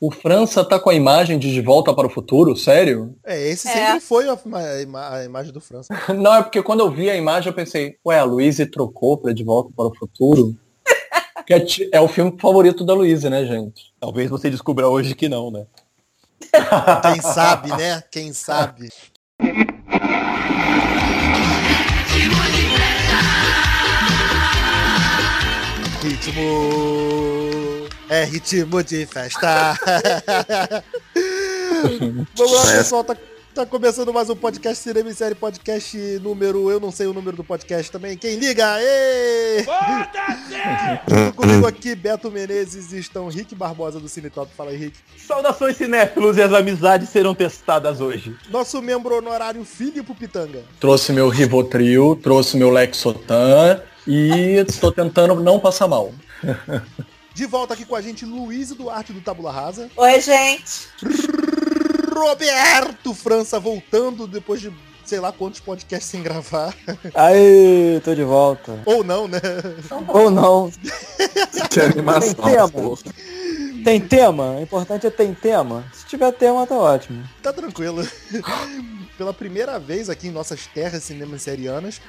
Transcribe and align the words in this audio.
O 0.00 0.10
França 0.10 0.64
tá 0.64 0.80
com 0.80 0.88
a 0.88 0.94
imagem 0.94 1.38
de 1.38 1.52
De 1.52 1.60
Volta 1.60 1.92
para 1.92 2.06
o 2.06 2.10
Futuro, 2.10 2.56
sério? 2.56 3.14
É, 3.22 3.50
esse 3.50 3.68
é. 3.68 3.72
sempre 3.72 4.00
foi 4.00 4.26
a, 4.26 4.32
a, 4.32 5.14
a, 5.16 5.24
imagem 5.24 5.52
do 5.52 5.60
França. 5.60 5.94
Não, 6.16 6.36
é 6.36 6.42
porque 6.42 6.62
quando 6.62 6.80
eu 6.80 6.90
vi 6.90 7.10
a 7.10 7.16
imagem 7.16 7.50
eu 7.50 7.54
pensei, 7.54 7.98
ué, 8.06 8.18
a 8.18 8.24
Luísa 8.24 8.66
trocou 8.66 9.18
para 9.18 9.34
De 9.34 9.44
Volta 9.44 9.70
para 9.76 9.88
o 9.88 9.94
Futuro? 9.94 10.56
que 11.46 11.52
é, 11.52 11.66
é, 11.92 12.00
o 12.00 12.08
filme 12.08 12.34
favorito 12.40 12.82
da 12.82 12.94
Luísa, 12.94 13.28
né, 13.28 13.44
gente? 13.44 13.92
Talvez 14.00 14.30
você 14.30 14.48
descubra 14.48 14.88
hoje 14.88 15.14
que 15.14 15.28
não, 15.28 15.50
né? 15.50 15.66
Quem 17.02 17.20
sabe, 17.20 17.68
né? 17.68 18.02
Quem 18.10 18.32
sabe. 18.32 18.88
Ritmo. 26.02 27.49
É 28.10 28.24
ritmo 28.24 28.82
de 28.82 29.06
festa. 29.06 29.78
Vamos 32.34 32.52
lá, 32.52 32.72
pessoal. 32.72 33.04
Tá, 33.04 33.16
tá 33.54 33.64
começando 33.64 34.12
mais 34.12 34.28
um 34.28 34.34
podcast 34.34 34.82
Cinema 34.82 35.10
e 35.10 35.14
Série 35.14 35.36
Podcast 35.36 35.96
número. 36.18 36.68
Eu 36.68 36.80
não 36.80 36.90
sei 36.90 37.06
o 37.06 37.12
número 37.12 37.36
do 37.36 37.44
podcast 37.44 37.88
também. 37.88 38.16
Quem 38.18 38.34
liga? 38.34 38.66
Junto 41.08 41.36
comigo 41.36 41.68
aqui, 41.68 41.94
Beto 41.94 42.32
Menezes 42.32 42.92
e 42.92 42.98
estão 42.98 43.28
Rick 43.28 43.54
Barbosa 43.54 44.00
do 44.00 44.08
Cinetop. 44.08 44.50
Fala 44.56 44.70
aí, 44.70 44.76
Rick. 44.76 44.98
Saudações 45.16 45.76
cinéfilos 45.76 46.36
e 46.36 46.42
as 46.42 46.52
amizades 46.52 47.10
serão 47.10 47.32
testadas 47.32 48.00
hoje. 48.00 48.36
Nosso 48.50 48.82
membro 48.82 49.18
honorário 49.18 49.64
Filipe 49.64 50.12
Pitanga. 50.14 50.64
Trouxe 50.80 51.12
meu 51.12 51.28
Rivotril, 51.28 52.18
trouxe 52.20 52.56
meu 52.56 52.70
Lexotan 52.70 53.80
e 54.04 54.56
estou 54.68 54.90
tentando 54.90 55.36
não 55.36 55.60
passar 55.60 55.86
mal. 55.86 56.12
De 57.34 57.46
volta 57.46 57.74
aqui 57.74 57.84
com 57.84 57.94
a 57.94 58.00
gente, 58.00 58.24
Luiz 58.24 58.70
Duarte 58.70 59.12
do 59.12 59.20
Tabula 59.20 59.52
Rasa. 59.52 59.90
Oi, 59.96 60.20
gente. 60.20 60.88
Roberto 62.12 63.14
França 63.14 63.58
voltando 63.58 64.26
depois 64.26 64.60
de 64.60 64.72
sei 65.04 65.18
lá 65.18 65.32
quantos 65.32 65.58
podcasts 65.58 66.08
sem 66.08 66.22
gravar. 66.22 66.74
Aí, 67.14 68.00
tô 68.04 68.14
de 68.14 68.22
volta. 68.22 68.80
Ou 68.84 69.02
não, 69.02 69.26
né? 69.26 69.40
Ou 70.08 70.30
não. 70.30 70.70
que 71.70 71.80
animação. 71.80 72.34
Tem 72.34 72.54
tema. 72.54 72.96
Tem 73.84 74.00
tema? 74.00 74.50
O 74.52 74.62
importante 74.62 75.06
é 75.06 75.10
tem 75.10 75.34
tema. 75.34 75.84
Se 75.92 76.06
tiver 76.06 76.30
tema, 76.32 76.66
tá 76.66 76.76
ótimo. 76.76 77.24
Tá 77.42 77.52
tranquilo. 77.52 78.06
Pela 79.16 79.34
primeira 79.34 79.78
vez 79.78 80.08
aqui 80.08 80.28
em 80.28 80.32
nossas 80.32 80.66
terras 80.66 81.02
cinemas 81.02 81.42
serianas, 81.42 82.00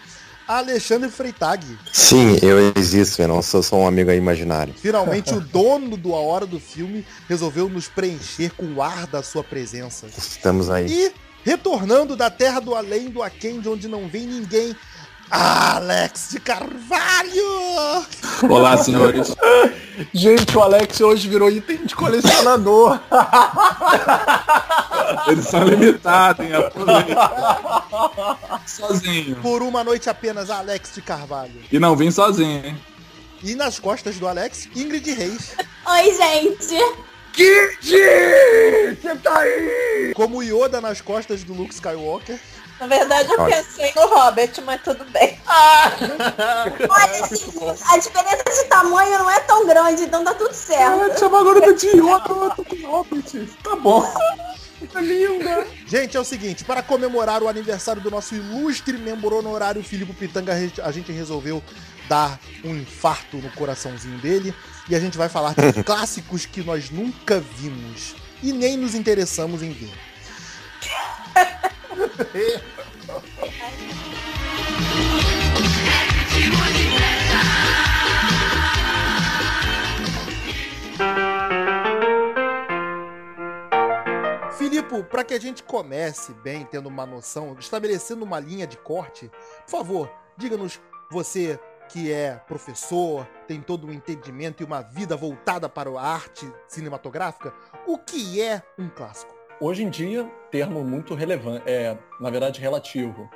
Alexandre 0.58 1.10
Freitag. 1.10 1.66
Sim, 1.92 2.38
eu 2.42 2.74
existo, 2.76 3.22
eu 3.22 3.28
não 3.28 3.42
sou 3.42 3.64
só 3.64 3.78
um 3.78 3.88
amigo 3.88 4.12
imaginário. 4.12 4.74
Finalmente, 4.74 5.34
o 5.34 5.40
dono 5.40 5.96
do 5.96 6.14
A 6.14 6.20
Hora 6.20 6.46
do 6.46 6.60
Filme 6.60 7.06
resolveu 7.30 7.70
nos 7.70 7.88
preencher 7.88 8.52
com 8.52 8.66
o 8.74 8.82
ar 8.82 9.08
da 9.08 9.24
sua 9.24 9.44
presença. 9.44 10.08
Estamos 10.08 10.70
aí. 10.70 10.88
E, 10.92 11.12
retornando 11.44 12.16
da 12.16 12.30
terra 12.30 12.60
do 12.60 12.76
além, 12.76 13.10
do 13.10 13.24
aquém, 13.24 13.60
de 13.60 13.70
onde 13.70 13.88
não 13.88 14.08
vem 14.08 14.28
ninguém, 14.28 14.76
Alex 15.32 16.32
de 16.32 16.42
Carvalho! 16.42 18.06
Olá, 18.50 18.76
senhores. 18.76 19.34
Gente, 20.14 20.58
o 20.58 20.62
Alex 20.62 21.00
hoje 21.00 21.30
virou 21.30 21.50
item 21.50 21.86
de 21.86 21.96
colecionador. 21.96 23.00
Eles 25.28 25.46
são 25.46 25.64
limitados, 25.64 26.46
hein? 26.46 26.52
Sozinho. 28.66 29.38
Por 29.38 29.62
uma 29.62 29.86
noite 29.86 30.10
apenas, 30.10 30.50
Alex 30.50 30.96
de 30.96 31.02
Carvalho. 31.02 31.62
E 31.72 31.80
não 31.80 31.96
vim 31.96 32.12
sozinho, 32.12 32.66
hein? 32.66 32.78
E 33.42 33.56
nas 33.56 33.80
costas 33.80 34.18
do 34.18 34.28
Alex, 34.28 34.68
Ingrid 34.76 35.14
Reis. 35.14 35.56
Oi, 35.88 36.14
gente. 36.14 36.76
Kid! 37.32 38.98
Você 39.02 39.16
tá 39.24 39.40
aí! 39.40 40.12
Como 40.14 40.44
Yoda 40.44 40.82
nas 40.82 41.00
costas 41.00 41.42
do 41.46 41.54
Luke 41.54 41.74
Skywalker. 41.74 42.38
Na 42.82 42.88
verdade, 42.88 43.32
eu 43.32 43.46
pensei 43.46 43.92
no 43.96 44.08
Robert, 44.08 44.52
mas 44.66 44.82
tudo 44.82 45.06
bem. 45.12 45.38
Ah. 45.46 45.92
Olha, 46.90 47.26
assim, 47.26 47.52
a 47.88 47.98
diferença 48.00 48.44
de 48.44 48.70
tamanho 48.70 49.20
não 49.20 49.30
é 49.30 49.40
tão 49.42 49.68
grande, 49.68 50.02
então 50.02 50.24
tá 50.24 50.34
tudo 50.34 50.52
certo. 50.52 51.12
Ah, 51.12 51.16
chama 51.16 51.42
agora 51.42 51.74
de 51.76 51.88
Yoda, 51.90 52.24
eu 52.28 52.50
tô 52.50 52.66
com 52.66 52.88
Robert. 52.88 53.48
Tá 53.64 53.76
bom. 53.76 54.02
Tá 54.92 55.00
linda. 55.00 55.68
Gente, 55.86 56.18
é 56.18 56.20
o 56.20 56.24
seguinte, 56.24 56.64
para 56.66 56.82
comemorar 56.82 57.44
o 57.44 57.48
aniversário 57.48 58.02
do 58.02 58.10
nosso 58.10 58.34
ilustre 58.34 58.98
membro 58.98 59.38
honorário 59.38 59.84
Filipe 59.84 60.14
Pitanga, 60.14 60.52
a 60.84 60.92
gente 60.92 61.12
resolveu 61.12 61.64
dar 62.10 62.40
um 62.64 62.76
infarto 62.76 63.38
no 63.38 63.52
coraçãozinho 63.52 64.18
dele 64.18 64.56
e 64.90 64.96
a 64.96 65.00
gente 65.00 65.20
vai 65.20 65.30
falar 65.30 65.54
de 65.54 65.84
clássicos 65.86 66.48
que 66.48 66.64
nós 66.64 66.90
nunca 66.90 67.40
vimos 67.40 68.16
e 68.42 68.52
nem 68.52 68.76
nos 68.76 68.96
interessamos 68.96 69.62
em 69.62 69.72
ver. 69.72 69.94
Filipe, 84.58 85.04
para 85.04 85.24
que 85.24 85.34
a 85.34 85.40
gente 85.40 85.64
comece 85.64 86.34
bem, 86.36 86.66
tendo 86.66 86.88
uma 86.88 87.06
noção, 87.06 87.58
estabelecendo 87.60 88.24
uma 88.24 88.40
linha 88.40 88.66
de 88.66 88.78
corte, 88.78 89.30
por 89.66 89.72
favor, 89.72 90.12
diga-nos, 90.38 90.80
você 91.12 91.60
que 91.90 92.10
é 92.10 92.36
professor, 92.48 93.28
tem 93.48 93.60
todo 93.62 93.86
um 93.86 93.92
entendimento 93.92 94.64
e 94.64 94.66
uma 94.66 94.82
vida 94.82 95.18
voltada 95.18 95.68
para 95.68 95.90
a 95.90 96.02
arte 96.02 96.50
cinematográfica, 96.68 97.54
o 97.86 97.98
que 97.98 98.42
é 98.42 98.64
um 98.80 98.88
clássico? 98.88 99.41
Hoje 99.64 99.84
em 99.84 99.92
dia, 99.92 100.26
termo 100.50 100.84
muito 100.84 101.14
relevante, 101.14 101.70
é, 101.70 101.96
na 102.20 102.32
verdade, 102.32 102.60
relativo. 102.60 103.30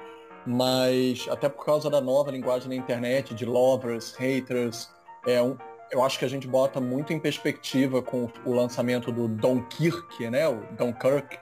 Mas 0.43 1.27
até 1.29 1.47
por 1.47 1.63
causa 1.63 1.87
da 1.87 2.01
nova 2.01 2.31
linguagem 2.31 2.67
na 2.67 2.73
internet, 2.73 3.35
de 3.35 3.45
lovers, 3.45 4.15
haters, 4.15 4.89
é 5.27 5.39
um, 5.39 5.55
eu 5.91 6.03
acho 6.03 6.17
que 6.17 6.25
a 6.25 6.27
gente 6.27 6.47
bota 6.47 6.81
muito 6.81 7.13
em 7.13 7.19
perspectiva 7.19 8.01
com 8.01 8.27
o 8.43 8.53
lançamento 8.53 9.11
do 9.11 9.27
Dunkirk, 9.27 10.27
né, 10.27 10.47
o 10.47 10.65
Dunkirk, 10.71 11.37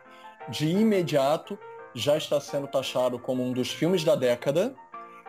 de 0.50 0.68
imediato 0.68 1.58
já 1.96 2.18
está 2.18 2.42
sendo 2.42 2.68
taxado 2.68 3.18
como 3.18 3.42
um 3.42 3.54
dos 3.54 3.72
filmes 3.72 4.04
da 4.04 4.16
década, 4.16 4.76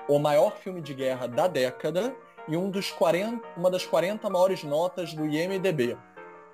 o 0.08 0.18
maior 0.18 0.56
filme 0.56 0.80
de 0.80 0.94
guerra 0.94 1.28
da 1.28 1.46
década 1.46 2.12
e 2.48 2.56
um 2.56 2.70
dos 2.70 2.90
40, 2.90 3.40
uma 3.56 3.70
das 3.70 3.86
40 3.86 4.28
maiores 4.28 4.64
notas 4.64 5.14
do 5.14 5.24
IMDB. 5.24 5.96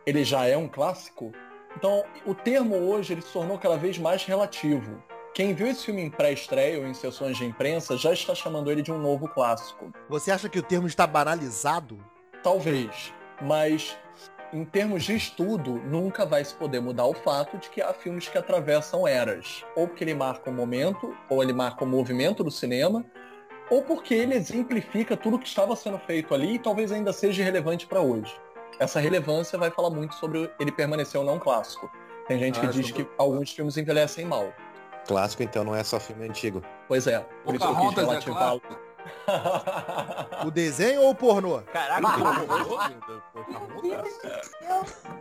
Ele 0.04 0.22
já 0.22 0.44
é 0.44 0.54
um 0.54 0.68
clássico? 0.68 1.32
Então, 1.76 2.04
o 2.26 2.34
termo 2.34 2.76
hoje 2.76 3.12
ele 3.12 3.22
se 3.22 3.32
tornou 3.32 3.58
cada 3.58 3.76
vez 3.76 3.98
mais 3.98 4.24
relativo. 4.24 5.02
Quem 5.32 5.54
viu 5.54 5.68
esse 5.68 5.84
filme 5.84 6.02
em 6.02 6.10
pré-estreia 6.10 6.78
ou 6.78 6.86
em 6.86 6.92
sessões 6.92 7.36
de 7.36 7.44
imprensa 7.44 7.96
já 7.96 8.12
está 8.12 8.34
chamando 8.34 8.70
ele 8.70 8.82
de 8.82 8.90
um 8.90 8.98
novo 8.98 9.28
clássico. 9.28 9.92
Você 10.08 10.30
acha 10.30 10.48
que 10.48 10.58
o 10.58 10.62
termo 10.62 10.88
está 10.88 11.06
banalizado? 11.06 11.98
Talvez, 12.42 13.14
mas 13.40 13.96
em 14.52 14.64
termos 14.64 15.04
de 15.04 15.14
estudo, 15.14 15.74
nunca 15.84 16.26
vai 16.26 16.44
se 16.44 16.52
poder 16.52 16.80
mudar 16.80 17.04
o 17.04 17.14
fato 17.14 17.56
de 17.58 17.70
que 17.70 17.80
há 17.80 17.94
filmes 17.94 18.28
que 18.28 18.36
atravessam 18.36 19.06
eras. 19.06 19.64
Ou 19.76 19.86
porque 19.86 20.02
ele 20.02 20.14
marca 20.14 20.50
um 20.50 20.54
momento, 20.54 21.16
ou 21.28 21.40
ele 21.40 21.52
marca 21.52 21.84
o 21.84 21.86
um 21.86 21.90
movimento 21.90 22.42
do 22.42 22.50
cinema, 22.50 23.06
ou 23.70 23.82
porque 23.82 24.12
ele 24.12 24.34
exemplifica 24.34 25.16
tudo 25.16 25.38
que 25.38 25.46
estava 25.46 25.76
sendo 25.76 25.98
feito 26.00 26.34
ali 26.34 26.54
e 26.54 26.58
talvez 26.58 26.90
ainda 26.90 27.12
seja 27.12 27.44
relevante 27.44 27.86
para 27.86 28.00
hoje. 28.00 28.34
Essa 28.80 28.98
relevância 28.98 29.58
vai 29.58 29.70
falar 29.70 29.90
muito 29.90 30.14
sobre 30.14 30.50
ele 30.58 30.72
permanecer 30.72 31.20
ou 31.20 31.26
não 31.26 31.38
clássico. 31.38 31.90
Tem 32.26 32.38
gente 32.38 32.58
ah, 32.58 32.62
que 32.62 32.68
diz 32.68 32.90
que 32.90 33.06
alguns 33.18 33.52
filmes 33.52 33.76
envelhecem 33.76 34.24
mal. 34.24 34.50
Clássico, 35.06 35.42
então, 35.42 35.62
não 35.62 35.76
é 35.76 35.84
só 35.84 36.00
filme 36.00 36.26
antigo. 36.26 36.62
Pois 36.88 37.06
é, 37.06 37.20
por 37.44 37.54
isso 37.54 37.66
que 37.66 37.72
eu 37.72 37.88
quis 37.88 37.94
relativar. 37.94 38.56
É 39.26 40.46
o 40.46 40.50
desenho 40.50 41.02
ou 41.02 41.10
o 41.10 41.14
pornô? 41.14 41.60
Caraca, 41.72 42.00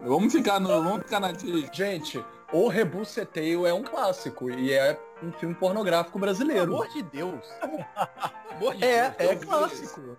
vamos 0.06 0.32
ficar 0.32 0.60
no. 0.62 0.70
Vamos 0.70 1.04
ficar 1.04 1.20
na. 1.20 1.34
Gente, 1.74 2.24
o 2.54 2.70
Rebuceteio 2.70 3.68
é 3.68 3.74
um 3.74 3.84
clássico 3.84 4.50
e 4.50 4.72
é 4.72 4.98
um 5.22 5.34
filme 5.34 5.56
pornográfico 5.56 6.18
brasileiro. 6.18 6.64
Pelo 6.64 6.76
amor 6.76 6.88
de 6.94 7.04
Deus. 7.04 7.46
amor 8.52 8.76
de 8.76 8.86
é, 8.86 9.10
Deus, 9.10 9.32
é 9.32 9.36
clássico. 9.36 10.18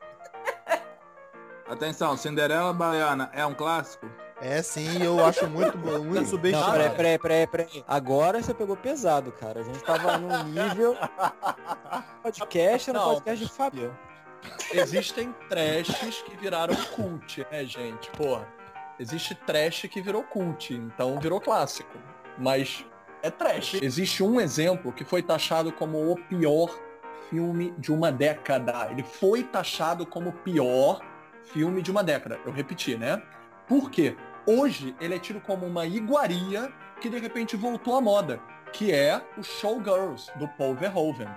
Atenção, 1.70 2.16
Cinderela 2.16 2.72
Baiana 2.72 3.30
é 3.32 3.46
um 3.46 3.54
clássico? 3.54 4.10
É 4.42 4.60
sim, 4.60 5.00
eu 5.00 5.24
acho 5.24 5.46
muito, 5.48 5.78
muito 5.78 6.26
subestimado. 6.26 6.78
Não, 6.78 6.96
peraí, 6.96 7.16
peraí, 7.16 7.46
peraí, 7.46 7.84
Agora 7.86 8.42
você 8.42 8.52
pegou 8.52 8.76
pesado, 8.76 9.30
cara. 9.30 9.60
A 9.60 9.62
gente 9.62 9.78
tava 9.84 10.18
num 10.18 10.42
nível 10.44 10.96
podcast, 12.24 12.92
no 12.92 13.00
podcast 13.00 13.44
de 13.44 13.52
Fábio. 13.52 13.96
Existem 14.72 15.32
trashes 15.48 16.22
que 16.22 16.36
viraram 16.36 16.74
cult, 16.96 17.46
né, 17.52 17.64
gente? 17.64 18.10
Porra, 18.12 18.48
existe 18.98 19.36
trash 19.36 19.82
que 19.82 20.00
virou 20.00 20.24
cult, 20.24 20.74
então 20.74 21.20
virou 21.20 21.40
clássico. 21.40 21.96
Mas 22.36 22.84
é 23.22 23.30
trash. 23.30 23.74
Existe 23.74 24.24
um 24.24 24.40
exemplo 24.40 24.92
que 24.92 25.04
foi 25.04 25.22
taxado 25.22 25.70
como 25.70 26.10
o 26.10 26.16
pior 26.16 26.68
filme 27.28 27.72
de 27.78 27.92
uma 27.92 28.10
década. 28.10 28.88
Ele 28.90 29.04
foi 29.04 29.44
taxado 29.44 30.04
como 30.04 30.30
o 30.30 30.32
pior 30.32 31.00
filme 31.52 31.82
de 31.82 31.90
uma 31.90 32.02
década. 32.02 32.38
Eu 32.44 32.52
repeti, 32.52 32.96
né? 32.96 33.22
Por 33.66 33.90
quê? 33.90 34.16
Hoje 34.46 34.94
ele 35.00 35.14
é 35.14 35.18
tido 35.18 35.40
como 35.40 35.66
uma 35.66 35.86
iguaria 35.86 36.72
que 37.00 37.08
de 37.08 37.18
repente 37.18 37.56
voltou 37.56 37.96
à 37.96 38.00
moda, 38.00 38.40
que 38.72 38.92
é 38.92 39.20
o 39.36 39.42
Showgirls, 39.42 40.30
do 40.36 40.48
Paul 40.48 40.74
Verhoeven. 40.74 41.28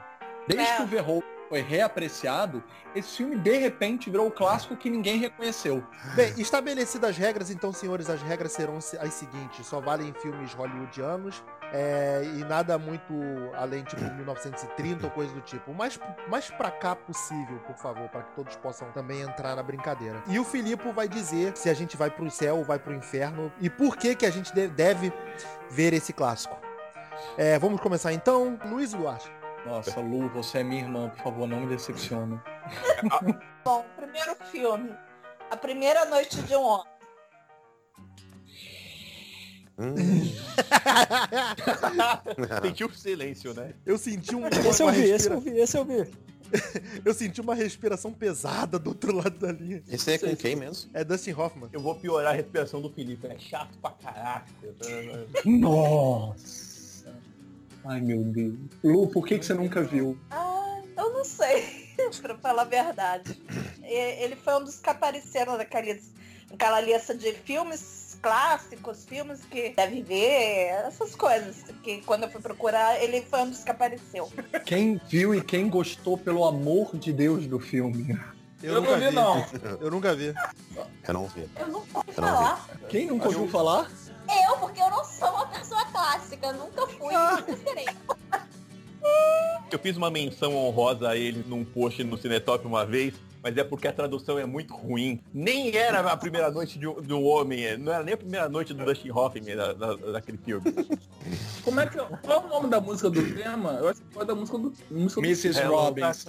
Desde 0.48 0.66
É. 0.66 0.76
que 0.78 0.84
o 0.84 0.88
Verhoeven 0.88 1.24
foi 1.50 1.62
reapreciado, 1.62 2.64
esse 2.96 3.18
filme 3.18 3.38
de 3.38 3.58
repente 3.58 4.10
virou 4.10 4.28
o 4.28 4.32
clássico 4.32 4.76
que 4.76 4.90
ninguém 4.90 5.18
reconheceu. 5.20 5.84
Bem, 6.16 6.34
estabelecidas 6.38 7.12
as 7.12 7.18
regras, 7.18 7.50
então, 7.52 7.72
senhores, 7.72 8.10
as 8.10 8.22
regras 8.22 8.52
serão 8.54 8.82
se- 8.82 8.98
as 8.98 9.14
seguintes. 9.14 9.66
Só 9.68 9.80
valem 9.80 10.14
filmes 10.14 10.54
hollywoodianos 10.54 11.44
é, 11.74 12.22
e 12.24 12.44
nada 12.46 12.78
muito 12.78 13.14
além, 13.56 13.84
tipo, 13.84 14.02
1930 14.04 15.06
ou 15.08 15.12
coisa 15.12 15.34
do 15.34 15.42
tipo. 15.42 15.72
O 15.72 15.74
mais, 15.74 16.00
mais 16.30 16.50
pra 16.52 16.70
cá 16.70 16.96
possível, 16.96 17.58
por 17.66 17.76
favor, 17.76 18.08
para 18.10 18.22
que 18.24 18.36
todos 18.36 18.56
possam 18.58 18.92
também 18.92 19.22
entrar 19.22 19.56
na 19.56 19.64
brincadeira. 19.64 20.22
E 20.28 20.38
o 20.40 20.44
Filipe 20.46 20.92
vai 20.92 21.08
dizer 21.08 21.58
se 21.58 21.70
a 21.70 21.74
gente 21.74 21.98
vai 21.98 22.12
pro 22.12 22.30
céu 22.30 22.58
ou 22.58 22.64
vai 22.64 22.78
pro 22.78 22.94
inferno 22.94 23.52
e 23.60 23.70
por 23.70 23.98
que 23.98 24.16
que 24.16 24.26
a 24.26 24.30
gente 24.32 24.54
de- 24.54 24.68
deve 24.68 25.12
ver 25.70 25.94
esse 25.94 26.14
clássico. 26.14 26.56
É, 27.38 27.58
vamos 27.58 27.82
começar 27.82 28.14
então. 28.14 28.60
Luiz 28.66 28.94
Duarte. 28.94 29.32
Nossa, 29.66 30.00
Lu, 30.00 30.28
você 30.30 30.60
é 30.60 30.64
minha 30.64 30.82
irmã, 30.82 31.10
por 31.10 31.24
favor, 31.24 31.48
não 31.48 31.62
me 31.62 31.68
decepcione. 31.68 32.40
Bom, 33.66 33.86
primeiro 33.96 34.36
filme. 34.52 34.94
A 35.50 35.56
primeira 35.58 36.06
noite 36.06 36.42
de 36.44 36.56
um 36.56 36.62
homem. 36.64 36.93
Hum, 39.78 39.96
Sentiu 42.62 42.88
o 42.88 42.94
silêncio, 42.94 43.54
né? 43.54 43.74
Eu 43.86 43.98
senti 43.98 44.36
um. 44.36 44.46
Esse 44.48 44.82
eu 44.84 44.88
uma 44.88 44.92
vi, 44.94 45.02
esse 45.02 45.12
respira- 45.12 45.36
eu 45.36 45.42
vi, 45.42 45.50
esse 45.60 45.78
eu 45.78 45.86
vi. 45.86 46.08
Eu 47.04 47.14
senti 47.16 47.42
uma 47.42 47.56
respiração 47.56 48.14
pesada 48.14 48.78
do 48.78 48.90
outro 48.92 49.12
lado 49.16 49.32
da 49.40 49.52
linha. 49.52 49.82
esse 49.90 50.12
é 50.12 50.20
com 50.20 50.36
quem 50.36 50.56
mesmo? 50.56 50.88
É 50.94 51.04
Dustin 51.04 51.32
Hoffman. 51.32 51.68
Eu 51.74 51.82
vou 51.82 51.96
piorar 51.96 52.34
a 52.34 52.36
respiração 52.36 52.80
do 52.80 52.92
Felipe. 52.92 53.26
É 53.26 53.40
chato 53.40 53.76
pra 53.80 53.90
caraca. 53.90 54.46
Nossa! 55.46 57.16
Ai, 57.84 58.00
meu 58.02 58.24
Deus. 58.24 58.54
Lu, 58.84 59.08
por 59.08 59.26
que, 59.26 59.40
que 59.40 59.46
você 59.48 59.56
nunca 59.56 59.82
viu? 59.82 60.16
Ah, 60.30 60.80
eu 60.96 61.12
não 61.12 61.26
sei, 61.26 61.90
pra 62.22 62.38
falar 62.38 62.62
a 62.62 62.66
verdade. 62.66 63.42
Ele 63.82 64.36
foi 64.36 64.54
um 64.56 64.64
dos 64.64 64.78
que 64.80 64.92
apareceram 64.92 65.58
naquela, 65.58 65.98
naquela 66.52 66.80
lista 66.82 67.16
de 67.16 67.34
filmes 67.34 67.80
clássicos, 68.24 69.04
filmes 69.04 69.42
que 69.44 69.74
deve 69.76 70.02
ver, 70.02 70.70
essas 70.88 71.14
coisas. 71.14 71.58
Que 71.84 72.02
quando 72.02 72.24
eu 72.24 72.30
fui 72.30 72.42
procurar, 72.42 73.04
ele 73.04 73.22
foi 73.22 73.42
um 73.42 73.50
dos 73.50 73.64
que 73.64 73.70
apareceu. 73.70 74.32
Quem 74.66 75.00
viu 75.10 75.36
e 75.36 75.42
quem 75.42 75.70
gostou, 75.70 76.18
pelo 76.18 76.46
amor 76.46 76.98
de 76.98 77.12
Deus, 77.12 77.46
do 77.46 77.60
filme? 77.60 78.18
Eu, 78.64 78.82
não 78.82 78.98
vi, 78.98 79.12
não. 79.12 79.46
Eu 79.82 79.92
nunca 79.92 80.16
vi. 80.16 80.34
Eu 81.06 81.14
não 81.14 81.28
vi. 81.28 81.50
Eu 81.60 81.68
não 81.68 81.80
ouvi 81.82 81.92
Eu 81.94 82.08
não 82.08 82.14
falar. 82.14 82.70
Quem 82.88 83.08
nunca 83.08 83.28
ouviu 83.28 83.48
falar? 83.50 83.92
Eu, 84.50 84.58
porque 84.58 84.82
eu 84.82 84.90
não 84.90 85.04
sou 85.04 85.30
uma 85.30 85.48
pessoa 85.48 85.84
clássica. 85.92 86.54
Nunca 86.54 86.88
fui, 86.88 87.14
nunca 87.14 87.58
serei. 87.58 87.86
Eu 89.70 89.78
fiz 89.80 89.98
uma 89.98 90.10
menção 90.10 90.56
honrosa 90.56 91.10
a 91.10 91.18
ele 91.18 91.44
num 91.46 91.66
post 91.66 92.02
no 92.06 92.18
Cinetop 92.18 92.66
uma 92.66 92.86
vez, 92.86 93.14
mas 93.44 93.56
é 93.58 93.64
porque 93.64 93.88
a 93.88 93.94
tradução 93.94 94.40
é 94.40 94.46
muito 94.46 94.74
ruim. 94.74 95.22
Nem 95.34 95.76
era 95.76 96.00
a 96.00 96.16
primeira 96.18 96.50
noite 96.50 96.80
de 96.80 96.88
um, 96.88 96.96
um 97.10 97.26
homem, 97.26 97.64
é, 97.66 97.78
não 97.78 97.92
era 97.94 98.04
nem 98.04 98.14
a 98.14 98.18
primeira 98.18 98.48
noite 98.50 98.74
do 98.74 98.84
Dustin 98.86 99.12
Hoffman 99.12 99.56
da, 99.56 99.74
da- 99.74 99.96
daquele 99.96 100.38
filme. 100.38 100.64
Como 101.64 101.80
é 101.80 101.86
que. 101.88 101.98
Qual 101.98 102.42
é 102.42 102.46
o 102.46 102.48
nome 102.48 102.70
da 102.70 102.80
música 102.82 103.10
do 103.10 103.22
tema? 103.36 103.72
Eu 103.74 103.90
acho 103.90 104.02
que 104.02 104.14
foi 104.14 104.26
da 104.26 104.34
música 104.34 104.58
do. 104.58 104.74
Música 104.90 105.22
do... 105.22 105.28
Mrs. 105.28 105.62
Robbins. 105.64 106.26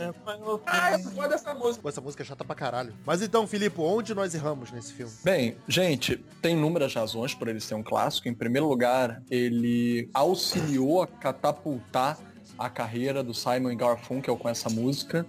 Ah, 0.67 0.93
eu 0.99 1.11
gosto 1.11 1.29
dessa 1.29 1.55
música. 1.55 1.83
Pô, 1.83 1.89
essa 1.89 2.01
música 2.01 2.23
é 2.23 2.27
chata 2.27 2.45
pra 2.45 2.55
caralho. 2.55 2.93
Mas 3.07 3.23
então, 3.23 3.47
Filipe, 3.47 3.81
onde 3.81 4.15
nós 4.15 4.35
erramos 4.35 4.71
nesse 4.73 4.93
filme? 4.93 5.13
Bem, 5.23 5.57
gente, 5.69 6.17
tem 6.43 6.57
inúmeras 6.57 6.95
razões 6.95 7.35
por 7.35 7.49
ele 7.49 7.61
ser 7.61 7.75
um 7.75 7.83
clássico. 7.83 8.29
Em 8.29 8.35
primeiro 8.35 8.67
lugar, 8.69 9.23
ele 9.31 10.09
auxiliou 10.13 11.03
a 11.03 11.07
catapultar 11.07 12.19
a 12.59 12.69
carreira 12.71 13.23
do 13.23 13.35
Simon 13.35 13.77
Garfunkel 13.77 14.37
com 14.37 14.49
essa 14.49 14.69
música. 14.71 15.27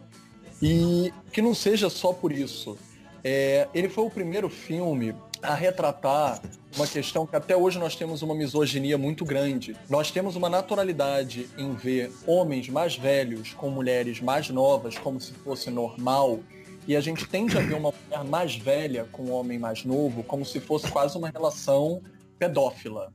E 0.61 1.13
que 1.31 1.41
não 1.41 1.53
seja 1.53 1.89
só 1.89 2.13
por 2.13 2.31
isso. 2.31 2.77
É, 3.23 3.67
ele 3.73 3.89
foi 3.89 4.05
o 4.05 4.09
primeiro 4.09 4.49
filme 4.49 5.15
a 5.41 5.53
retratar 5.53 6.41
uma 6.75 6.87
questão 6.87 7.25
que 7.25 7.35
até 7.35 7.55
hoje 7.55 7.79
nós 7.79 7.95
temos 7.95 8.21
uma 8.21 8.35
misoginia 8.35 8.97
muito 8.97 9.23
grande. 9.23 9.75
Nós 9.89 10.11
temos 10.11 10.35
uma 10.35 10.49
naturalidade 10.49 11.49
em 11.57 11.73
ver 11.73 12.11
homens 12.27 12.69
mais 12.69 12.95
velhos 12.95 13.53
com 13.53 13.69
mulheres 13.69 14.19
mais 14.21 14.49
novas 14.49 14.97
como 14.97 15.19
se 15.19 15.33
fosse 15.33 15.69
normal. 15.69 16.39
E 16.87 16.95
a 16.95 17.01
gente 17.01 17.27
tende 17.27 17.57
a 17.57 17.61
ver 17.61 17.75
uma 17.75 17.91
mulher 17.91 18.23
mais 18.25 18.55
velha 18.55 19.07
com 19.11 19.23
um 19.23 19.31
homem 19.31 19.57
mais 19.57 19.83
novo 19.83 20.23
como 20.23 20.45
se 20.45 20.59
fosse 20.59 20.89
quase 20.91 21.17
uma 21.17 21.29
relação 21.29 22.01
pedófila. 22.37 23.13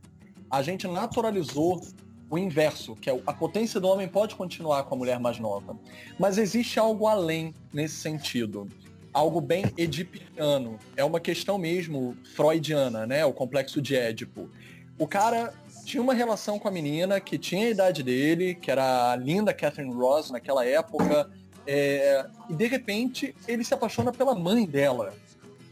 A 0.50 0.62
gente 0.62 0.88
naturalizou 0.88 1.80
o 2.30 2.38
inverso, 2.38 2.94
que 2.94 3.10
é 3.10 3.22
a 3.26 3.32
potência 3.32 3.80
do 3.80 3.88
homem 3.88 4.06
pode 4.06 4.36
continuar 4.36 4.84
com 4.84 4.94
a 4.94 4.98
mulher 4.98 5.18
mais 5.18 5.40
nova. 5.40 5.76
Mas 6.16 6.38
existe 6.38 6.78
algo 6.78 7.08
além 7.08 7.52
nesse 7.72 7.96
sentido. 7.96 8.68
Algo 9.12 9.40
bem 9.40 9.64
edipiano. 9.76 10.78
É 10.96 11.04
uma 11.04 11.18
questão 11.18 11.58
mesmo 11.58 12.16
freudiana, 12.36 13.04
né? 13.04 13.24
O 13.24 13.32
complexo 13.32 13.82
de 13.82 13.96
Édipo. 13.96 14.48
O 14.96 15.08
cara 15.08 15.52
tinha 15.84 16.00
uma 16.00 16.14
relação 16.14 16.56
com 16.56 16.68
a 16.68 16.70
menina 16.70 17.18
que 17.20 17.36
tinha 17.36 17.66
a 17.66 17.70
idade 17.70 18.04
dele, 18.04 18.54
que 18.54 18.70
era 18.70 19.10
a 19.10 19.16
linda 19.16 19.52
Catherine 19.52 19.92
Ross 19.92 20.30
naquela 20.30 20.64
época, 20.64 21.28
é, 21.66 22.24
e 22.48 22.54
de 22.54 22.66
repente 22.68 23.34
ele 23.48 23.64
se 23.64 23.74
apaixona 23.74 24.12
pela 24.12 24.36
mãe 24.36 24.64
dela. 24.66 25.12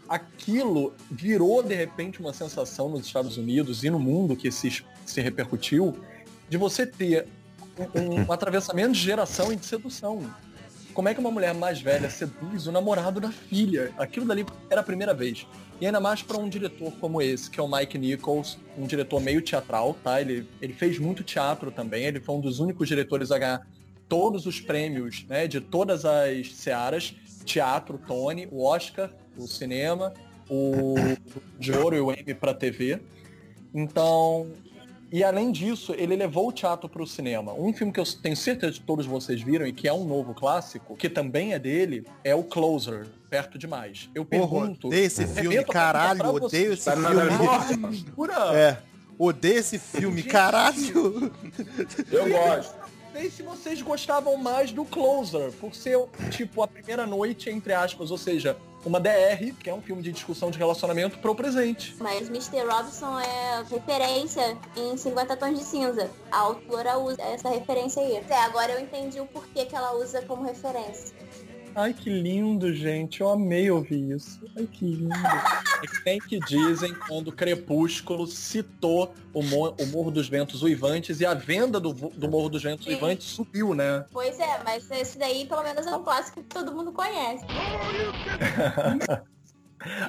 Aquilo 0.08 0.94
virou 1.08 1.62
de 1.62 1.74
repente 1.74 2.18
uma 2.18 2.32
sensação 2.32 2.88
nos 2.88 3.06
Estados 3.06 3.36
Unidos 3.36 3.84
e 3.84 3.90
no 3.90 4.00
mundo 4.00 4.34
que 4.34 4.50
se, 4.50 4.82
se 5.04 5.20
repercutiu 5.20 5.94
de 6.48 6.56
você 6.56 6.86
ter 6.86 7.26
um, 7.94 8.28
um 8.28 8.32
atravessamento 8.32 8.92
de 8.92 9.00
geração 9.00 9.52
e 9.52 9.56
de 9.56 9.64
sedução. 9.64 10.28
Como 10.94 11.08
é 11.08 11.14
que 11.14 11.20
uma 11.20 11.30
mulher 11.30 11.54
mais 11.54 11.80
velha 11.80 12.10
seduz 12.10 12.66
o 12.66 12.72
namorado 12.72 13.20
da 13.20 13.30
filha? 13.30 13.92
Aquilo 13.96 14.26
dali 14.26 14.44
era 14.68 14.80
a 14.80 14.84
primeira 14.84 15.14
vez. 15.14 15.46
E 15.80 15.86
ainda 15.86 16.00
mais 16.00 16.22
para 16.22 16.38
um 16.38 16.48
diretor 16.48 16.92
como 17.00 17.22
esse, 17.22 17.48
que 17.48 17.60
é 17.60 17.62
o 17.62 17.68
Mike 17.70 17.96
Nichols, 17.96 18.58
um 18.76 18.84
diretor 18.84 19.20
meio 19.20 19.40
teatral, 19.40 19.94
tá? 20.02 20.20
Ele, 20.20 20.48
ele 20.60 20.72
fez 20.72 20.98
muito 20.98 21.22
teatro 21.22 21.70
também, 21.70 22.04
ele 22.04 22.20
foi 22.20 22.34
um 22.34 22.40
dos 22.40 22.58
únicos 22.58 22.88
diretores 22.88 23.30
a 23.30 23.38
ganhar 23.38 23.66
todos 24.08 24.46
os 24.46 24.60
prêmios, 24.60 25.24
né, 25.28 25.46
de 25.46 25.60
todas 25.60 26.04
as 26.04 26.52
searas, 26.54 27.14
teatro, 27.44 27.98
Tony, 27.98 28.48
o 28.50 28.64
Oscar, 28.64 29.10
o 29.36 29.46
cinema, 29.46 30.12
o 30.48 30.94
de 31.58 31.72
ouro 31.72 31.94
e 31.94 32.00
o 32.00 32.10
Emmy 32.10 32.34
para 32.34 32.54
TV. 32.54 33.00
Então, 33.72 34.50
e 35.10 35.24
além 35.24 35.50
disso, 35.50 35.94
ele 35.96 36.14
levou 36.14 36.48
o 36.48 36.52
teatro 36.52 36.88
para 36.88 37.02
o 37.02 37.06
cinema. 37.06 37.54
Um 37.54 37.72
filme 37.72 37.92
que 37.92 37.98
eu 37.98 38.04
tenho 38.04 38.36
certeza 38.36 38.74
que 38.74 38.80
todos 38.80 39.06
vocês 39.06 39.40
viram 39.40 39.66
e 39.66 39.72
que 39.72 39.88
é 39.88 39.92
um 39.92 40.04
novo 40.04 40.34
clássico, 40.34 40.94
que 40.96 41.08
também 41.08 41.54
é 41.54 41.58
dele, 41.58 42.06
é 42.22 42.34
o 42.34 42.44
Closer, 42.44 43.06
Perto 43.30 43.58
Demais. 43.58 44.10
Eu 44.14 44.24
pergunto... 44.24 44.88
odeio 44.88 45.06
esse 45.06 45.26
filme, 45.26 45.50
Remeto 45.50 45.70
a 45.70 45.74
caralho, 45.74 46.34
odeio 46.34 46.72
esse 46.74 46.84
Tá 46.84 46.92
filme. 46.96 48.04
É, 48.54 48.76
odeio 49.18 49.58
esse 49.58 49.78
filme, 49.78 50.22
caralho. 50.22 51.32
Eu 52.10 52.28
gosto. 52.28 52.74
sei 53.12 53.30
se 53.30 53.42
vocês 53.42 53.80
gostavam 53.80 54.36
mais 54.36 54.72
do 54.72 54.84
Closer, 54.84 55.52
por 55.52 55.74
ser, 55.74 55.98
tipo, 56.30 56.62
a 56.62 56.68
primeira 56.68 57.06
noite, 57.06 57.48
entre 57.48 57.72
aspas, 57.72 58.10
ou 58.10 58.18
seja, 58.18 58.56
uma 58.88 58.98
DR, 58.98 59.52
que 59.60 59.68
é 59.68 59.74
um 59.74 59.82
filme 59.82 60.02
de 60.02 60.10
discussão 60.10 60.50
de 60.50 60.58
relacionamento, 60.58 61.18
pro 61.18 61.34
presente. 61.34 61.94
Mas 62.00 62.28
Mr. 62.28 62.66
Robinson 62.66 63.20
é 63.20 63.62
referência 63.70 64.56
em 64.76 64.96
50 64.96 65.36
tons 65.36 65.58
de 65.58 65.64
cinza. 65.64 66.10
A 66.32 66.38
autora 66.38 66.98
usa 66.98 67.22
essa 67.22 67.50
referência 67.50 68.02
aí. 68.02 68.16
É, 68.28 68.36
agora 68.44 68.72
eu 68.72 68.80
entendi 68.80 69.20
o 69.20 69.26
porquê 69.26 69.66
que 69.66 69.76
ela 69.76 69.94
usa 69.94 70.22
como 70.22 70.42
referência. 70.42 71.14
Ai, 71.74 71.92
que 71.94 72.10
lindo, 72.10 72.72
gente. 72.74 73.20
Eu 73.20 73.28
amei 73.28 73.70
ouvir 73.70 74.10
isso. 74.16 74.40
Ai, 74.56 74.66
que 74.66 74.84
lindo. 74.84 75.14
É 75.14 75.86
que 75.86 76.02
tem 76.04 76.18
que 76.18 76.40
dizem 76.40 76.92
quando 77.06 77.30
Crepúsculo 77.30 78.26
citou 78.26 79.14
o, 79.32 79.42
Mo- 79.42 79.74
o 79.78 79.86
Morro 79.86 80.10
dos 80.10 80.28
Ventos 80.28 80.62
Uivantes 80.62 81.20
e 81.20 81.26
a 81.26 81.34
venda 81.34 81.78
do, 81.78 81.92
do 81.92 82.28
Morro 82.28 82.48
dos 82.48 82.62
Ventos 82.62 82.84
Sim. 82.84 82.94
Uivantes 82.94 83.26
subiu, 83.28 83.74
né? 83.74 84.04
Pois 84.12 84.40
é, 84.40 84.60
mas 84.64 84.90
esse 84.90 85.18
daí 85.18 85.46
pelo 85.46 85.62
menos 85.62 85.86
é 85.86 85.94
um 85.94 86.02
clássico 86.02 86.42
que 86.42 86.48
todo 86.48 86.72
mundo 86.72 86.90
conhece. 86.92 87.44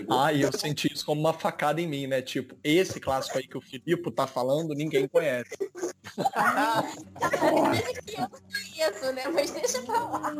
Ai, 0.09 0.43
eu 0.43 0.51
senti 0.51 0.91
isso 0.91 1.05
como 1.05 1.21
uma 1.21 1.33
facada 1.33 1.79
em 1.79 1.87
mim, 1.87 2.07
né? 2.07 2.21
Tipo, 2.21 2.55
esse 2.63 2.99
clássico 2.99 3.37
aí 3.37 3.47
que 3.47 3.57
o 3.57 3.61
Filipe 3.61 4.11
tá 4.11 4.25
falando, 4.25 4.73
ninguém 4.73 5.07
conhece. 5.07 5.55
Conheço, 8.51 9.13
né? 9.13 9.27
Mas 9.33 9.51
deixa 9.51 9.81
pra 9.83 9.99
lá. 9.99 10.33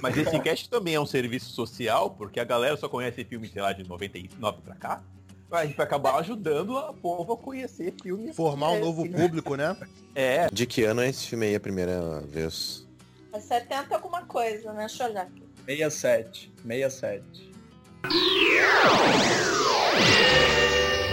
Mas 0.00 0.16
esse 0.16 0.38
cast 0.40 0.68
também 0.68 0.94
é 0.94 1.00
um 1.00 1.06
serviço 1.06 1.50
social, 1.50 2.10
porque 2.10 2.40
a 2.40 2.44
galera 2.44 2.76
só 2.76 2.88
conhece 2.88 3.24
filme, 3.24 3.48
sei 3.48 3.62
lá, 3.62 3.72
de 3.72 3.88
99 3.88 4.62
pra 4.62 4.74
cá. 4.74 5.02
A 5.50 5.66
gente 5.66 5.76
vai 5.76 5.84
acabar 5.84 6.14
ajudando 6.16 6.78
a 6.78 6.92
povo 6.92 7.32
a 7.32 7.36
conhecer 7.36 7.92
filmes. 8.00 8.36
Formar 8.36 8.70
um 8.70 8.76
é, 8.76 8.80
novo 8.80 9.04
né? 9.04 9.18
público, 9.18 9.56
né? 9.56 9.76
É, 10.14 10.48
De 10.52 10.64
que 10.64 10.84
ano 10.84 11.00
é 11.00 11.08
esse 11.08 11.26
filme 11.26 11.46
aí 11.46 11.56
a 11.56 11.60
primeira 11.60 12.20
vez? 12.20 12.86
É 13.32 13.40
70 13.40 13.94
alguma 13.94 14.24
coisa, 14.26 14.72
né? 14.72 14.86
Deixa 14.86 15.04
eu 15.04 15.10
olhar 15.10 15.22
aqui. 15.22 15.42
67. 15.66 16.52
67. 16.62 17.49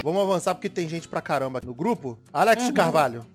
Vamos 0.03 0.21
avançar 0.23 0.55
porque 0.55 0.69
tem 0.69 0.87
gente 0.87 1.07
pra 1.07 1.21
caramba 1.21 1.57
aqui 1.59 1.67
no 1.67 1.73
grupo. 1.73 2.17
Alex 2.31 2.71
Carvalho. 2.71 3.25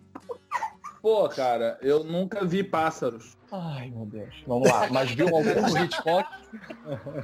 Pô, 1.00 1.28
cara, 1.28 1.78
eu 1.82 2.04
nunca 2.04 2.44
vi 2.44 2.62
pássaros. 2.62 3.36
Ai, 3.50 3.90
meu 3.90 4.06
Deus. 4.06 4.32
Vamos 4.46 4.68
lá. 4.70 4.88
Mas 4.90 5.10
viu 5.10 5.26
algum 5.26 5.42
Hitchcock? 5.82 6.28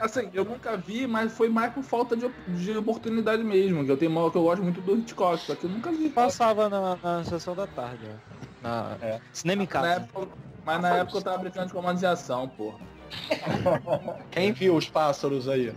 Assim, 0.00 0.28
eu 0.34 0.44
nunca 0.44 0.76
vi, 0.76 1.06
mas 1.06 1.32
foi 1.32 1.48
mais 1.48 1.72
por 1.72 1.84
falta 1.84 2.16
de, 2.16 2.28
de 2.48 2.76
oportunidade 2.76 3.42
mesmo. 3.44 3.84
Que 3.84 3.90
eu 3.92 3.96
tenho 3.96 4.10
mal 4.10 4.30
que 4.30 4.36
eu 4.36 4.42
gosto 4.42 4.62
muito 4.62 4.80
do 4.80 4.96
Hitchcock, 4.98 5.38
só 5.46 5.54
que 5.54 5.64
eu 5.64 5.70
nunca 5.70 5.92
vi. 5.92 6.10
Passava 6.10 6.68
na, 6.68 6.96
na 6.96 7.24
sessão 7.24 7.54
da 7.54 7.66
tarde, 7.68 8.02
ó. 8.04 8.38
Na, 8.62 8.96
É. 9.00 9.20
Cinema 9.32 9.62
em 9.62 9.66
Na 9.66 9.70
casa. 9.72 9.88
época- 10.02 10.28
mas 10.66 10.82
na 10.82 10.96
época 10.96 11.18
eu 11.18 11.22
tava 11.22 11.38
brincando 11.38 11.66
de 11.68 11.72
comandos 11.72 12.00
de 12.00 12.06
ação, 12.06 12.48
porra. 12.48 12.78
Quem 14.30 14.52
viu 14.52 14.76
os 14.76 14.86
pássaros 14.90 15.48
aí? 15.48 15.72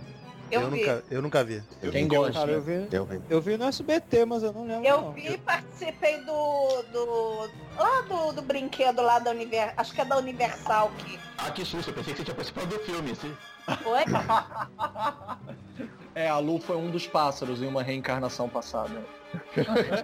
Eu, 0.51 0.69
vi. 0.69 0.79
nunca, 0.79 1.03
eu 1.09 1.21
nunca 1.21 1.43
vi. 1.43 1.63
Quem 1.91 2.07
gosta? 2.07 2.33
Cara, 2.33 2.51
eu 2.51 2.61
vi, 2.61 2.87
Eu 2.91 3.05
vi. 3.05 3.21
eu 3.29 3.41
vi 3.41 3.57
no 3.57 3.65
SBT, 3.65 4.25
mas 4.25 4.43
eu 4.43 4.51
não 4.51 4.65
lembro. 4.65 4.85
Eu 4.85 5.01
não. 5.01 5.11
vi 5.13 5.33
e 5.33 5.37
participei 5.37 6.17
do. 6.19 6.83
do. 6.91 7.49
lá 7.77 8.01
do, 8.01 8.33
do 8.33 8.41
brinquedo 8.41 9.01
lá 9.01 9.19
da 9.19 9.31
Universal. 9.31 9.73
Acho 9.77 9.93
que 9.93 10.01
é 10.01 10.05
da 10.05 10.17
Universal 10.17 10.91
que 10.97 11.19
Ah, 11.37 11.51
que 11.51 11.63
susto, 11.63 11.89
eu 11.89 11.93
pensei 11.93 12.13
que 12.13 12.19
você 12.19 12.25
tinha 12.25 12.35
participado 12.35 12.67
do 12.67 12.79
filme. 12.79 13.15
Sim. 13.15 13.35
foi. 13.83 14.01
É, 16.13 16.27
a 16.27 16.37
Lu 16.39 16.59
foi 16.59 16.75
um 16.75 16.91
dos 16.91 17.07
pássaros 17.07 17.61
em 17.61 17.67
uma 17.67 17.81
reencarnação 17.81 18.49
passada. 18.49 19.01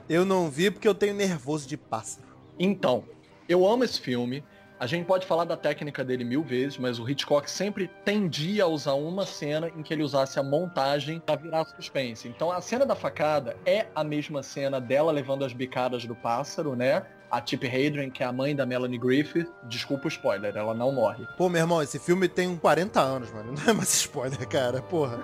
Eu 0.08 0.24
não 0.24 0.50
vi 0.50 0.72
porque 0.72 0.88
eu 0.88 0.96
tenho 0.96 1.14
nervoso 1.14 1.68
de 1.68 1.76
pássaro. 1.76 2.26
Então, 2.58 3.04
eu 3.48 3.68
amo 3.68 3.84
esse 3.84 4.00
filme. 4.00 4.42
A 4.80 4.86
gente 4.86 5.06
pode 5.06 5.26
falar 5.26 5.44
da 5.44 5.58
técnica 5.58 6.04
dele 6.04 6.24
mil 6.24 6.44
vezes, 6.44 6.78
mas 6.78 7.00
o 7.00 7.10
Hitchcock 7.10 7.50
sempre 7.50 7.90
tendia 8.06 8.66
a 8.66 8.68
usar 8.68 8.94
uma 8.94 9.26
cena 9.26 9.70
em 9.76 9.82
que 9.82 9.92
ele 9.92 10.04
usasse 10.04 10.40
a 10.40 10.44
montagem 10.44 11.20
para 11.20 11.36
virar 11.36 11.66
suspense. 11.66 12.28
Então 12.28 12.52
a 12.52 12.62
cena 12.62 12.86
da 12.86 12.96
facada 12.96 13.58
é 13.66 13.88
a 13.96 14.04
mesma 14.04 14.44
cena 14.44 14.80
dela 14.80 15.12
levando 15.12 15.44
as 15.44 15.52
bicadas 15.52 16.06
do 16.06 16.14
pássaro, 16.14 16.76
né? 16.76 17.04
A 17.30 17.42
Tip 17.42 17.66
Hadrian, 17.66 18.12
que 18.12 18.22
é 18.22 18.26
a 18.28 18.32
mãe 18.32 18.56
da 18.56 18.68
Melanie 18.68 19.00
Griffith, 19.00 19.52
desculpa 19.64 20.06
o 20.06 20.08
spoiler, 20.10 20.56
ela 20.56 20.76
não 20.76 20.92
morre. 20.92 21.26
Pô, 21.36 21.50
meu 21.50 21.60
irmão, 21.60 21.82
esse 21.82 21.98
filme 21.98 22.30
tem 22.30 22.56
40 22.56 23.02
anos, 23.02 23.32
mano. 23.34 23.52
Não 23.58 23.70
é 23.70 23.74
mais 23.74 23.94
spoiler, 23.96 24.48
cara. 24.48 24.82
Porra. 24.82 25.20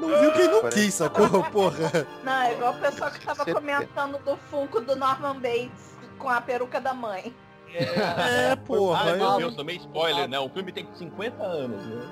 Não 0.00 0.20
viu 0.20 0.32
quem 0.32 0.48
não 0.48 0.68
quis, 0.68 0.92
sacou? 0.94 1.42
Porra. 1.44 2.06
Não, 2.24 2.42
é 2.42 2.52
igual 2.52 2.74
o 2.74 2.80
pessoal 2.80 3.10
que 3.10 3.24
tava 3.24 3.46
comentando 3.46 4.18
do 4.18 4.36
Funko 4.36 4.80
do 4.80 4.94
Norman 4.96 5.40
Bates 5.40 5.96
com 6.18 6.28
a 6.28 6.40
peruca 6.40 6.78
da 6.78 6.92
mãe. 6.92 7.34
É, 7.74 8.56
porra. 8.56 9.00
Ai, 9.00 9.16
meu 9.16 9.26
eu- 9.26 9.36
Deus, 9.38 9.54
tomei 9.56 9.76
spoiler, 9.76 10.28
né? 10.28 10.38
O 10.38 10.48
filme 10.48 10.72
tem 10.72 10.88
50 10.94 11.42
anos, 11.42 11.84
né? 11.84 12.02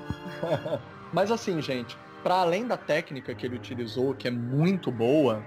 Mas 1.13 1.31
assim, 1.31 1.61
gente, 1.61 1.97
para 2.23 2.35
além 2.35 2.67
da 2.67 2.77
técnica 2.77 3.33
que 3.33 3.45
ele 3.45 3.55
utilizou, 3.55 4.13
que 4.13 4.27
é 4.27 4.31
muito 4.31 4.91
boa, 4.91 5.43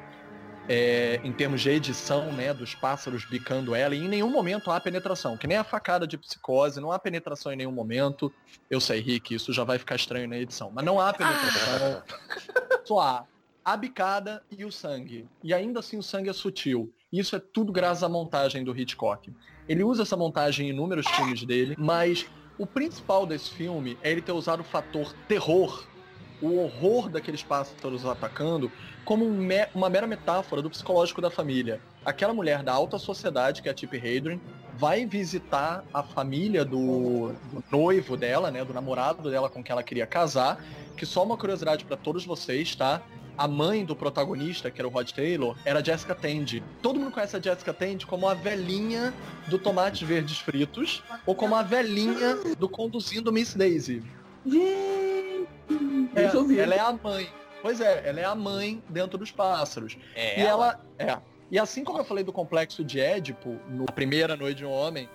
é, 0.68 1.20
em 1.24 1.32
termos 1.32 1.60
de 1.60 1.70
edição, 1.70 2.32
né, 2.32 2.52
dos 2.54 2.74
pássaros 2.74 3.24
bicando 3.24 3.74
ela, 3.74 3.94
e 3.94 3.98
em 3.98 4.08
nenhum 4.08 4.30
momento 4.30 4.70
há 4.70 4.80
penetração, 4.80 5.36
que 5.36 5.46
nem 5.46 5.56
a 5.56 5.64
facada 5.64 6.06
de 6.06 6.16
psicose, 6.16 6.80
não 6.80 6.92
há 6.92 6.98
penetração 6.98 7.52
em 7.52 7.56
nenhum 7.56 7.72
momento. 7.72 8.32
Eu 8.70 8.80
sei, 8.80 9.00
Rick, 9.00 9.34
isso 9.34 9.52
já 9.52 9.64
vai 9.64 9.78
ficar 9.78 9.96
estranho 9.96 10.28
na 10.28 10.38
edição, 10.38 10.70
mas 10.72 10.84
não 10.84 11.00
há 11.00 11.12
penetração. 11.12 12.02
Só 12.84 13.00
há 13.00 13.24
a 13.64 13.76
bicada 13.76 14.42
e 14.50 14.64
o 14.64 14.72
sangue. 14.72 15.28
E 15.42 15.54
ainda 15.54 15.80
assim 15.80 15.96
o 15.96 16.02
sangue 16.02 16.28
é 16.28 16.32
sutil. 16.32 16.92
Isso 17.12 17.36
é 17.36 17.38
tudo 17.38 17.72
graças 17.72 18.02
à 18.02 18.08
montagem 18.08 18.64
do 18.64 18.76
Hitchcock. 18.76 19.32
Ele 19.68 19.84
usa 19.84 20.02
essa 20.02 20.16
montagem 20.16 20.66
em 20.66 20.70
inúmeros 20.70 21.06
filmes 21.06 21.44
dele, 21.44 21.74
mas 21.78 22.26
o 22.58 22.66
principal 22.66 23.26
desse 23.26 23.50
filme 23.50 23.96
é 24.02 24.10
ele 24.10 24.22
ter 24.22 24.32
usado 24.32 24.60
o 24.60 24.64
fator 24.64 25.12
terror, 25.26 25.88
o 26.40 26.58
horror 26.58 27.08
daqueles 27.08 27.42
pássaros 27.42 28.04
atacando, 28.04 28.70
como 29.04 29.24
um 29.24 29.36
me- 29.36 29.68
uma 29.74 29.88
mera 29.88 30.06
metáfora 30.06 30.60
do 30.60 30.68
psicológico 30.68 31.20
da 31.20 31.30
família. 31.30 31.80
Aquela 32.04 32.34
mulher 32.34 32.62
da 32.62 32.72
alta 32.72 32.98
sociedade, 32.98 33.62
que 33.62 33.68
é 33.68 33.70
a 33.70 33.74
Tip 33.74 33.94
Hadrian, 33.94 34.40
vai 34.74 35.06
visitar 35.06 35.84
a 35.94 36.02
família 36.02 36.64
do, 36.64 37.32
do 37.52 37.62
noivo 37.70 38.16
dela, 38.16 38.50
né, 38.50 38.64
do 38.64 38.72
namorado 38.74 39.30
dela 39.30 39.48
com 39.48 39.62
quem 39.62 39.72
ela 39.72 39.82
queria 39.82 40.06
casar, 40.06 40.64
que 40.96 41.06
só 41.06 41.22
uma 41.22 41.36
curiosidade 41.36 41.84
para 41.84 41.96
todos 41.96 42.24
vocês, 42.24 42.74
tá? 42.74 43.02
A 43.42 43.48
mãe 43.48 43.84
do 43.84 43.96
protagonista, 43.96 44.70
que 44.70 44.80
era 44.80 44.86
o 44.86 44.90
Rod 44.90 45.10
Taylor, 45.10 45.56
era 45.64 45.80
a 45.80 45.82
Jessica 45.82 46.14
Tandy. 46.14 46.62
Todo 46.80 47.00
mundo 47.00 47.10
conhece 47.10 47.36
a 47.36 47.40
Jessica 47.40 47.74
Tandy 47.74 48.06
como 48.06 48.28
a 48.28 48.34
velhinha 48.34 49.12
do 49.48 49.58
Tomates 49.58 50.06
Verdes 50.06 50.38
Fritos, 50.38 51.02
ou 51.26 51.34
como 51.34 51.56
a 51.56 51.62
velhinha 51.64 52.36
do 52.56 52.68
Conduzindo 52.68 53.32
Miss 53.32 53.52
Daisy. 53.54 54.00
É, 56.14 56.60
ela 56.60 56.74
é 56.76 56.78
a 56.78 56.92
mãe. 56.92 57.28
Pois 57.60 57.80
é, 57.80 58.08
ela 58.08 58.20
é 58.20 58.24
a 58.24 58.34
mãe 58.36 58.80
dentro 58.88 59.18
dos 59.18 59.32
pássaros. 59.32 59.98
É, 60.14 60.40
E 60.40 60.46
ela 60.46 60.80
é. 60.96 61.18
E 61.50 61.58
assim 61.58 61.82
como 61.82 61.98
eu 61.98 62.04
falei 62.04 62.22
do 62.22 62.32
complexo 62.32 62.84
de 62.84 63.00
Édipo, 63.00 63.58
no 63.68 63.86
Primeira 63.86 64.36
Noite 64.36 64.58
de 64.58 64.64
um 64.64 64.70
Homem, 64.70 65.08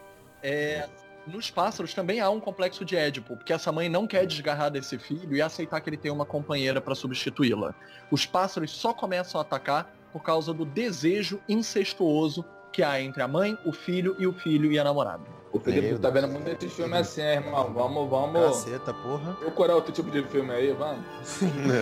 é, 0.43 0.89
nos 1.27 1.51
pássaros 1.51 1.93
também 1.93 2.19
há 2.19 2.29
um 2.29 2.39
complexo 2.39 2.85
de 2.85 2.95
Édipo, 2.95 3.35
porque 3.35 3.53
essa 3.53 3.71
mãe 3.71 3.89
não 3.89 4.07
quer 4.07 4.25
desgarrar 4.25 4.71
desse 4.71 4.97
filho 4.97 5.35
e 5.35 5.41
aceitar 5.41 5.81
que 5.81 5.89
ele 5.89 5.97
tenha 5.97 6.13
uma 6.13 6.25
companheira 6.25 6.79
para 6.79 6.95
substituí-la. 6.95 7.75
Os 8.09 8.25
pássaros 8.25 8.71
só 8.71 8.93
começam 8.93 9.39
a 9.39 9.43
atacar 9.43 9.93
por 10.11 10.23
causa 10.23 10.53
do 10.53 10.65
desejo 10.65 11.39
incestuoso 11.47 12.45
que 12.71 12.83
há 12.83 13.01
entre 13.01 13.21
a 13.21 13.27
mãe, 13.27 13.57
o 13.65 13.71
filho 13.71 14.15
e 14.19 14.27
o 14.27 14.33
filho 14.33 14.71
e 14.71 14.79
a 14.79 14.83
namorada. 14.83 15.23
O 15.51 15.59
Felipe 15.59 15.87
Meu 15.87 15.99
tá 15.99 16.09
vendo 16.09 16.27
muito 16.27 16.47
esses 16.47 16.71
filmes 16.73 16.99
assim, 16.99 17.21
irmão. 17.21 17.73
Vamos, 17.73 18.09
vamos 18.09 18.41
Caceta, 18.41 18.93
porra. 18.93 19.33
procurar 19.33 19.75
outro 19.75 19.91
tipo 19.91 20.11
de 20.11 20.21
filme 20.23 20.51
aí, 20.51 20.73
vamos. 20.73 21.03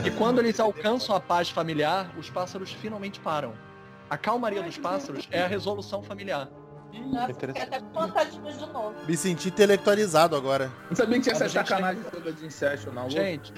E 0.05 0.11
quando 0.11 0.39
eles 0.39 0.59
alcançam 0.59 1.15
a 1.15 1.19
paz 1.19 1.49
familiar, 1.49 2.11
os 2.17 2.29
pássaros 2.29 2.71
finalmente 2.71 3.19
param. 3.19 3.53
A 4.09 4.17
calmaria 4.17 4.61
dos 4.61 4.77
pássaros 4.77 5.27
é 5.31 5.41
a 5.41 5.47
resolução 5.47 6.03
familiar. 6.03 6.47
Nossa, 6.93 7.33
fiquei 7.33 7.61
até 7.61 7.79
com 7.79 7.93
vontade 7.93 8.31
de 8.31 8.41
ver 8.41 8.53
de 8.53 8.65
novo. 8.67 8.95
Me 9.07 9.17
senti 9.17 9.49
intelectualizado 9.49 10.35
agora. 10.35 10.71
Não 10.89 10.95
sabia 10.95 11.17
que 11.17 11.23
tinha 11.23 11.35
essa 11.35 11.49
sacanagem 11.49 12.03
toda 12.03 12.31
de 12.31 12.45
Inception, 12.45 12.93
não. 12.93 13.09
Gente, 13.09 13.53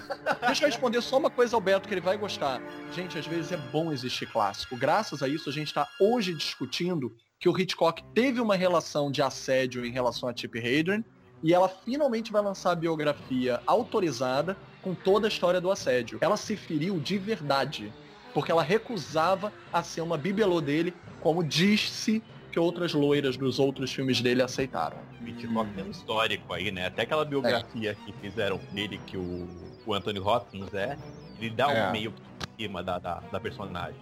deixa 0.46 0.64
eu 0.64 0.68
responder 0.68 1.02
só 1.02 1.18
uma 1.18 1.30
coisa 1.30 1.56
ao 1.56 1.62
Beto 1.62 1.88
que 1.88 1.94
ele 1.94 2.02
vai 2.02 2.18
gostar. 2.18 2.62
Gente, 2.94 3.18
às 3.18 3.26
vezes 3.26 3.52
é 3.52 3.58
bom 3.58 3.92
existir 3.92 4.28
clássico. 4.28 4.76
Graças 4.76 5.24
a 5.24 5.28
isso, 5.28 5.50
a 5.50 5.54
gente 5.54 5.68
está 5.68 5.88
hoje 6.00 6.34
discutindo 6.34 7.16
que 7.40 7.48
o 7.48 7.58
Hitchcock 7.58 8.04
teve 8.14 8.42
uma 8.42 8.56
relação 8.56 9.12
de 9.12 9.22
assédio 9.22 9.86
em 9.86 9.92
relação 9.92 10.28
a 10.28 10.34
Tip 10.34 10.58
Hadrian 10.58 11.04
e 11.44 11.54
ela 11.54 11.70
finalmente 11.70 12.32
vai 12.32 12.42
lançar 12.42 12.72
a 12.72 12.76
biografia 12.76 13.62
autorizada 13.68 14.58
com 14.82 14.96
toda 14.96 15.28
a 15.28 15.30
história 15.30 15.62
do 15.62 15.72
assédio. 15.72 16.18
Ela 16.22 16.38
se 16.38 16.56
feriu 16.56 17.00
de 17.00 17.18
verdade, 17.18 17.94
porque 18.34 18.52
ela 18.52 18.64
recusava 18.64 19.54
a 19.72 19.84
ser 19.84 20.02
uma 20.02 20.18
bibelô 20.18 20.62
dele, 20.62 20.94
como 21.22 21.44
disse 21.44 22.24
que 22.58 22.60
outras 22.60 22.92
loiras 22.92 23.38
dos 23.38 23.60
outros 23.60 23.94
filmes 23.94 24.20
dele 24.20 24.42
aceitaram. 24.42 24.98
O 25.22 25.28
Hitchcock 25.28 25.70
tem 25.76 25.84
um 25.84 25.92
histórico 25.92 26.52
aí, 26.52 26.72
né? 26.72 26.88
Até 26.88 27.04
aquela 27.04 27.24
biografia 27.24 27.96
que 28.04 28.12
fizeram 28.14 28.60
dele, 28.74 29.00
que 29.06 29.16
o, 29.16 29.48
o 29.86 29.94
Anthony 29.94 30.18
Hopkins 30.20 30.74
é, 30.74 30.98
ele 31.40 31.52
dá 31.52 31.72
É. 31.72 31.88
um 31.88 31.92
meio 31.92 32.12
por 32.12 32.24
cima 32.58 32.82
da, 32.82 32.98
da, 32.98 33.20
da 33.32 33.40
personagem. 33.40 34.00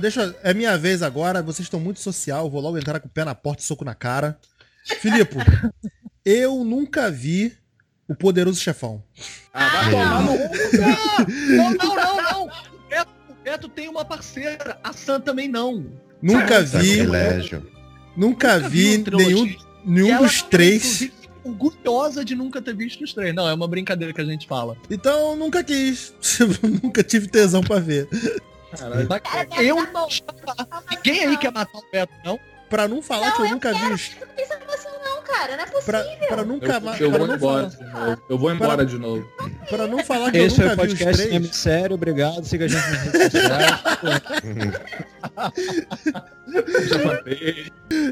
Deixa, 0.00 0.22
eu- 0.22 0.34
é 0.44 0.54
minha 0.54 0.78
vez 0.78 1.02
agora, 1.02 1.42
vocês 1.42 1.66
estão 1.66 1.80
muito 1.80 1.98
social, 1.98 2.48
vou 2.48 2.60
logo 2.60 2.78
entrar 2.78 3.00
com 3.00 3.08
o 3.08 3.10
pé 3.10 3.24
na 3.24 3.34
porta 3.34 3.62
e 3.62 3.66
soco 3.66 3.84
na 3.84 3.96
cara. 3.96 4.38
Filipe, 5.00 5.34
eu 6.24 6.62
nunca 6.62 7.10
vi 7.10 7.52
o 8.06 8.14
Poderoso 8.14 8.60
Chefão. 8.60 9.02
Ah, 9.52 9.68
vai 9.68 9.90
tomar 9.90 10.22
no 10.22 11.56
Não, 11.56 11.70
não, 11.72 11.96
não, 11.96 12.22
não! 12.22 12.44
O 12.46 12.88
Beto, 12.88 13.10
o 13.28 13.34
Beto 13.42 13.68
tem 13.68 13.88
uma 13.88 14.04
parceira, 14.04 14.78
a 14.84 14.92
Sam 14.92 15.20
também 15.20 15.48
não. 15.48 15.84
Nunca 16.22 16.62
vi, 16.62 16.68
Sacrilégio. 16.98 17.71
Nunca 18.16 18.58
vi 18.58 18.96
uma 18.96 19.04
trilogia. 19.04 19.34
nenhum, 19.34 19.56
nenhum 19.84 20.18
dos 20.22 20.40
é, 20.40 20.44
três. 20.50 21.02
inclusive, 21.02 21.12
orgulhosa 21.44 22.24
de 22.24 22.34
nunca 22.34 22.60
ter 22.62 22.74
visto 22.74 23.02
os 23.02 23.12
três. 23.12 23.34
Não, 23.34 23.48
é 23.48 23.54
uma 23.54 23.66
brincadeira 23.68 24.12
que 24.12 24.20
a 24.20 24.24
gente 24.24 24.46
fala. 24.46 24.76
Então 24.90 25.36
nunca 25.36 25.62
quis. 25.64 26.14
nunca 26.82 27.02
tive 27.02 27.26
tesão 27.28 27.62
pra 27.62 27.78
ver. 27.78 28.08
Caralho. 28.76 29.06
Beto, 29.08 29.60
eu 29.62 29.76
tá 29.86 30.06
bom. 30.64 30.82
Ninguém 30.90 31.26
aí 31.26 31.36
quer 31.36 31.52
matar 31.52 31.78
o 31.78 31.84
Beto, 31.92 32.12
não? 32.24 32.38
Pra 32.70 32.88
não 32.88 33.02
falar 33.02 33.26
Não, 33.28 33.36
que 33.36 33.42
eu 33.42 33.46
eu 33.46 33.52
nunca 33.52 33.72
vi 33.74 33.80
quero. 33.80 33.94
os. 33.94 34.10
Não 34.18 34.28
tem 34.28 34.46
salvação 34.46 34.91
não, 34.91 34.91
cara. 35.32 35.56
Não 35.56 35.64
é 35.64 35.66
possível. 35.66 35.84
Pra, 35.84 36.04
pra 36.28 36.44
nunca 36.44 36.66
Eu, 36.72 36.80
ma- 36.80 36.96
eu 36.98 37.08
pra 37.10 37.18
vou 37.18 37.26
não 37.28 37.34
embora 37.36 37.70
falar- 37.70 37.84
de 37.84 37.84
novo. 38.06 38.22
Eu 38.28 38.38
vou 38.38 38.52
embora 38.52 38.86
de 38.86 38.98
novo. 38.98 39.28
Pra 39.68 39.86
não 39.86 40.04
falar 40.04 40.30
que 40.30 40.38
Esse 40.38 40.60
eu 40.60 40.66
o 40.66 40.70
nunca 40.70 40.82
vi 40.82 40.92
os 40.92 40.98
podcast 40.98 41.16
três. 41.22 41.34
Cinema 41.34 41.52
Sério, 41.52 41.94
obrigado. 41.94 42.44
Siga 42.44 42.64
a 42.64 42.68
gente 42.68 42.82
nas 42.90 43.02
redes 43.12 43.32
sociais. 43.32 43.80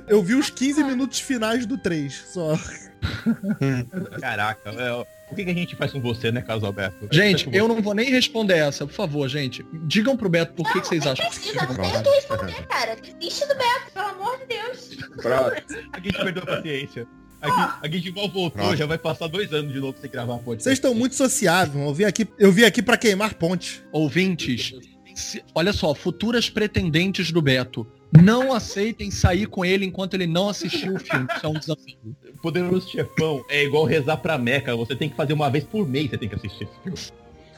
Eu 0.08 0.22
vi 0.22 0.34
os 0.34 0.50
15 0.50 0.82
minutos 0.84 1.20
finais 1.20 1.66
do 1.66 1.76
3, 1.78 2.24
só. 2.32 2.58
Caraca, 4.20 4.70
é, 4.70 5.06
o 5.30 5.34
que, 5.34 5.44
que 5.44 5.50
a 5.50 5.54
gente 5.54 5.76
faz 5.76 5.92
com 5.92 6.00
você, 6.00 6.30
né, 6.32 6.42
Carlos 6.42 6.64
Alberto? 6.64 7.08
Gente, 7.12 7.48
eu 7.52 7.68
não 7.68 7.80
vou 7.80 7.94
nem 7.94 8.10
responder 8.10 8.54
essa, 8.58 8.86
por 8.86 8.92
favor, 8.92 9.28
gente. 9.28 9.64
Digam 9.84 10.16
pro 10.16 10.28
Beto 10.28 10.54
por 10.54 10.70
que, 10.72 10.80
que 10.80 10.86
vocês 10.88 11.06
acham 11.06 11.26
o 11.26 11.30
que 11.30 11.50
responder, 11.50 12.66
cara. 12.66 12.96
Desiste 12.96 13.46
do 13.46 13.54
Beto, 13.54 13.92
pelo 13.94 14.06
amor 14.08 14.38
de 14.40 14.46
Deus. 14.46 14.96
Pronto. 15.22 15.62
A 15.92 16.00
gente 16.00 16.18
perdeu 16.18 16.42
a 16.42 16.46
paciência. 16.46 17.06
Aqui, 17.42 17.78
a 17.82 17.88
gente 17.90 18.10
mal 18.12 18.28
voltou, 18.28 18.50
Pronto. 18.50 18.76
já 18.76 18.84
vai 18.84 18.98
passar 18.98 19.26
dois 19.26 19.50
anos 19.54 19.72
de 19.72 19.80
novo 19.80 19.96
sem 19.98 20.10
gravar 20.10 20.34
podcast. 20.38 20.62
Vocês 20.64 20.74
estão 20.76 20.94
muito 20.94 21.14
sociáveis. 21.14 21.82
Eu 21.86 21.94
vim 21.94 22.04
aqui, 22.04 22.28
eu 22.38 22.52
vim 22.52 22.64
aqui 22.64 22.82
pra 22.82 22.98
queimar 22.98 23.32
ponte. 23.34 23.82
ouvintes, 23.90 24.74
se- 25.14 25.42
olha 25.54 25.72
só, 25.72 25.94
futuras 25.94 26.50
pretendentes 26.50 27.32
do 27.32 27.40
Beto. 27.40 27.86
Não 28.12 28.52
aceitem 28.52 29.10
sair 29.10 29.46
com 29.46 29.64
ele 29.64 29.84
enquanto 29.86 30.14
ele 30.14 30.26
não 30.26 30.48
assistiu 30.48 30.94
o 30.94 30.98
filme. 30.98 31.26
Isso 31.36 31.46
é 31.46 31.48
um 31.48 31.52
desafio. 31.54 32.16
Poderoso 32.42 32.88
Chefão 32.90 33.44
é 33.48 33.62
igual 33.64 33.84
rezar 33.84 34.16
pra 34.16 34.36
Meca. 34.38 34.74
Você 34.76 34.96
tem 34.96 35.08
que 35.08 35.16
fazer 35.16 35.32
uma 35.32 35.48
vez 35.50 35.62
por 35.64 35.86
mês, 35.88 36.10
você 36.10 36.18
tem 36.18 36.28
que 36.28 36.34
assistir 36.34 36.64
esse 36.64 36.72
filme. 36.82 36.98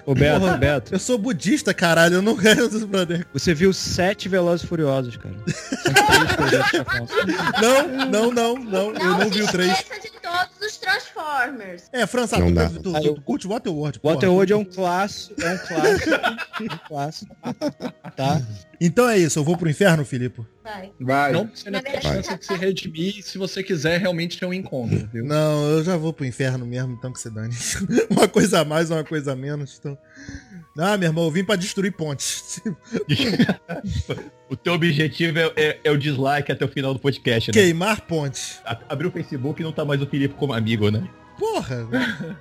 Ô 0.05 0.15
Beto, 0.17 0.41
Porra. 0.41 0.57
Beto, 0.57 0.93
Eu 0.93 0.99
sou 0.99 1.17
budista, 1.17 1.73
caralho, 1.73 2.15
eu 2.17 2.23
não 2.23 2.37
quero 2.37 2.69
dos 2.69 2.83
brother. 2.83 3.25
você 3.33 3.55
viu 3.55 3.73
sete 3.73 4.29
Velozes 4.29 4.65
e 4.65 4.67
Furiosos, 4.67 5.17
cara. 5.17 5.37
Três. 5.45 6.73
Não, 7.63 8.07
não, 8.11 8.33
não, 8.33 8.55
não, 8.65 8.95
eu 8.95 9.19
não 9.19 9.31
vi 9.31 9.43
o 9.43 9.47
se 9.47 9.53
3. 9.53 9.73
esqueça 9.73 10.01
de 10.01 10.11
todos 10.21 10.61
os 10.69 10.77
Transformers. 10.77 11.85
É, 11.93 12.05
França, 12.07 12.37
Não 12.39 12.49
tu, 12.49 12.55
dá. 12.55 12.69
tu, 12.69 12.83
tu, 12.83 12.97
Ah, 12.97 13.01
eu- 13.03 13.15
tu 13.15 13.21
curte 13.23 13.47
Waterworld. 13.47 14.01
Waterworld 14.03 14.53
é 14.53 14.57
um 14.57 14.65
clássico, 14.65 15.41
é 15.41 15.55
um 15.55 15.59
clássico, 15.59 16.11
um 16.63 16.79
clássico, 16.89 17.37
tá? 18.17 18.43
Então 18.85 19.09
é 19.09 19.17
isso, 19.17 19.39
eu 19.39 19.45
vou 19.45 19.57
pro 19.57 19.71
inferno, 19.71 20.05
Filipe? 20.05 20.45
Vai. 20.65 20.91
Vai. 21.01 21.33
Não, 21.33 21.49
você 21.55 21.71
não 21.71 21.81
tem 21.81 22.01
chance 22.03 22.37
de 22.37 22.45
se 22.45 22.55
redimir 22.55 23.23
se 23.23 23.39
você 23.39 23.63
quiser 23.63 24.01
realmente 24.01 24.37
ter 24.39 24.45
um 24.47 24.53
encontro, 24.53 25.09
viu? 25.13 25.25
Não, 25.25 25.71
eu 25.71 25.85
já 25.85 25.97
vou 25.97 26.13
pro 26.13 26.25
inferno 26.27 26.67
mesmo, 26.67 26.93
então 26.93 27.13
que 27.13 27.21
se 27.21 27.31
dane. 27.31 27.55
uma 28.11 28.27
coisa 28.27 28.61
a 28.61 28.65
mais, 28.65 28.91
uma 28.91 29.05
coisa 29.05 29.33
a 29.33 29.37
menos, 29.37 29.77
então... 29.79 29.97
Ah, 30.77 30.97
meu 30.97 31.09
irmão, 31.11 31.25
eu 31.25 31.31
vim 31.31 31.45
pra 31.45 31.55
destruir 31.57 31.93
pontes. 31.93 32.61
O 34.51 34.57
teu 34.57 34.75
objetivo 34.75 35.39
é, 35.39 35.51
é- 35.57 35.81
é 35.85 35.91
o 35.91 35.97
dislike 35.97 36.53
até 36.53 36.63
o 36.63 36.69
final 36.69 36.93
do 36.93 37.01
podcast, 37.01 37.51
né? 37.51 37.55
Queimar 37.55 38.03
pontes. 38.03 38.61
A- 38.67 38.79
Abriu 38.91 39.09
o 39.09 39.13
Facebook 39.13 39.63
e 39.63 39.65
não 39.65 39.73
tá 39.73 39.83
mais 39.83 40.03
o 40.03 40.07
Felipe 40.07 40.35
como 40.35 40.53
amigo, 40.53 40.91
né? 40.91 41.09
Porra, 41.39 41.89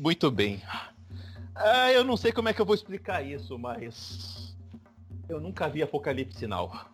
Muito 0.00 0.30
bem. 0.30 0.62
Ah, 1.56 1.90
eu 1.90 2.04
não 2.04 2.16
sei 2.16 2.32
como 2.32 2.48
é 2.48 2.52
que 2.52 2.60
eu 2.60 2.66
vou 2.66 2.74
explicar 2.74 3.24
isso, 3.24 3.58
mas... 3.58 4.56
Eu 5.28 5.40
nunca 5.40 5.68
vi 5.68 5.82
Apocalipse 5.82 6.38
Sinal. 6.38 6.86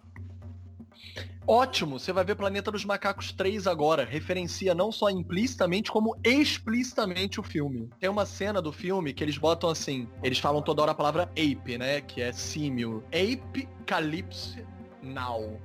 Ótimo, 1.47 1.99
você 1.99 2.13
vai 2.13 2.25
ver 2.25 2.37
Planeta 2.37 2.71
dos 2.71 2.85
Macacos 2.85 3.33
3 3.33 3.67
agora. 3.67 4.05
Referencia 4.05 4.75
não 4.75 4.93
só 4.93 5.11
implicitamente, 5.11 5.91
como 5.91 6.17
explicitamente 6.23 7.41
o 7.41 7.43
filme. 7.43 7.91
Tem 7.99 8.09
uma 8.09 8.25
cena 8.25 8.63
do 8.63 8.73
filme 8.73 9.13
que 9.13 9.25
eles 9.25 9.37
botam 9.37 9.69
assim, 9.69 10.09
eles 10.23 10.39
falam 10.39 10.63
toda 10.63 10.83
hora 10.83 10.93
a 10.93 10.95
palavra 10.95 11.25
ape, 11.33 11.77
né? 11.77 12.01
Que 12.01 12.23
é 12.23 12.33
símio. 12.33 13.03
Ape 13.09 13.69
Calypse 13.85 14.65
Now. 15.03 15.61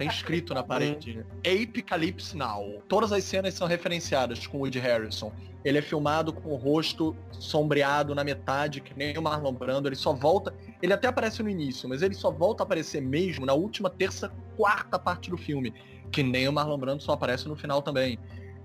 Tem 0.00 0.08
escrito 0.08 0.54
na 0.54 0.62
parede. 0.62 1.26
Ape 1.40 1.82
Calypse 1.82 2.34
Now. 2.34 2.82
Todas 2.88 3.12
as 3.12 3.22
cenas 3.22 3.52
são 3.52 3.68
referenciadas 3.68 4.46
com 4.46 4.56
Woody 4.56 4.78
Harrison. 4.78 5.30
Ele 5.62 5.76
é 5.76 5.82
filmado 5.82 6.32
com 6.32 6.48
o 6.48 6.56
rosto 6.56 7.14
sombreado 7.32 8.14
na 8.14 8.24
metade, 8.24 8.80
que 8.80 8.96
nem 8.96 9.18
o 9.18 9.20
Marlon 9.20 9.52
Brando. 9.52 9.86
Ele 9.86 9.94
só 9.94 10.14
volta. 10.14 10.54
Ele 10.80 10.94
até 10.94 11.06
aparece 11.06 11.42
no 11.42 11.50
início, 11.50 11.86
mas 11.86 12.00
ele 12.00 12.14
só 12.14 12.30
volta 12.30 12.62
a 12.62 12.64
aparecer 12.64 13.02
mesmo 13.02 13.44
na 13.44 13.52
última 13.52 13.90
terça, 13.90 14.32
quarta 14.56 14.98
parte 14.98 15.28
do 15.28 15.36
filme. 15.36 15.74
Que 16.10 16.22
nem 16.22 16.48
o 16.48 16.52
Marlon 16.52 16.78
Brando 16.78 17.02
só 17.02 17.12
aparece 17.12 17.46
no 17.46 17.54
final 17.54 17.82
também. 17.82 18.18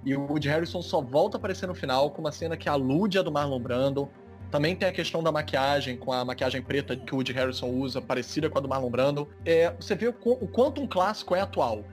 E 0.06 0.16
o 0.16 0.22
Woody 0.22 0.48
Harrison 0.48 0.82
só 0.82 1.02
volta 1.02 1.36
a 1.36 1.38
aparecer 1.38 1.68
no 1.68 1.76
final 1.76 2.12
com 2.12 2.22
uma 2.22 2.32
cena 2.32 2.56
que 2.56 2.70
alude 2.70 3.20
a 3.20 3.22
do 3.22 3.30
Marlon 3.30 3.60
Brando. 3.60 4.10
Também 4.56 4.74
tem 4.74 4.88
a 4.88 4.92
questão 4.94 5.22
da 5.22 5.34
maquiagem, 5.34 5.98
com 5.98 6.14
a 6.14 6.24
maquiagem 6.24 6.62
preta 6.62 6.96
que 6.96 7.14
o 7.14 7.18
Woody 7.18 7.34
Harrison 7.34 7.68
usa, 7.68 8.02
parecida 8.02 8.50
com 8.50 8.58
a 8.58 8.62
do 8.62 8.70
Marlon 8.70 8.90
Brando. 8.90 9.28
É, 9.44 9.70
você 9.78 9.96
vê 9.96 10.08
o, 10.08 10.16
o 10.24 10.48
quanto 10.48 10.80
um 10.82 10.88
clássico 10.88 11.36
é 11.36 11.42
atual. 11.42 11.84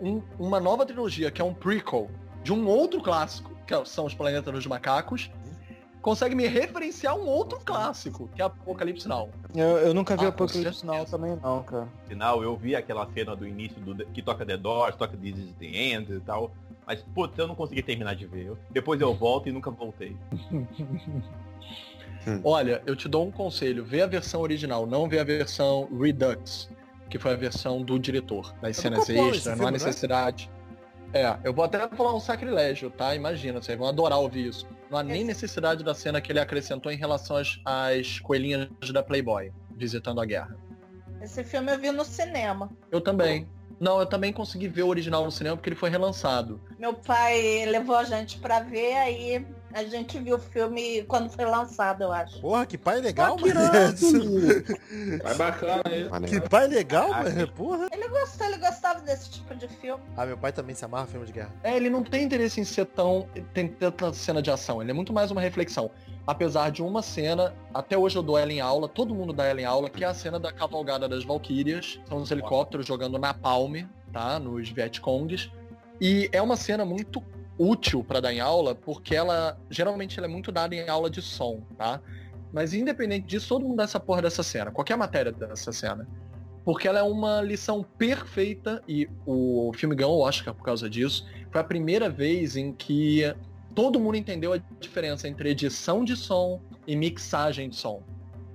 Um- 0.00 0.22
uma 0.38 0.60
nova 0.60 0.86
trilogia, 0.86 1.32
que 1.32 1.42
é 1.42 1.44
um 1.44 1.52
prequel 1.52 2.08
de 2.44 2.52
um 2.52 2.64
outro 2.68 3.02
clássico, 3.02 3.50
que 3.66 3.74
são 3.86 4.06
os 4.06 4.14
Planetas 4.14 4.54
dos 4.54 4.64
Macacos, 4.68 5.32
consegue 6.00 6.36
me 6.36 6.46
referenciar 6.46 7.16
um 7.16 7.26
outro 7.26 7.58
clássico, 7.64 8.28
que 8.36 8.40
é 8.40 8.44
Apocalipse 8.44 9.08
Now. 9.08 9.28
Eu, 9.52 9.78
eu 9.78 9.92
nunca 9.92 10.16
vi 10.16 10.24
Ah, 10.24 10.28
Apocalipse 10.28 10.62
certeza. 10.80 10.86
Now 10.86 11.04
também 11.04 11.36
não, 11.42 11.64
cara. 11.64 11.88
Sinal, 12.06 12.40
eu 12.40 12.56
vi 12.56 12.76
aquela 12.76 13.04
cena 13.12 13.34
do 13.34 13.44
início 13.44 13.80
do, 13.80 14.06
que 14.06 14.22
toca 14.22 14.46
The 14.46 14.56
Doors, 14.56 14.94
toca 14.94 15.16
This 15.16 15.36
is 15.38 15.52
the 15.58 15.66
End 15.66 16.12
e 16.12 16.20
tal. 16.20 16.52
Mas, 16.86 17.02
putz, 17.02 17.36
eu 17.36 17.48
não 17.48 17.56
consegui 17.56 17.82
terminar 17.82 18.14
de 18.14 18.26
ver. 18.26 18.52
Depois 18.70 19.00
eu 19.00 19.12
volto 19.12 19.48
e 19.48 19.52
nunca 19.52 19.72
voltei. 19.72 20.16
Olha, 22.44 22.82
eu 22.86 22.94
te 22.94 23.08
dou 23.08 23.26
um 23.26 23.30
conselho, 23.30 23.84
vê 23.84 24.02
a 24.02 24.06
versão 24.06 24.40
original, 24.40 24.86
não 24.86 25.08
vê 25.08 25.18
a 25.18 25.24
versão 25.24 25.88
Redux, 25.98 26.68
que 27.10 27.18
foi 27.18 27.32
a 27.32 27.36
versão 27.36 27.82
do 27.82 27.98
diretor, 27.98 28.54
das 28.60 28.78
É 28.78 28.80
do 28.80 28.82
cenas 28.82 29.10
extras, 29.10 29.42
filme, 29.42 29.48
não 29.48 29.54
há 29.54 29.56
não 29.56 29.68
é? 29.68 29.72
necessidade. 29.72 30.50
É, 31.14 31.36
eu 31.44 31.52
vou 31.52 31.64
até 31.64 31.86
falar 31.88 32.14
um 32.14 32.20
sacrilégio, 32.20 32.90
tá? 32.90 33.14
Imagina, 33.14 33.60
vocês 33.60 33.76
vão 33.76 33.86
adorar 33.86 34.18
ouvir 34.18 34.48
isso. 34.48 34.66
Não 34.90 34.98
há 34.98 35.02
nem 35.02 35.24
necessidade 35.24 35.84
da 35.84 35.94
cena 35.94 36.20
que 36.20 36.32
ele 36.32 36.40
acrescentou 36.40 36.90
em 36.90 36.96
relação 36.96 37.36
às, 37.36 37.60
às 37.64 38.18
coelhinhas 38.20 38.68
da 38.92 39.02
Playboy, 39.02 39.52
visitando 39.76 40.20
a 40.20 40.24
guerra. 40.24 40.56
Esse 41.20 41.44
filme 41.44 41.70
eu 41.72 41.78
vi 41.78 41.90
no 41.90 42.04
cinema. 42.04 42.70
Eu 42.90 43.00
também. 43.00 43.46
Não, 43.78 43.98
eu 44.00 44.06
também 44.06 44.32
consegui 44.32 44.68
ver 44.68 44.84
o 44.84 44.88
original 44.88 45.24
no 45.24 45.30
cinema 45.30 45.56
porque 45.56 45.68
ele 45.68 45.76
foi 45.76 45.90
relançado. 45.90 46.60
Meu 46.78 46.94
pai 46.94 47.66
levou 47.66 47.96
a 47.96 48.04
gente 48.04 48.38
pra 48.38 48.60
ver, 48.60 48.94
aí 48.94 49.46
a 49.74 49.84
gente 49.84 50.18
viu 50.18 50.36
o 50.36 50.38
filme 50.38 51.02
quando 51.04 51.30
foi 51.30 51.44
lançado, 51.44 52.02
eu 52.02 52.12
acho. 52.12 52.40
porra, 52.40 52.64
que 52.66 52.76
pai 52.78 53.00
legal, 53.00 53.36
Ah, 53.36 53.42
que 53.42 53.54
mano. 53.54 55.22
Vai 55.22 55.34
bacana 55.38 55.82
aí. 55.86 56.08
Que 56.28 56.40
pai 56.40 56.66
legal, 56.68 57.12
Ah, 57.12 57.22
mano. 57.24 57.48
Porra. 57.48 57.88
Ele 57.92 58.08
gostou, 58.08 58.46
ele 58.46 58.58
gostava 58.58 59.00
desse 59.00 59.30
tipo 59.30 59.54
de 59.54 59.68
filme. 59.68 60.02
Ah, 60.16 60.26
meu 60.26 60.36
pai 60.36 60.52
também 60.52 60.74
se 60.74 60.84
amarra 60.84 61.06
filme 61.06 61.26
de 61.26 61.32
guerra. 61.32 61.52
É, 61.62 61.76
ele 61.76 61.90
não 61.90 62.02
tem 62.02 62.24
interesse 62.24 62.60
em 62.60 62.64
ser 62.64 62.86
tão. 62.86 63.26
tem 63.54 63.68
tanta 63.68 64.12
cena 64.12 64.42
de 64.42 64.50
ação, 64.50 64.80
ele 64.82 64.90
é 64.90 64.94
muito 64.94 65.12
mais 65.12 65.30
uma 65.30 65.40
reflexão. 65.40 65.90
Apesar 66.26 66.70
de 66.70 66.82
uma 66.82 67.02
cena, 67.02 67.52
até 67.74 67.98
hoje 67.98 68.16
eu 68.16 68.22
dou 68.22 68.38
ela 68.38 68.52
em 68.52 68.60
aula, 68.60 68.88
todo 68.88 69.12
mundo 69.14 69.32
dá 69.32 69.44
ela 69.46 69.60
em 69.60 69.64
aula, 69.64 69.90
que 69.90 70.04
é 70.04 70.06
a 70.06 70.14
cena 70.14 70.38
da 70.38 70.52
cavalgada 70.52 71.08
das 71.08 71.24
Valkyrias. 71.24 71.98
São 72.08 72.18
os 72.18 72.30
helicópteros 72.30 72.86
jogando 72.86 73.18
napalm, 73.18 73.84
tá? 74.12 74.38
Nos 74.38 74.68
Vietcongs. 74.70 75.50
E 76.00 76.28
é 76.32 76.40
uma 76.40 76.56
cena 76.56 76.84
muito 76.84 77.22
útil 77.58 78.02
para 78.02 78.20
dar 78.20 78.32
em 78.32 78.40
aula, 78.40 78.74
porque 78.74 79.14
ela 79.14 79.58
geralmente 79.70 80.18
ela 80.18 80.26
é 80.26 80.30
muito 80.30 80.50
dada 80.50 80.74
em 80.74 80.88
aula 80.88 81.10
de 81.10 81.20
som, 81.20 81.62
tá? 81.76 82.00
Mas 82.52 82.74
independente 82.74 83.26
disso, 83.26 83.48
todo 83.48 83.62
mundo 83.64 83.76
dá 83.76 83.84
essa 83.84 83.98
porra 83.98 84.22
dessa 84.22 84.42
cena, 84.42 84.70
qualquer 84.70 84.96
matéria 84.96 85.32
dessa 85.32 85.72
cena. 85.72 86.06
Porque 86.64 86.86
ela 86.86 87.00
é 87.00 87.02
uma 87.02 87.40
lição 87.40 87.82
perfeita 87.82 88.82
e 88.86 89.08
o 89.26 89.72
filme 89.74 89.96
ganhou 89.96 90.18
o 90.18 90.20
Oscar 90.20 90.54
por 90.54 90.62
causa 90.62 90.88
disso. 90.88 91.26
Foi 91.50 91.60
a 91.60 91.64
primeira 91.64 92.08
vez 92.08 92.56
em 92.56 92.72
que 92.72 93.34
todo 93.74 93.98
mundo 93.98 94.16
entendeu 94.16 94.52
a 94.52 94.58
diferença 94.78 95.26
entre 95.26 95.50
edição 95.50 96.04
de 96.04 96.16
som 96.16 96.60
e 96.86 96.94
mixagem 96.94 97.68
de 97.68 97.76
som. 97.76 98.02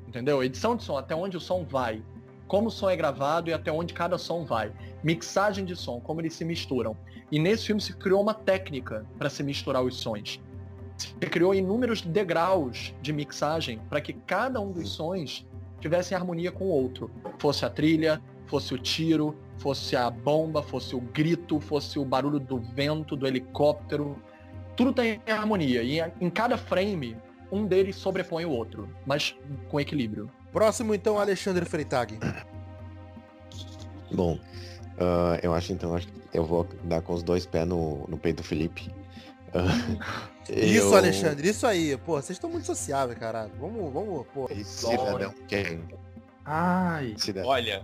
Entendeu? 0.08 0.42
Edição 0.42 0.76
de 0.76 0.84
som, 0.84 0.98
até 0.98 1.14
onde 1.14 1.36
o 1.36 1.40
som 1.40 1.66
vai. 1.66 2.02
Como 2.48 2.68
o 2.68 2.72
som 2.72 2.90
é 2.90 2.96
gravado 2.96 3.50
e 3.50 3.54
até 3.54 3.72
onde 3.72 3.94
cada 3.94 4.18
som 4.18 4.46
vai. 4.46 4.72
Mixagem 5.04 5.66
de 5.66 5.76
som, 5.76 6.00
como 6.00 6.22
eles 6.22 6.34
se 6.34 6.46
misturam. 6.46 6.96
E 7.32 7.40
nesse 7.40 7.66
filme 7.66 7.82
se 7.82 7.94
criou 7.94 8.22
uma 8.22 8.34
técnica 8.34 9.06
para 9.18 9.30
se 9.30 9.44
misturar 9.44 9.84
os 9.84 9.98
sons. 9.98 10.40
Se 10.98 11.14
criou 11.28 11.54
inúmeros 11.54 12.02
degraus 12.02 12.94
de 13.02 13.14
mixagem 13.14 13.80
para 13.90 14.02
que 14.02 14.14
cada 14.14 14.60
um 14.60 14.72
dos 14.72 14.90
sons 14.90 15.46
tivesse 15.80 16.16
harmonia 16.16 16.52
com 16.52 16.66
o 16.66 16.70
outro. 16.70 17.12
Fosse 17.38 17.66
a 17.66 17.70
trilha, 17.70 18.22
fosse 18.48 18.74
o 18.74 18.78
tiro, 18.78 19.36
fosse 19.58 19.96
a 19.96 20.10
bomba, 20.10 20.64
fosse 20.64 20.96
o 20.96 21.02
grito, 21.02 21.60
fosse 21.60 22.00
o 22.00 22.06
barulho 22.06 22.40
do 22.40 22.60
vento, 22.60 23.16
do 23.16 23.28
helicóptero. 23.28 24.18
Tudo 24.76 24.94
tem 24.94 25.22
harmonia. 25.28 25.84
E 25.84 26.00
em 26.20 26.30
cada 26.30 26.58
frame, 26.58 27.18
um 27.52 27.66
deles 27.66 27.96
sobrepõe 27.96 28.46
o 28.46 28.52
outro, 28.52 28.90
mas 29.06 29.36
com 29.70 29.80
equilíbrio. 29.80 30.32
Próximo, 30.52 30.94
então, 30.94 31.20
Alexandre 31.20 31.66
Freitag. 31.66 32.18
Bom, 34.12 34.40
ah, 35.00 35.40
eu 35.42 35.54
acho 35.54 35.72
então, 35.74 35.96
acho 35.96 36.08
que 36.08 36.14
eu 36.34 36.44
vou 36.46 36.68
dar 36.84 37.02
com 37.02 37.14
os 37.14 37.24
dois 37.24 37.46
pés 37.46 37.68
no, 37.68 38.06
no 38.08 38.18
peito 38.18 38.38
do 38.38 38.44
Felipe. 38.44 38.90
Ah, 39.54 40.30
Isso, 40.50 40.88
eu- 40.88 40.96
Alexandre, 40.96 41.50
isso 41.50 41.66
aí. 41.66 41.98
Pô, 41.98 42.14
vocês 42.14 42.32
estão 42.32 42.50
muito 42.50 42.66
sociáveis, 42.66 43.18
caralho. 43.18 43.52
Vamos, 43.60 43.92
vamos, 43.94 44.26
pô. 44.34 44.50
E 44.52 44.64
Cidadão 44.64 45.34
Kane. 45.50 45.84
Ai. 46.46 47.14
Cidadão. 47.18 47.50
Olha, 47.50 47.84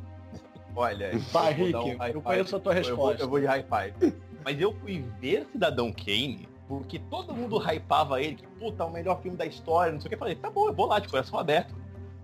olha. 0.75 1.17
Vai, 1.31 1.53
Rick, 1.53 1.95
high 1.97 2.11
eu 2.13 2.21
conheço 2.21 2.55
a 2.55 2.59
tua 2.59 2.73
Eu 2.73 2.83
vou, 2.83 2.89
resposta. 3.07 3.23
eu 3.23 3.29
vou 3.29 3.39
de 3.39 3.45
high 3.45 3.63
five. 3.63 4.13
Mas 4.43 4.59
eu 4.59 4.73
fui 4.75 5.03
ver 5.19 5.47
Cidadão 5.51 5.91
Kane 5.91 6.47
porque 6.67 6.97
todo 6.99 7.33
mundo 7.33 7.57
hypava 7.57 8.21
ele, 8.21 8.35
que 8.35 8.47
puta, 8.47 8.83
é 8.83 8.85
o 8.85 8.91
melhor 8.91 9.21
filme 9.21 9.37
da 9.37 9.45
história, 9.45 9.91
não 9.91 9.99
sei 9.99 10.07
o 10.07 10.09
que. 10.09 10.15
Eu 10.15 10.19
falei, 10.19 10.35
tá 10.35 10.49
bom, 10.49 10.67
eu 10.67 10.73
vou 10.73 10.85
lá 10.87 10.99
de 10.99 11.07
coração 11.07 11.37
aberto. 11.37 11.75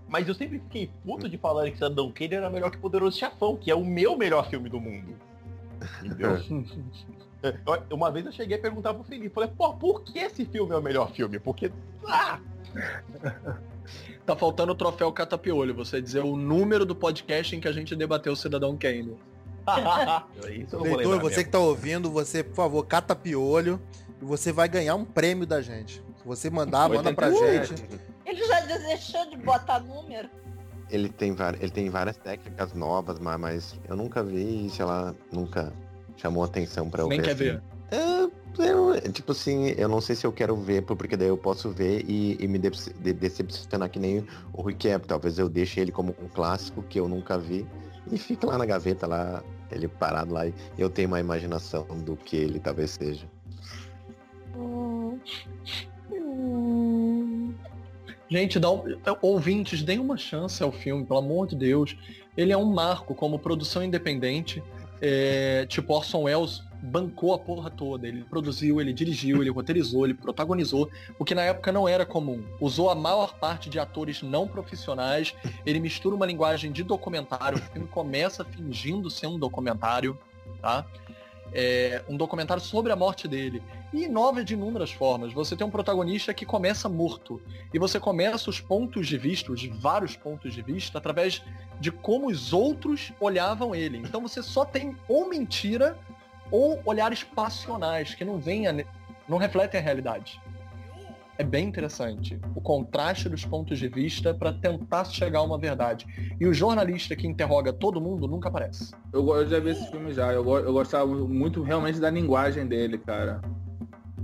Mas 0.10 0.28
eu 0.28 0.34
sempre 0.34 0.60
fiquei 0.60 0.90
puto 1.06 1.30
de 1.30 1.38
falar 1.38 1.66
que 1.70 1.76
Cidadão 1.76 2.12
Kane 2.12 2.34
era 2.36 2.50
melhor 2.50 2.72
que 2.72 2.78
Poderoso 2.78 3.18
Chefão, 3.18 3.56
que 3.56 3.70
é 3.70 3.76
o 3.76 3.86
meu 3.86 4.18
melhor 4.18 4.50
filme 4.50 4.68
do 4.70 4.80
mundo. 4.80 5.14
Entendeu? 6.04 6.32
Eu- 7.42 7.96
Uma 7.96 8.12
vez 8.12 8.26
eu 8.26 8.34
cheguei 8.34 8.58
a 8.58 8.60
perguntar 8.62 8.94
pro 8.94 9.02
Felipe, 9.04 9.30
falei, 9.30 9.50
pô, 9.56 9.74
por 9.74 10.04
que 10.04 10.20
esse 10.20 10.44
filme 10.44 10.74
é 10.74 10.78
o 10.78 10.82
melhor 10.82 11.12
filme? 11.14 11.40
Porque. 11.40 11.72
Ah! 12.06 12.40
Tá 14.26 14.36
faltando 14.36 14.74
o 14.74 14.76
troféu 14.76 15.12
Catapiolho, 15.12 15.74
você 15.74 16.00
dizer 16.00 16.24
o 16.24 16.36
número 16.38 16.86
do 16.86 16.94
podcast 16.96 17.56
em 17.56 17.60
que 17.60 17.68
a 17.68 17.72
gente 17.72 17.96
debateu 17.96 18.34
o 18.34 18.36
Cidadão 18.36 18.78
Kane. 18.78 19.18
Vou 20.70 20.84
Leitor, 20.84 21.20
você 21.20 21.28
mesmo. 21.38 21.44
que 21.46 21.50
tá 21.50 21.58
ouvindo, 21.60 22.12
você, 22.12 22.44
por 22.44 22.54
favor, 22.56 22.86
cata 22.86 23.16
piolho 23.16 23.80
e 24.22 24.26
você 24.26 24.52
vai 24.52 24.68
ganhar 24.70 24.94
um 24.94 25.04
prêmio 25.04 25.48
da 25.48 25.62
gente. 25.64 26.04
Se 26.18 26.26
você 26.26 26.50
mandar, 26.52 26.88
manda 26.90 27.12
pra 27.14 27.30
87. 27.30 27.82
gente. 27.82 28.00
Ele 28.30 28.46
já 28.46 28.60
desistiu 28.62 29.30
de 29.30 29.38
botar 29.38 29.80
número. 29.80 30.30
Ele 30.90 31.10
tem, 31.10 31.36
ele 31.60 31.72
tem 31.72 31.90
várias 31.90 32.18
técnicas 32.18 32.74
novas, 32.74 33.20
mas, 33.20 33.40
mas 33.40 33.80
eu 33.88 33.96
nunca 33.96 34.24
vi 34.24 34.66
e, 34.68 34.70
sei 34.70 34.86
lá, 34.86 35.14
nunca 35.32 35.74
chamou 36.16 36.44
atenção 36.44 36.90
pra 36.90 37.02
eu 37.04 37.08
Nem 37.08 37.20
ver. 37.20 37.26
quer 37.26 37.32
assim. 37.32 37.44
ver. 37.44 37.64
É, 37.92 38.70
eu- 38.70 39.12
tipo 39.12 39.32
assim, 39.32 39.70
eu 39.78 39.88
não 39.88 40.00
sei 40.02 40.16
se 40.16 40.26
eu 40.28 40.32
quero 40.32 40.56
ver, 40.56 40.84
porque 40.84 41.16
daí 41.18 41.28
eu 41.28 41.38
posso 41.38 41.72
ver 41.72 42.04
e, 42.08 42.38
e 42.40 42.48
me 42.48 42.60
dece- 42.60 42.94
de- 42.94 43.14
decepcionar 43.14 43.90
que 43.90 44.00
nem 44.00 44.26
o 44.54 44.62
Rui 44.62 44.76
Cap. 44.76 45.08
Talvez 45.08 45.40
eu 45.40 45.50
deixe 45.50 45.80
ele 45.80 45.92
como 45.92 46.16
um 46.22 46.28
clássico 46.28 46.84
que 46.84 47.00
eu 47.00 47.08
nunca 47.08 47.38
vi 47.38 47.68
e 48.12 48.18
fique 48.18 48.46
lá 48.46 48.58
na 48.58 48.66
gaveta, 48.66 49.08
lá, 49.08 49.44
ele 49.72 49.88
parado 49.88 50.34
lá 50.34 50.46
e 50.48 50.54
eu 50.78 50.90
tenho 50.90 51.08
uma 51.08 51.20
imaginação 51.20 51.84
do 52.04 52.16
que 52.16 52.36
ele 52.36 52.60
talvez 52.60 52.92
seja. 52.92 53.28
Gente, 58.30 58.60
dá 58.60 58.70
um- 58.72 58.84
ouvintes, 59.22 59.82
deem 59.82 60.00
uma 60.00 60.18
chance 60.18 60.62
ao 60.62 60.72
filme, 60.72 61.04
pelo 61.06 61.20
amor 61.20 61.48
de 61.48 61.56
Deus. 61.56 61.96
Ele 62.38 62.52
é 62.52 62.58
um 62.58 62.66
marco 62.66 63.16
como 63.16 63.40
produção 63.40 63.84
independente. 63.84 64.62
É, 65.02 65.66
tipo, 65.68 65.94
Orson 65.94 66.24
Welles 66.24 66.62
bancou 66.82 67.34
a 67.34 67.40
porra 67.40 67.70
toda. 67.70 68.08
Ele 68.08 68.24
produziu, 68.24 68.80
ele 68.80 68.94
dirigiu, 68.94 69.42
ele 69.42 69.50
roteirizou, 69.50 70.06
ele 70.06 70.14
protagonizou, 70.14 70.90
o 71.18 71.26
que 71.26 71.34
na 71.34 71.42
época 71.42 71.72
não 71.72 71.88
era 71.88 72.06
comum. 72.06 72.44
Usou 72.62 72.90
a 72.90 72.96
maior 72.96 73.34
parte 73.40 73.70
de 73.70 73.80
atores 73.80 74.22
não 74.22 74.48
profissionais. 74.48 75.34
Ele 75.66 75.80
mistura 75.80 76.16
uma 76.16 76.26
linguagem 76.26 76.72
de 76.72 76.84
documentário. 76.84 77.58
O 77.58 77.62
filme 77.62 77.88
começa 77.88 78.46
fingindo 78.46 79.10
ser 79.10 79.28
um 79.28 79.40
documentário, 79.40 80.18
tá? 80.62 80.86
É, 81.52 82.04
um 82.08 82.16
documentário 82.16 82.62
sobre 82.62 82.92
a 82.92 82.96
morte 82.96 83.28
dele. 83.28 83.62
E 83.92 84.04
inova 84.04 84.44
de 84.44 84.54
inúmeras 84.54 84.92
formas. 84.92 85.34
Você 85.34 85.56
tem 85.56 85.66
um 85.66 85.72
protagonista 85.72 86.34
que 86.34 86.46
começa 86.46 86.88
morto. 86.88 87.42
E 87.74 87.80
você 87.80 88.00
começa 88.00 88.50
os 88.50 88.60
pontos 88.60 89.08
de 89.08 89.18
vista, 89.18 89.52
os 89.52 89.66
vários 89.66 90.16
pontos 90.16 90.54
de 90.54 90.62
vista, 90.62 90.98
através 90.98 91.42
de 91.80 91.92
como 91.92 92.28
os 92.28 92.54
outros 92.54 93.12
olhavam 93.20 93.74
ele. 93.74 93.98
Então 93.98 94.22
você 94.22 94.44
só 94.44 94.64
tem 94.64 94.96
ou 95.08 95.28
mentira 95.28 95.98
ou 96.52 96.80
olhares 96.86 97.24
passionais, 97.24 98.14
que 98.14 98.26
não 98.26 98.40
vêm 98.40 98.66
não 99.28 99.38
refletem 99.38 99.80
a 99.80 99.84
realidade. 99.84 100.42
É 101.40 101.44
bem 101.44 101.68
interessante. 101.68 102.38
O 102.54 102.60
contraste 102.60 103.30
dos 103.30 103.46
pontos 103.46 103.80
de 103.80 103.88
vista 103.88 104.34
para 104.34 104.52
tentar 104.52 105.06
chegar 105.06 105.40
a 105.40 105.44
uma 105.44 105.58
verdade. 105.58 106.06
E 106.38 106.46
o 106.46 106.54
jornalista 106.54 107.16
que 107.16 107.26
interroga 107.26 107.72
todo 107.72 108.02
mundo 108.02 108.28
nunca 108.28 108.50
aparece. 108.50 108.94
Eu, 109.14 109.26
eu 109.34 109.48
já 109.48 109.58
vi 109.58 109.70
esse 109.70 109.90
filme 109.90 110.12
já. 110.14 110.34
Eu, 110.34 110.46
eu 110.58 110.74
gostava 110.74 111.06
muito 111.06 111.64
realmente 111.64 111.98
da 111.98 112.10
linguagem 112.10 112.68
dele, 112.68 112.98
cara. 112.98 113.40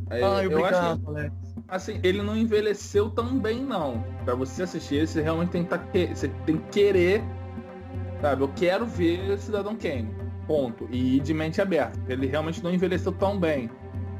É, 0.10 0.24
Ai, 0.24 0.24
eu 0.24 0.30
acho 0.30 0.48
obrigado, 0.48 1.00
que, 1.00 1.08
Alex. 1.08 1.34
assim, 1.68 2.00
ele 2.04 2.22
não 2.22 2.38
envelheceu 2.38 3.10
tão 3.10 3.38
bem, 3.40 3.64
não. 3.64 4.04
Pra 4.24 4.36
você 4.36 4.64
assistir, 4.64 4.96
ele, 4.96 5.08
você 5.08 5.22
realmente 5.22 5.50
tem 5.50 5.64
que, 5.64 5.70
tá 5.70 5.78
que- 5.80 6.08
você 6.08 6.28
tem 6.46 6.58
que 6.58 6.70
querer, 6.70 7.24
sabe? 8.22 8.44
Eu 8.44 8.50
quero 8.56 8.86
ver 8.86 9.38
Cidadão 9.40 9.76
Kane. 9.76 10.10
Ponto. 10.48 10.88
E 10.92 11.18
ir 11.18 11.20
de 11.22 11.34
mente 11.34 11.60
aberta. 11.60 12.00
Ele 12.08 12.28
realmente 12.28 12.64
não 12.64 12.72
envelheceu 12.72 13.12
tão 13.12 13.40
bem 13.40 13.68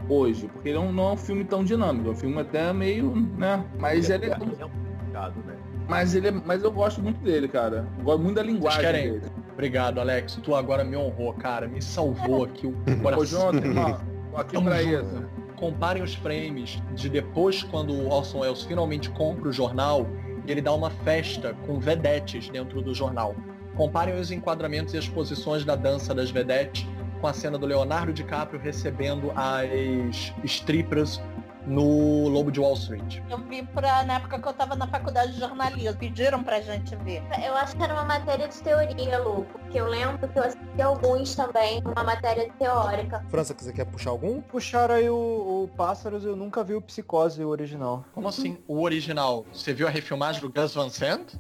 hoje. 0.10 0.48
Porque 0.48 0.70
ele 0.70 0.80
não, 0.80 0.92
não 0.92 1.10
é 1.10 1.12
um 1.14 1.18
filme 1.18 1.44
tão 1.44 1.64
dinâmico. 1.64 2.08
É 2.10 2.12
um 2.12 2.16
filme 2.16 2.40
até 2.42 2.74
meio, 2.74 3.16
né? 3.38 3.64
Mas 3.80 4.10
ele 4.10 4.26
é. 4.26 4.30
é 4.32 4.36
complicado, 4.36 5.36
né? 5.46 5.56
Mas, 5.88 6.16
ele 6.16 6.30
é, 6.30 6.32
mas 6.32 6.64
eu 6.64 6.72
gosto 6.72 7.00
muito 7.00 7.20
dele, 7.24 7.48
cara. 7.48 7.88
Eu 8.00 8.04
gosto 8.06 8.24
muito 8.24 8.36
da 8.38 8.42
linguagem 8.44 8.82
querem? 8.82 9.12
dele. 9.12 9.26
Obrigado, 9.54 10.00
Alex. 10.00 10.40
Tu 10.42 10.56
agora 10.56 10.84
me 10.84 10.98
honrou, 10.98 11.32
cara. 11.34 11.68
Me 11.68 11.80
salvou 11.80 12.44
aqui 12.44 12.66
o 12.66 12.74
coração. 13.04 13.20
Ô, 13.20 13.52
Jonathan, 13.52 13.68
irmão, 13.68 14.00
tô 14.34 14.38
aqui 14.38 14.54
Tamo 14.54 14.66
pra 14.66 14.82
junto. 14.82 15.06
isso. 15.06 15.45
Comparem 15.66 16.04
os 16.04 16.14
frames 16.14 16.80
de 16.94 17.10
depois 17.10 17.64
quando 17.64 17.92
o 17.92 18.08
Orson 18.08 18.42
Welles 18.42 18.62
finalmente 18.62 19.10
compra 19.10 19.50
o 19.50 19.52
jornal 19.52 20.06
e 20.46 20.52
ele 20.52 20.62
dá 20.62 20.72
uma 20.72 20.92
festa 20.92 21.56
com 21.66 21.80
vedetes 21.80 22.50
dentro 22.50 22.84
do 22.84 22.94
jornal. 22.94 23.36
Comparem 23.76 24.14
os 24.14 24.30
enquadramentos 24.30 24.94
e 24.94 24.98
as 25.00 25.08
posições 25.08 25.66
da 25.66 25.76
dança 25.76 26.14
das 26.14 26.30
vedetes 26.30 26.86
com 27.20 27.26
a 27.26 27.34
cena 27.34 27.58
do 27.58 27.66
Leonardo 27.66 28.14
DiCaprio 28.14 28.60
recebendo 28.60 29.32
as 29.36 30.32
strippers 30.44 31.20
no 31.68 32.28
Lobo 32.28 32.52
de 32.52 32.60
Wall 32.60 32.74
Street. 32.76 33.20
Eu 33.30 33.38
vi 33.40 33.64
pra, 33.64 34.04
na 34.04 34.16
época 34.16 34.40
que 34.40 34.48
eu 34.48 34.54
tava 34.54 34.76
na 34.76 34.88
faculdade 34.88 35.34
de 35.34 35.40
jornalismo. 35.40 35.98
Pediram 35.98 36.44
pra 36.44 36.62
gente 36.62 36.96
ver. 36.98 37.24
Eu 37.44 37.56
acho 37.56 37.76
que 37.76 37.84
era 37.84 37.94
uma 37.94 38.04
matéria 38.04 38.48
de 38.48 38.62
teoria, 38.62 39.20
Lu. 39.20 39.46
Porque 39.46 39.80
eu 39.80 39.88
lembro 39.88 40.28
que 40.28 40.38
eu 40.38 40.44
assisti 40.44 40.82
alguns 40.82 41.36
também, 41.36 41.82
uma 41.84 42.04
matéria 42.04 42.52
teórica. 42.60 43.26
França, 43.30 43.56
você 43.58 43.74
quer 43.74 43.86
puxar 43.86 44.12
algum? 44.12 44.42
Puxaram 44.42 44.96
aí 44.96 45.10
o, 45.10 45.16
o 45.64 45.70
Pássaros, 45.76 46.24
eu 46.24 46.36
nunca 46.36 46.64
vi 46.64 46.76
o 46.76 46.82
Psicose 46.82 47.44
original. 47.44 48.06
Como 48.14 48.28
assim? 48.28 48.58
O 48.68 48.82
original, 48.82 49.46
você 49.52 49.74
viu 49.74 49.88
a 49.88 49.90
refilmagem 49.90 50.42
do 50.42 50.50
Gus 50.50 50.74
Van 50.74 50.90
Sant? 50.90 51.34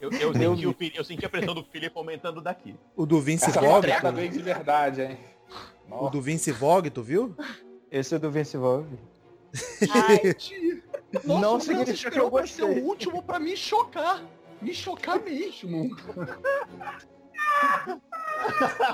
Eu, 0.00 0.10
eu, 0.12 0.32
senti, 0.32 0.66
o 0.66 0.76
eu 0.94 1.04
senti 1.04 1.26
a 1.26 1.28
pressão 1.28 1.54
do 1.54 1.62
Felipe 1.62 1.96
aumentando 1.96 2.40
daqui. 2.40 2.74
O 2.96 3.04
do 3.04 3.20
Vince 3.20 3.50
Essa 3.50 3.60
Vogue? 3.60 3.82
treta 3.82 4.10
veio 4.10 4.30
de 4.30 4.40
verdade, 4.40 5.02
hein? 5.02 5.18
O 5.90 6.08
do 6.08 6.22
Vince 6.22 6.50
Vogue, 6.52 6.88
tu 6.88 7.02
viu? 7.02 7.36
Esse 7.90 8.14
é 8.14 8.18
do 8.18 8.30
Vince 8.30 8.56
Vogue. 8.56 8.98
Ai, 9.90 10.34
Nossa, 11.24 11.40
Não 11.40 11.56
o 11.56 11.60
França 11.60 11.78
significa 11.84 12.10
que 12.12 12.20
eu 12.20 12.30
pra 12.30 12.46
ser 12.46 12.62
gostei. 12.62 12.82
o 12.82 12.86
último 12.86 13.22
pra 13.22 13.38
me 13.40 13.56
chocar. 13.56 14.22
Me 14.62 14.72
chocar 14.72 15.18
mesmo. 15.20 15.90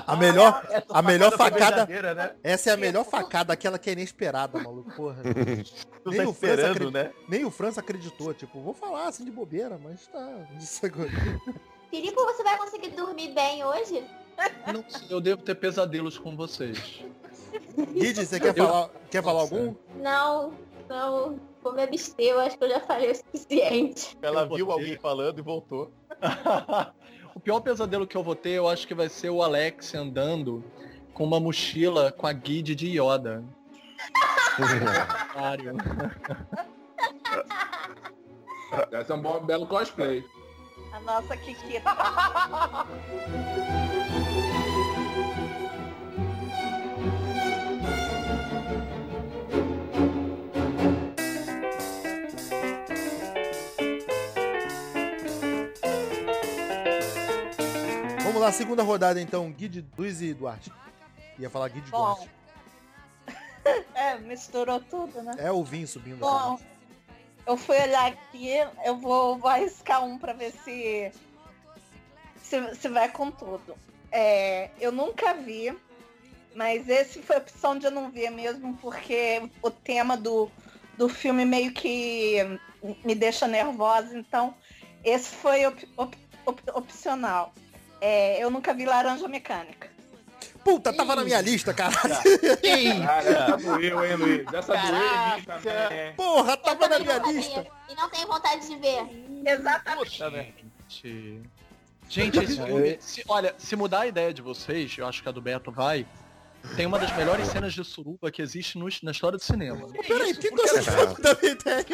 A 0.07 0.15
melhor, 0.15 0.67
a 0.89 1.01
melhor 1.01 1.31
facada. 1.37 1.85
né? 1.85 2.35
Essa 2.43 2.71
é 2.71 2.73
a 2.73 2.77
melhor 2.77 3.03
facada, 3.03 3.53
aquela 3.53 3.77
que 3.77 3.89
é 3.89 3.93
inesperada, 3.93 4.59
maluco. 4.59 4.91
Porra. 4.95 5.21
Tu 6.03 6.11
Nem 6.11 6.23
tá 6.23 6.29
o 6.29 6.33
França 6.33 6.53
esperando, 6.53 6.71
acredita. 6.87 7.03
né? 7.03 7.13
Nem 7.27 7.45
o 7.45 7.51
França 7.51 7.79
acreditou. 7.81 8.33
Tipo, 8.33 8.61
vou 8.61 8.73
falar 8.73 9.07
assim 9.09 9.25
de 9.25 9.31
bobeira, 9.31 9.77
mas 9.77 10.07
tá. 10.07 10.47
Isso 10.57 10.85
agora. 10.85 11.09
Filipe, 11.89 12.15
você 12.15 12.43
vai 12.43 12.57
conseguir 12.57 12.89
dormir 12.91 13.33
bem 13.33 13.63
hoje? 13.63 14.03
Não 14.73 14.83
sei, 14.89 15.07
eu 15.09 15.19
devo 15.19 15.41
ter 15.41 15.55
pesadelos 15.55 16.17
com 16.17 16.35
vocês. 16.35 17.03
Guide, 17.93 18.25
você 18.25 18.39
quer 18.39 18.57
Eu- 18.57 18.65
falar, 18.67 18.89
quer 19.11 19.23
falar 19.23 19.41
algum? 19.41 19.75
Não, 19.97 20.53
não. 20.89 21.39
Vou 21.63 21.73
me 21.73 21.83
abster, 21.83 22.25
eu 22.27 22.39
acho 22.39 22.57
que 22.57 22.63
eu 22.63 22.69
já 22.69 22.79
falei 22.79 23.11
o 23.11 23.15
suficiente. 23.15 24.17
Ela 24.21 24.43
Eu 24.43 24.55
viu 24.55 24.65
vou 24.65 24.75
alguém 24.75 24.97
falando 24.97 25.39
e 25.39 25.41
voltou. 25.41 25.91
o 27.35 27.39
pior 27.39 27.59
pesadelo 27.59 28.07
que 28.07 28.15
eu 28.15 28.23
vou 28.23 28.35
ter, 28.35 28.51
eu 28.51 28.67
acho 28.69 28.87
que 28.87 28.93
vai 28.93 29.09
ser 29.09 29.29
o 29.29 29.41
Alex 29.43 29.93
andando 29.95 30.63
com 31.13 31.23
uma 31.25 31.39
mochila 31.39 32.11
com 32.11 32.25
a 32.27 32.31
guide 32.33 32.73
de 32.75 32.99
Yoda. 32.99 33.43
Otário. 35.35 35.75
Esse 38.91 39.11
é 39.11 39.15
um 39.15 39.21
bom, 39.21 39.39
belo 39.39 39.67
cosplay. 39.67 40.23
a 40.93 40.99
nossa 41.01 41.35
Kiki. 41.37 41.81
lá, 58.47 58.51
segunda 58.53 58.83
rodada 58.83 59.21
então, 59.21 59.51
Guide 59.51 59.85
Luiz 59.97 60.21
e 60.21 60.33
Duarte. 60.33 60.71
Ia 61.39 61.49
falar 61.49 61.69
Guide 61.69 61.89
Bom. 61.91 62.15
Duarte. 62.15 62.29
É, 63.93 64.17
misturou 64.19 64.79
tudo, 64.79 65.21
né? 65.21 65.35
É 65.37 65.51
o 65.51 65.61
Vin 65.61 65.85
subindo. 65.85 66.19
Bom, 66.19 66.57
eu 67.45 67.57
fui 67.57 67.75
olhar 67.77 68.07
aqui, 68.07 68.47
eu 68.85 68.95
vou, 68.95 69.37
vou 69.37 69.49
arriscar 69.49 70.05
um 70.05 70.17
pra 70.17 70.31
ver 70.31 70.53
se, 70.63 71.11
se, 72.41 72.75
se 72.75 72.87
vai 72.87 73.09
com 73.11 73.29
tudo. 73.29 73.75
É, 74.09 74.69
eu 74.79 74.89
nunca 74.89 75.33
vi, 75.33 75.77
mas 76.55 76.87
esse 76.87 77.21
foi 77.21 77.35
a 77.35 77.39
opção 77.39 77.77
de 77.77 77.87
eu 77.87 77.91
não 77.91 78.09
ver 78.09 78.29
mesmo, 78.29 78.77
porque 78.77 79.49
o 79.61 79.69
tema 79.69 80.15
do, 80.15 80.49
do 80.97 81.09
filme 81.09 81.43
meio 81.43 81.73
que 81.73 82.37
me 83.03 83.13
deixa 83.13 83.47
nervosa, 83.49 84.17
então 84.17 84.55
esse 85.03 85.27
foi 85.35 85.65
op- 85.65 85.89
op- 85.97 86.17
op- 86.45 86.71
opcional. 86.73 87.53
É, 88.01 88.43
eu 88.43 88.49
nunca 88.49 88.73
vi 88.73 88.85
Laranja 88.85 89.27
Mecânica. 89.27 89.89
Puta, 90.63 90.91
tava 90.91 91.15
na 91.15 91.23
minha 91.23 91.39
lista, 91.41 91.73
caralho. 91.73 91.97
Ah, 93.09 93.19
essa 93.23 93.57
doeu, 93.57 94.05
hein, 94.05 94.15
Luiz? 94.17 94.45
Essa 94.53 94.73
doeu 94.75 94.95
em 94.95 95.35
mim 95.37 95.43
também. 95.45 96.13
Porra, 96.15 96.57
tava 96.57 96.87
na 96.89 96.99
minha 96.99 97.17
lista. 97.19 97.65
E 97.89 97.95
não 97.95 98.09
tenho 98.09 98.27
vontade 98.27 98.67
de 98.67 98.75
ver. 98.75 99.05
Exatamente. 99.45 100.11
Puta, 100.11 100.29
né? 100.29 100.47
Gente, 100.89 101.41
Gente, 102.09 102.39
esse 102.39 102.55
filme, 102.61 102.97
se- 102.99 103.23
olha, 103.27 103.53
se 103.57 103.75
mudar 103.75 104.01
a 104.01 104.07
ideia 104.07 104.33
de 104.33 104.41
vocês, 104.41 104.93
eu 104.97 105.05
acho 105.07 105.21
que 105.23 105.29
a 105.29 105.31
do 105.31 105.41
Beto 105.41 105.71
vai, 105.71 106.05
tem 106.75 106.85
uma 106.85 106.99
das 106.99 107.15
melhores 107.15 107.47
cenas 107.47 107.73
de 107.73 107.83
suruba 107.83 108.29
que 108.31 108.41
existe 108.41 108.77
no- 108.77 108.87
na 109.03 109.11
história 109.11 109.37
do 109.37 109.43
cinema. 109.43 109.87
Peraí, 110.07 110.33
por 110.33 110.41
que 110.41 110.51
você 110.51 110.83
tá 110.83 111.05
da 111.33 111.37
minha 111.41 111.51
ideia? 111.53 111.85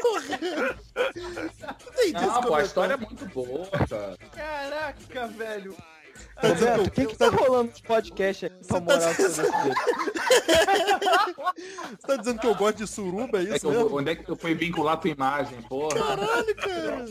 Porra. 0.00 0.76
Esse 1.98 2.12
Não, 2.12 2.40
pô, 2.42 2.54
a 2.54 2.62
história 2.62 2.94
é 2.94 2.96
muito 2.96 3.26
boa, 3.26 3.66
cara. 3.88 4.16
Caraca, 4.34 5.26
velho. 5.28 5.76
Tá 6.40 6.48
Beto, 6.54 6.82
o 6.82 6.90
que 6.90 7.06
que 7.06 7.16
tá 7.16 7.28
rolando 7.28 7.68
nesse 7.68 7.82
podcast 7.82 8.46
aí 8.46 8.50
pra 8.50 8.58
Você 8.62 8.68
tá 8.68 8.80
moral 8.80 9.00
sobre 9.02 9.26
dizendo- 9.26 9.52
Você 11.90 12.06
tá 12.06 12.16
dizendo 12.16 12.40
que 12.40 12.46
eu 12.46 12.54
gosto 12.54 12.76
de 12.78 12.86
suruba, 12.86 13.38
é 13.38 13.40
Onde 13.42 13.50
é, 13.52 13.56
isso 13.56 13.60
que 13.60 13.66
eu, 13.66 13.82
mesmo? 13.82 13.98
onde 13.98 14.10
é 14.10 14.14
que 14.16 14.28
eu 14.30 14.36
fui 14.36 14.54
vincular 14.54 14.94
a 14.94 14.96
tua 14.96 15.10
imagem, 15.10 15.60
porra? 15.62 15.94
Caralho, 15.98 16.56
cara. 16.56 17.04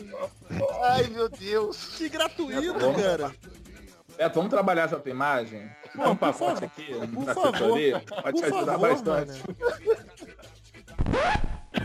Ai, 0.92 1.04
meu 1.08 1.28
Deus. 1.28 1.94
Que 1.96 2.08
gratuito, 2.08 2.72
Tá 2.74 2.78
bom. 2.80 2.94
cara. 2.94 3.32
Beto, 4.16 4.34
vamos 4.36 4.50
trabalhar 4.50 4.84
essa 4.84 4.98
tua 4.98 5.10
imagem? 5.10 5.70
Pô, 5.94 6.02
um 6.10 6.16
por 6.16 6.32
pacote 6.32 6.64
aqui 6.64 6.86
por 7.14 7.24
favor, 7.26 7.48
assessoria, 7.48 8.02
pode 8.22 8.38
te 8.38 8.44
ajudar 8.44 8.72
favor, 8.78 8.88
bastante. 8.88 9.42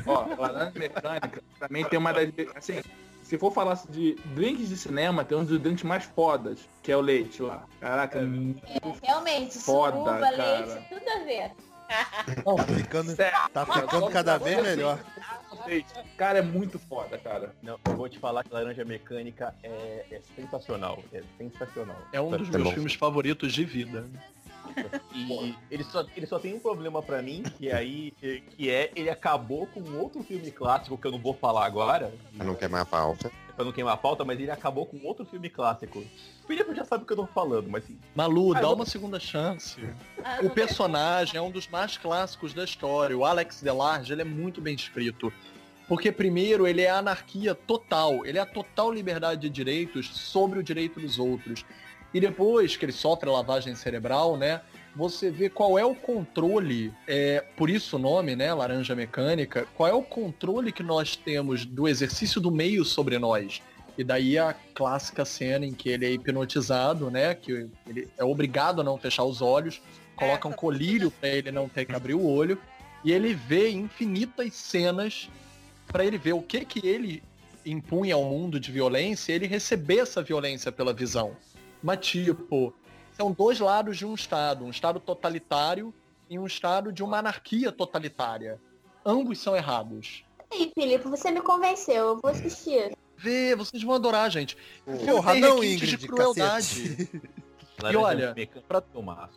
Ó, 0.07 0.25
laranja 0.37 0.71
mecânica 0.79 1.43
também 1.59 1.85
tem 1.85 1.99
uma 1.99 2.13
das. 2.13 2.29
Assim, 2.55 2.81
se 3.23 3.37
for 3.37 3.51
falar 3.51 3.79
de 3.89 4.15
drinks 4.33 4.69
de 4.69 4.77
cinema, 4.77 5.23
tem 5.23 5.37
um 5.37 5.43
dos 5.43 5.59
drinks 5.59 5.83
mais 5.83 6.03
fodas, 6.03 6.59
que 6.81 6.91
é 6.91 6.97
o 6.97 7.01
leite 7.01 7.41
lá. 7.41 7.65
Caraca, 7.79 8.19
É, 8.19 9.05
realmente, 9.05 9.57
Foda, 9.59 9.97
suruba, 9.97 10.19
cara. 10.19 10.59
leite, 10.59 10.85
tudo 10.89 11.09
a 11.09 11.23
ver. 11.23 11.51
Tá 11.91 12.63
ficando, 12.75 13.15
sério. 13.15 13.37
tá 13.53 13.65
ficando 13.65 14.09
cada 14.09 14.37
vez 14.37 14.61
melhor. 14.61 14.99
Cara, 16.17 16.39
é 16.39 16.41
muito 16.41 16.79
foda, 16.79 17.17
cara. 17.17 17.53
Não, 17.61 17.77
eu 17.85 17.95
vou 17.95 18.07
te 18.09 18.17
falar 18.17 18.43
que 18.43 18.53
Laranja 18.53 18.83
Mecânica 18.85 19.53
é, 19.61 20.05
é 20.11 20.21
sensacional. 20.35 21.03
É 21.13 21.21
sensacional. 21.37 21.97
É 22.13 22.21
um 22.21 22.31
dos 22.31 22.49
Tá 22.49 22.57
meus 22.57 22.69
bom. 22.69 22.73
filmes 22.73 22.93
favoritos 22.93 23.53
de 23.53 23.63
vida. 23.65 24.05
E 25.13 25.53
ele 25.69 25.83
só, 25.83 26.05
ele 26.15 26.25
só 26.25 26.39
tem 26.39 26.53
um 26.53 26.59
problema 26.59 27.01
pra 27.01 27.21
mim, 27.21 27.43
que 27.57 27.69
aí 27.71 28.11
que 28.55 28.69
é 28.69 28.89
ele 28.95 29.09
acabou 29.09 29.67
com 29.67 29.81
outro 29.97 30.23
filme 30.23 30.49
clássico 30.49 30.97
que 30.97 31.05
eu 31.05 31.11
não 31.11 31.19
vou 31.19 31.33
falar 31.33 31.65
agora, 31.65 32.13
Eu 32.39 32.45
não 32.45 32.55
quer 32.55 32.69
mais 32.69 32.83
a 32.83 32.85
pauta. 32.85 33.29
Pra 33.55 33.65
não 33.65 33.71
queimar 33.71 33.93
a 33.93 33.97
pauta, 33.97 34.23
mas 34.25 34.39
ele 34.39 34.49
acabou 34.51 34.85
com 34.85 34.99
outro 35.05 35.25
filme 35.25 35.49
clássico. 35.49 35.99
O 35.99 36.47
Felipe 36.47 36.73
já 36.75 36.83
sabe 36.85 37.03
o 37.03 37.07
que 37.07 37.13
eu 37.13 37.17
tô 37.17 37.27
falando, 37.27 37.69
mas 37.69 37.83
assim, 37.83 37.97
Malu, 38.15 38.55
Ah, 38.55 38.61
dá 38.61 38.67
eu- 38.67 38.73
uma 38.73 38.85
segunda 38.85 39.19
chance. 39.19 39.77
Ah, 40.23 40.39
O 40.43 40.49
personagem 40.49 41.37
é 41.37 41.41
um 41.41 41.51
dos 41.51 41.67
mais 41.67 41.97
clássicos 41.97 42.53
da 42.53 42.63
história. 42.63 43.17
O 43.17 43.25
Alex 43.25 43.61
Delarge, 43.61 44.11
ele 44.13 44.21
é 44.21 44.25
muito 44.25 44.59
bem 44.61 44.75
escrito. 44.75 45.31
Porque 45.87 46.11
primeiro, 46.11 46.65
ele 46.65 46.81
é 46.81 46.89
a 46.89 46.99
anarquia 46.99 47.53
total. 47.53 48.25
Ele 48.25 48.37
é 48.37 48.41
a 48.41 48.45
total 48.45 48.91
liberdade 48.93 49.41
de 49.41 49.49
direitos 49.49 50.07
sobre 50.15 50.57
o 50.59 50.63
direito 50.63 50.99
dos 51.01 51.19
outros. 51.19 51.65
E 52.13 52.19
depois 52.19 52.75
que 52.77 52.85
ele 52.85 52.91
sofre 52.91 53.29
a 53.29 53.33
lavagem 53.33 53.75
cerebral, 53.75 54.37
né? 54.37 54.61
Você 54.95 55.31
vê 55.31 55.49
qual 55.49 55.79
é 55.79 55.85
o 55.85 55.95
controle, 55.95 56.93
é, 57.07 57.43
por 57.55 57.69
isso 57.69 57.95
o 57.95 57.99
nome, 57.99 58.35
né, 58.35 58.53
laranja 58.53 58.93
mecânica, 58.93 59.65
qual 59.75 59.89
é 59.89 59.93
o 59.93 60.01
controle 60.01 60.71
que 60.71 60.83
nós 60.83 61.15
temos 61.15 61.65
do 61.65 61.87
exercício 61.87 62.41
do 62.41 62.51
meio 62.51 62.83
sobre 62.83 63.17
nós. 63.17 63.61
E 63.97 64.03
daí 64.03 64.37
a 64.37 64.53
clássica 64.73 65.23
cena 65.23 65.65
em 65.65 65.73
que 65.73 65.89
ele 65.89 66.05
é 66.05 66.11
hipnotizado, 66.11 67.09
né, 67.09 67.33
que 67.33 67.69
ele 67.87 68.09
é 68.17 68.23
obrigado 68.23 68.81
a 68.81 68.83
não 68.83 68.97
fechar 68.97 69.23
os 69.23 69.41
olhos, 69.41 69.81
coloca 70.15 70.47
um 70.47 70.53
colírio 70.53 71.09
para 71.09 71.29
ele 71.29 71.51
não 71.51 71.69
ter 71.69 71.85
que 71.85 71.95
abrir 71.95 72.13
o 72.13 72.27
olho, 72.27 72.57
e 73.03 73.13
ele 73.13 73.33
vê 73.33 73.69
infinitas 73.69 74.53
cenas 74.53 75.29
para 75.87 76.05
ele 76.05 76.17
ver 76.17 76.33
o 76.33 76.41
que 76.41 76.65
que 76.65 76.85
ele 76.85 77.23
impunha 77.65 78.15
ao 78.15 78.23
mundo 78.23 78.59
de 78.59 78.71
violência 78.71 79.31
e 79.31 79.35
ele 79.35 79.47
receber 79.47 79.99
essa 79.99 80.21
violência 80.21 80.71
pela 80.71 80.93
visão. 80.93 81.35
Mas 81.81 82.05
tipo, 82.05 82.73
são 83.17 83.31
dois 83.31 83.59
lados 83.59 83.97
de 83.97 84.05
um 84.05 84.13
Estado, 84.13 84.63
um 84.65 84.69
Estado 84.69 84.99
totalitário 84.99 85.93
e 86.29 86.37
um 86.39 86.45
Estado 86.45 86.91
de 86.91 87.03
uma 87.03 87.17
anarquia 87.19 87.71
totalitária. 87.71 88.59
Ambos 89.05 89.39
são 89.39 89.55
errados. 89.55 90.23
Aí, 90.51 90.71
Felipe, 90.75 91.07
você 91.07 91.31
me 91.31 91.41
convenceu, 91.41 91.95
eu 92.09 92.19
vou 92.21 92.29
assistir. 92.31 92.95
Vê, 93.17 93.55
vocês 93.55 93.81
vão 93.83 93.95
adorar, 93.95 94.29
gente. 94.29 94.57
Porra, 95.05 95.35
não, 95.35 95.63
Ingrid, 95.63 95.97
de 95.97 96.07
crueldade. 96.07 97.09
Laranja 97.81 97.99
olha, 97.99 98.35
pra- 98.67 98.79
é. 98.79 99.27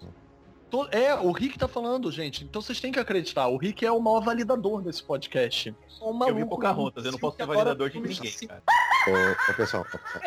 To- 0.70 0.88
É, 0.90 1.14
o 1.14 1.30
Rick 1.30 1.58
tá 1.58 1.68
falando, 1.68 2.10
gente. 2.10 2.42
Então 2.44 2.60
vocês 2.60 2.80
têm 2.80 2.90
que 2.92 2.98
acreditar. 2.98 3.46
O 3.48 3.56
Rick 3.56 3.86
é 3.86 3.92
o 3.92 4.00
maior 4.00 4.20
validador 4.20 4.82
desse 4.82 5.02
podcast. 5.02 5.74
Sou 5.88 6.08
um 6.08 6.10
Eu 6.10 6.14
maluco. 6.18 6.38
vi 6.40 6.44
Pocahontas, 6.48 7.04
eu 7.04 7.12
não 7.12 7.18
posso 7.18 7.36
ser 7.36 7.46
validador 7.46 7.88
de 7.90 8.00
ninguém, 8.00 8.28
assim. 8.28 8.46
cara. 8.46 8.62
Ô, 9.06 9.50
ô, 9.50 9.54
pessoal, 9.54 9.82
ô, 9.84 9.98
pessoal. 9.98 10.24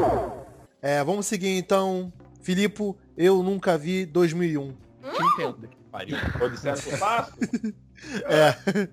É, 0.82 1.02
vamos 1.04 1.26
seguir 1.26 1.56
então. 1.58 2.12
Filipe, 2.42 2.94
eu 3.16 3.42
nunca 3.42 3.76
vi 3.76 4.06
2001. 4.06 4.72
Te 4.72 5.22
entendo. 5.22 5.68
Pariu. 5.90 6.16
Odisseia 6.42 6.74
espaço? 6.74 7.32
É. 8.24 8.88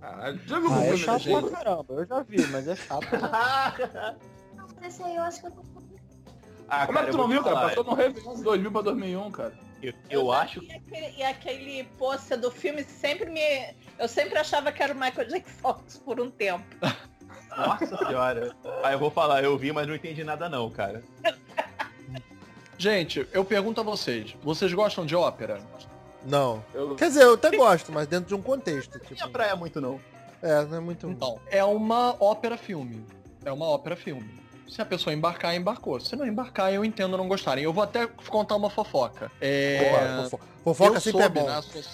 Caralho, 0.00 0.40
já 0.46 0.60
viu 0.60 0.72
Ah, 0.72 0.84
é 0.84 0.92
o 0.92 0.96
chato 0.96 1.18
gente. 1.22 1.40
pra 1.48 1.50
caramba. 1.58 1.94
Eu 1.94 2.06
já 2.06 2.22
vi, 2.22 2.46
mas 2.46 2.68
é 2.68 2.76
chato. 2.76 3.04
Esse 4.86 5.02
aí 5.02 5.16
eu 5.16 5.22
acho 5.22 5.40
que 5.40 5.46
eu 5.48 5.50
tô... 5.50 5.62
Ah, 6.68 6.86
Como 6.86 6.98
é 7.00 7.04
que 7.04 7.10
tu 7.10 7.14
eu 7.14 7.18
vou 7.18 7.26
não 7.26 7.34
viu, 7.34 7.42
cara? 7.42 7.68
Passou 7.68 7.82
no 7.82 7.94
Réveillon 7.94 8.34
de 8.36 8.42
2000 8.44 8.70
pra 8.70 8.82
2001, 8.82 9.30
cara. 9.32 9.52
Eu, 9.82 9.92
eu 10.08 10.26
já 10.26 10.38
acho 10.42 10.60
vi 10.60 10.72
aquele- 10.72 11.14
E 11.18 11.22
aquele 11.24 11.84
pôster 11.98 12.38
do 12.38 12.50
filme 12.50 12.84
sempre 12.84 13.28
me. 13.28 13.74
Eu 13.98 14.06
sempre 14.08 14.38
achava 14.38 14.70
que 14.70 14.82
era 14.82 14.94
o 14.94 14.96
Michael 14.96 15.28
J. 15.28 15.42
Fox 15.42 15.98
por 15.98 16.20
um 16.20 16.30
tempo. 16.30 16.64
Nossa 17.56 17.96
senhora. 17.96 18.54
Ah, 18.82 18.92
eu 18.92 18.98
vou 18.98 19.10
falar, 19.10 19.42
eu 19.44 19.56
vi, 19.56 19.72
mas 19.72 19.86
não 19.86 19.94
entendi 19.94 20.24
nada 20.24 20.48
não, 20.48 20.70
cara. 20.70 21.02
Gente, 22.76 23.26
eu 23.32 23.44
pergunto 23.44 23.80
a 23.80 23.84
vocês. 23.84 24.36
Vocês 24.42 24.72
gostam 24.72 25.06
de 25.06 25.14
ópera? 25.14 25.60
Não. 26.24 26.64
Eu... 26.74 26.96
Quer 26.96 27.08
dizer, 27.08 27.22
eu 27.22 27.34
até 27.34 27.56
gosto, 27.56 27.92
mas 27.92 28.06
dentro 28.06 28.26
de 28.26 28.34
um 28.34 28.42
contexto. 28.42 28.94
Não 28.94 29.00
Tipo, 29.00 29.14
tinha 29.14 29.28
praia 29.28 29.54
muito 29.54 29.80
não. 29.80 30.00
é, 30.42 30.64
não 30.64 30.76
é 30.78 30.80
muito. 30.80 31.08
Então, 31.08 31.38
é 31.50 31.62
uma 31.64 32.16
ópera-filme. 32.22 33.04
É 33.44 33.52
uma 33.52 33.66
ópera-filme. 33.66 34.42
Se 34.68 34.80
a 34.82 34.84
pessoa 34.86 35.12
embarcar, 35.14 35.54
embarcou. 35.54 36.00
Se 36.00 36.16
não 36.16 36.26
embarcar, 36.26 36.72
eu 36.72 36.84
entendo 36.84 37.16
não 37.16 37.28
gostarem. 37.28 37.62
Eu 37.62 37.72
vou 37.72 37.84
até 37.84 38.06
contar 38.06 38.56
uma 38.56 38.70
fofoca. 38.70 39.30
É... 39.40 40.26
Fofoca 40.64 40.96
eu 40.96 41.00
sempre 41.00 41.22
é 41.22 41.28
bom. 41.28 41.46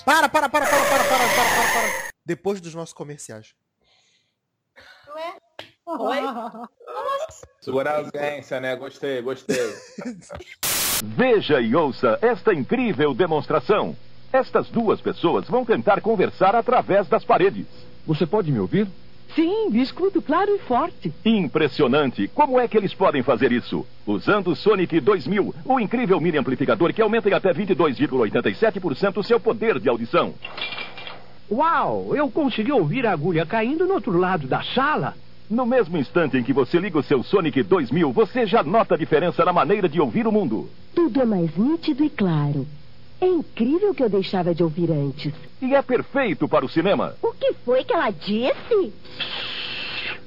Para, 0.05 0.29
para, 0.29 0.49
para, 0.49 0.67
para, 0.67 0.67
para, 0.69 0.87
para, 0.87 1.05
para, 1.05 1.29
para, 1.29 1.73
para. 1.73 2.11
Depois 2.25 2.61
dos 2.61 2.75
nossos 2.75 2.95
comerciais. 2.95 3.55
Ué? 5.15 5.37
Oi? 5.99 6.19
Segurar 7.61 7.93
a 7.93 7.99
audiência, 7.99 8.61
né? 8.61 8.77
Gostei, 8.77 9.21
gostei. 9.23 9.75
Veja 11.03 11.61
e 11.61 11.75
ouça 11.75 12.19
esta 12.23 12.55
incrível 12.55 13.13
demonstração. 13.13 13.97
Estas 14.33 14.69
duas 14.69 15.01
pessoas 15.01 15.49
vão 15.49 15.65
tentar 15.65 16.01
conversar 16.01 16.55
através 16.55 17.09
das 17.09 17.25
paredes. 17.25 17.67
Você 18.07 18.25
pode 18.27 18.53
me 18.53 18.61
ouvir? 18.61 18.87
Sim, 19.35 19.69
escuto 19.81 20.21
claro 20.21 20.55
e 20.55 20.59
forte. 20.59 21.13
Impressionante! 21.25 22.29
Como 22.29 22.59
é 22.59 22.69
que 22.69 22.77
eles 22.77 22.95
podem 22.95 23.23
fazer 23.23 23.53
isso? 23.53 23.87
Usando 24.07 24.51
o 24.51 24.57
Sonic 24.57 25.01
2000, 25.01 25.55
o 25.65 25.81
incrível 25.81 26.21
mini 26.21 26.39
amplificador 26.39 26.93
que 26.93 27.03
aumenta 27.03 27.29
em 27.29 27.33
até 27.33 27.53
22,87% 27.53 29.17
o 29.19 29.23
seu 29.23 29.41
poder 29.41 29.79
de 29.79 29.89
audição. 29.89 30.35
Uau, 31.51 32.15
eu 32.15 32.31
consegui 32.31 32.73
ouvir 32.73 33.07
a 33.07 33.13
agulha 33.13 33.47
caindo 33.47 33.87
no 33.87 33.95
outro 33.95 34.17
lado 34.17 34.47
da 34.47 34.63
sala. 34.63 35.15
No 35.51 35.67
mesmo 35.67 35.99
instante 35.99 36.37
em 36.37 36.45
que 36.45 36.53
você 36.53 36.79
liga 36.79 36.97
o 36.97 37.03
seu 37.03 37.25
Sonic 37.25 37.65
2000, 37.65 38.13
você 38.13 38.47
já 38.47 38.63
nota 38.63 38.95
a 38.95 38.97
diferença 38.97 39.45
na 39.45 39.53
maneira 39.53 39.89
de 39.89 40.01
ouvir 40.01 40.25
o 40.25 40.31
mundo. 40.31 40.71
Tudo 40.95 41.21
é 41.21 41.25
mais 41.25 41.57
nítido 41.57 42.05
e 42.05 42.09
claro. 42.09 42.65
É 43.21 43.27
incrível 43.27 43.93
que 43.93 44.01
eu 44.01 44.09
deixava 44.09 44.55
de 44.55 44.63
ouvir 44.63 44.93
antes. 44.93 45.35
E 45.61 45.75
é 45.75 45.83
perfeito 45.83 46.49
para 46.49 46.65
o 46.65 46.69
cinema. 46.69 47.17
O 47.21 47.33
que 47.33 47.53
foi 47.65 47.83
que 47.83 47.93
ela 47.93 48.11
disse? 48.11 48.95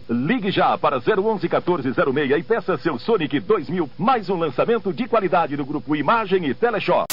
Ligue 0.09 0.51
já 0.51 0.77
para 0.77 0.97
011 0.97 1.47
1406 1.47 2.31
e 2.31 2.43
peça 2.43 2.77
seu 2.77 2.99
Sonic 2.99 3.39
2000, 3.39 3.89
mais 3.97 4.29
um 4.29 4.35
lançamento 4.35 4.91
de 4.91 5.07
qualidade 5.07 5.55
do 5.55 5.65
grupo 5.65 5.95
Imagem 5.95 6.47
e 6.47 6.53
Teleshop. 6.53 7.05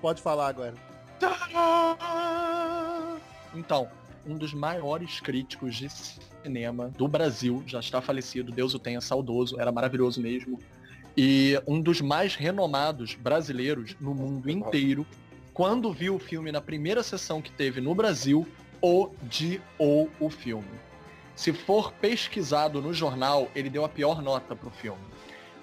Pode 0.00 0.22
falar 0.22 0.48
agora. 0.48 0.72
Então, 3.54 3.86
um 4.26 4.38
dos 4.38 4.54
maiores 4.54 5.20
críticos 5.20 5.76
de 5.76 5.90
cinema 6.42 6.88
do 6.88 7.06
Brasil, 7.06 7.62
já 7.66 7.80
está 7.80 8.00
falecido, 8.00 8.52
Deus 8.52 8.74
o 8.74 8.78
tenha 8.78 9.00
saudoso, 9.00 9.60
era 9.60 9.70
maravilhoso 9.70 10.20
mesmo. 10.20 10.58
E 11.16 11.60
um 11.66 11.80
dos 11.80 12.00
mais 12.00 12.34
renomados 12.34 13.14
brasileiros 13.14 13.94
no 14.00 14.14
mundo 14.14 14.50
inteiro, 14.50 15.06
quando 15.52 15.92
viu 15.92 16.16
o 16.16 16.18
filme 16.18 16.50
na 16.50 16.60
primeira 16.60 17.02
sessão 17.02 17.42
que 17.42 17.52
teve 17.52 17.80
no 17.80 17.94
Brasil, 17.94 18.46
odiou 18.80 20.10
o 20.18 20.30
filme. 20.30 20.80
Se 21.36 21.52
for 21.52 21.92
pesquisado 21.92 22.80
no 22.80 22.92
jornal, 22.92 23.48
ele 23.54 23.70
deu 23.70 23.84
a 23.84 23.88
pior 23.88 24.22
nota 24.22 24.56
pro 24.56 24.70
filme. 24.70 25.02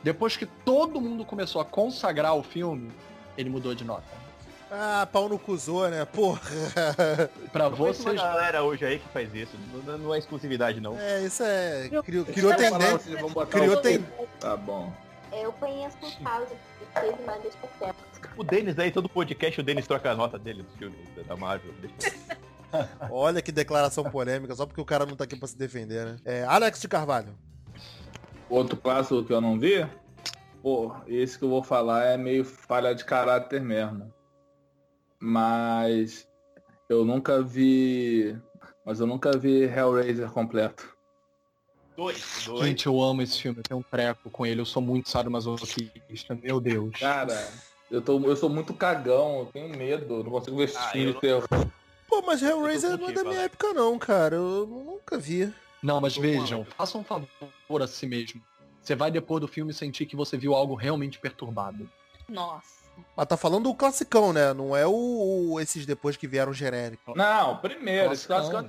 Depois 0.04 0.38
que 0.38 0.46
todo 0.46 1.02
mundo 1.02 1.26
começou 1.26 1.62
a 1.62 1.66
consagrar 1.66 2.36
o 2.36 2.44
filme, 2.44 2.90
ele 3.38 3.50
mudou 3.50 3.76
de 3.76 3.84
nota. 3.84 4.29
Ah, 4.72 5.08
pau 5.12 5.28
no 5.28 5.40
cuzô, 5.40 5.88
né? 5.88 6.06
Porra. 6.06 6.42
Pra 7.52 7.70
Conheço 7.70 8.02
uma 8.04 8.12
vocês 8.12 8.22
galera 8.22 8.64
hoje 8.64 8.86
aí 8.86 9.00
que 9.00 9.08
faz 9.10 9.34
isso. 9.34 9.58
Não, 9.86 9.98
não 9.98 10.16
é 10.16 10.20
exclusividade, 10.20 10.80
não. 10.80 10.98
É, 10.98 11.24
isso 11.26 11.42
é. 11.44 11.90
Criou, 12.04 12.26
criou 12.26 12.56
tendência. 12.56 13.18
Criou 13.50 13.74
o- 13.74 13.82
ten... 13.82 14.04
Tá 14.40 14.56
bom. 14.56 14.94
Eu 15.32 15.52
conheço 15.54 15.98
um 16.04 16.24
caso 16.24 16.54
uma 17.24 17.38
vez 17.40 17.56
por 17.56 17.70
tempo. 17.80 17.96
O 18.38 18.44
Denis 18.44 18.78
aí, 18.78 18.92
todo 18.92 19.08
podcast, 19.10 19.60
o 19.60 19.64
Denis 19.64 19.88
troca 19.88 20.12
a 20.12 20.16
nota 20.16 20.38
dele 20.38 20.64
do 20.64 20.72
filme 20.78 20.96
da 21.28 21.36
Marvel. 21.36 21.74
Olha 23.10 23.42
que 23.42 23.52
declaração 23.52 24.04
polêmica, 24.04 24.56
só 24.56 24.66
porque 24.66 24.82
o 24.82 24.86
cara 24.86 25.06
não 25.06 25.16
tá 25.16 25.24
aqui 25.24 25.36
pra 25.36 25.48
se 25.48 25.58
defender, 25.58 26.06
né? 26.06 26.18
É, 26.26 26.44
Alex 26.44 26.80
de 26.82 26.88
Carvalho. 26.88 27.36
Outro 28.50 28.78
clássico 28.78 29.24
que 29.24 29.34
eu 29.34 29.42
não 29.42 29.60
vi? 29.60 29.86
Pô, 30.62 30.94
esse 31.08 31.38
que 31.38 31.46
eu 31.46 31.50
vou 31.50 31.64
falar 31.64 32.06
é 32.06 32.18
meio 32.18 32.44
falha 32.44 32.94
de 32.94 33.06
caráter 33.06 33.62
mesmo. 33.62 34.12
Mas 35.20 36.28
eu 36.88 37.04
nunca 37.04 37.42
vi. 37.42 38.38
Mas 38.86 39.00
eu 39.00 39.08
nunca 39.08 39.38
vi 39.38 39.64
Hellraiser 39.64 40.32
completo. 40.32 40.96
Dois, 41.96 42.44
dois. 42.46 42.66
Gente, 42.66 42.88
eu 42.88 43.02
amo 43.02 43.22
esse 43.22 43.42
filme, 43.42 43.60
eu 43.60 43.64
tenho 43.64 43.80
um 43.82 43.84
treco 43.84 44.30
com 44.30 44.46
ele, 44.46 44.62
eu 44.62 44.66
sou 44.66 44.82
muito 44.82 45.10
sadomasoquista, 45.10 46.34
meu 46.42 46.62
Deus. 46.62 46.98
Cara, 46.98 47.52
eu, 47.92 48.02
tô, 48.02 48.20
eu 48.22 48.36
sou 48.38 48.50
muito 48.50 48.74
cagão, 48.74 49.40
eu 49.40 49.46
tenho 49.48 49.78
medo, 49.78 50.16
eu 50.16 50.24
não 50.24 50.32
consigo 50.32 50.56
ver 50.56 50.64
esse 50.64 50.78
Ah, 50.78 50.90
filme 50.92 51.14
de 51.14 51.20
terror. 51.20 51.44
Pô, 52.08 52.22
mas 52.22 52.42
Hellraiser 52.42 52.98
não 52.98 53.10
é 53.10 53.12
da 53.12 53.24
minha 53.26 53.42
época 53.42 53.74
não, 53.74 54.00
cara. 54.00 54.38
Eu 54.38 54.66
nunca 54.66 55.18
vi. 55.18 55.54
Não, 55.84 56.00
mas 56.00 56.16
vejam, 56.16 56.66
façam 56.78 57.02
um 57.02 57.04
favor 57.04 57.82
a 57.82 57.88
si 57.88 58.08
mesmo. 58.08 58.42
Você 58.82 58.96
vai 58.96 59.12
depois 59.12 59.42
do 59.42 59.48
filme 59.48 59.74
sentir 59.74 60.06
que 60.06 60.16
você 60.16 60.38
viu 60.38 60.56
algo 60.56 60.76
realmente 60.76 61.20
perturbado. 61.20 61.88
Nossa. 62.28 62.79
Mas 63.16 63.26
tá 63.28 63.36
falando 63.38 63.70
o 63.70 63.76
classicão, 63.76 64.32
né? 64.34 64.54
Não 64.54 64.76
é 64.76 64.86
o, 64.88 65.52
o- 65.54 65.60
esses 65.60 65.86
depois 65.86 66.16
que 66.18 66.28
vieram 66.28 66.54
genérico. 66.54 67.14
Não, 67.16 67.58
primeiro, 67.58 68.14
esse 68.14 68.26
clássico 68.28 68.66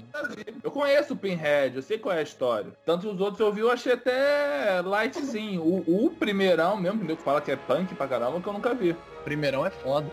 eu 0.63 0.71
conheço 0.71 1.15
o 1.15 1.17
Pinhead, 1.17 1.77
eu 1.77 1.83
sei 1.83 1.99
qual 1.99 2.15
é 2.15 2.19
a 2.19 2.23
história. 2.23 2.73
Tanto 2.85 3.09
os 3.11 3.21
outros 3.21 3.41
eu 3.41 3.53
vi, 3.53 3.61
eu 3.61 3.71
achei 3.71 3.93
até 3.93 4.81
lightzinho. 4.85 5.63
O, 5.63 6.07
o 6.07 6.11
primeirão 6.11 6.77
mesmo, 6.77 7.05
que 7.07 7.17
fala 7.23 7.41
que 7.41 7.51
é 7.51 7.57
punk 7.57 7.95
pra 7.95 8.09
caramba, 8.09 8.41
que 8.41 8.47
eu 8.47 8.53
nunca 8.53 8.75
vi. 8.75 8.97
Primeirão 9.25 9.65
é 9.67 9.71
foda. 9.71 10.11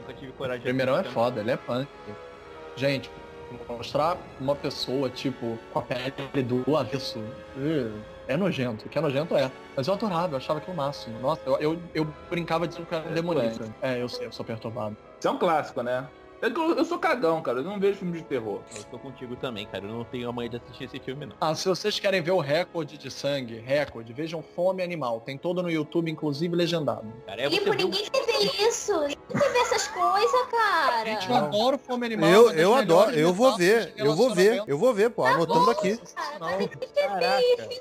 Nunca 0.00 0.12
tive 0.14 0.32
coragem 0.32 0.60
de 0.60 0.64
Primeirão 0.64 0.98
é 0.98 1.04
foda, 1.04 1.40
ele 1.40 1.50
é 1.50 1.56
punk. 1.56 1.88
Gente, 2.76 3.10
mostrar 3.68 4.16
uma 4.40 4.54
pessoa, 4.54 5.08
tipo, 5.08 5.58
com 5.72 5.78
a 5.78 5.82
pele 5.82 6.42
do 6.42 6.76
avesso. 6.76 7.18
uh, 7.18 8.15
É 8.28 8.36
nojento. 8.36 8.86
O 8.86 8.88
que 8.88 8.98
é 8.98 9.00
nojento 9.00 9.36
é. 9.36 9.50
Mas 9.76 9.86
eu 9.86 9.94
adorava, 9.94 10.34
eu 10.34 10.38
achava 10.38 10.60
que 10.60 10.66
era 10.70 10.74
o 10.74 10.76
máximo. 10.76 11.18
Nossa, 11.20 11.40
eu, 11.46 11.56
eu, 11.60 11.78
eu 11.94 12.04
brincava 12.28 12.66
dizendo 12.66 12.86
que 12.86 12.94
era 12.94 13.08
É 13.08 13.12
demonista. 13.12 13.68
É, 13.80 14.00
eu 14.02 14.08
sei, 14.08 14.26
eu 14.26 14.32
sou 14.32 14.44
perturbado. 14.44 14.96
Isso 15.18 15.28
é 15.28 15.30
um 15.30 15.38
clássico, 15.38 15.82
né? 15.82 16.08
É 16.42 16.48
eu, 16.48 16.76
eu 16.76 16.84
sou 16.84 16.98
cagão, 16.98 17.40
cara. 17.40 17.60
Eu 17.60 17.64
não 17.64 17.80
vejo 17.80 17.98
filme 18.00 18.18
de 18.18 18.24
terror. 18.24 18.60
Eu 18.76 18.84
tô 18.84 18.98
contigo 18.98 19.36
também, 19.36 19.64
cara. 19.66 19.84
Eu 19.84 19.88
não 19.90 20.04
tenho 20.04 20.28
a 20.28 20.32
manha 20.32 20.50
de 20.50 20.56
assistir 20.56 20.84
esse 20.84 20.98
filme, 21.00 21.24
não. 21.24 21.34
Ah, 21.40 21.54
se 21.54 21.66
vocês 21.66 21.98
querem 21.98 22.20
ver 22.20 22.32
o 22.32 22.40
recorde 22.40 22.98
de 22.98 23.10
sangue, 23.10 23.58
recorde, 23.58 24.12
vejam 24.12 24.42
Fome 24.42 24.82
Animal. 24.82 25.20
Tem 25.22 25.38
todo 25.38 25.62
no 25.62 25.70
YouTube, 25.70 26.10
inclusive 26.10 26.54
legendado. 26.54 27.10
Cara, 27.26 27.40
é 27.42 27.48
um- 27.48 27.50
ninguém 27.50 28.04
quer 28.10 28.26
ver 28.26 28.68
isso. 28.68 28.92
Ninguém 29.00 29.16
quer 29.32 29.50
ver 29.50 29.58
essas 29.60 29.88
coisas, 29.88 30.46
cara. 30.50 31.04
Gente, 31.06 31.30
eu 31.30 31.36
adoro 31.36 31.78
Fome 31.78 32.04
Animal. 32.04 32.28
Eu, 32.30 32.44
das 32.48 32.56
eu 32.58 32.74
adoro, 32.74 33.10
eu 33.12 33.32
vou 33.32 33.56
ver, 33.56 33.94
eu 33.96 34.14
vou 34.14 34.34
ver, 34.34 34.62
eu 34.66 34.78
vou 34.78 34.92
ver, 34.92 35.10
pô, 35.10 35.24
anotando 35.24 35.70
aqui. 35.70 35.98
Caraca. 36.14 36.64
É, 37.24 37.40
Você 37.56 37.80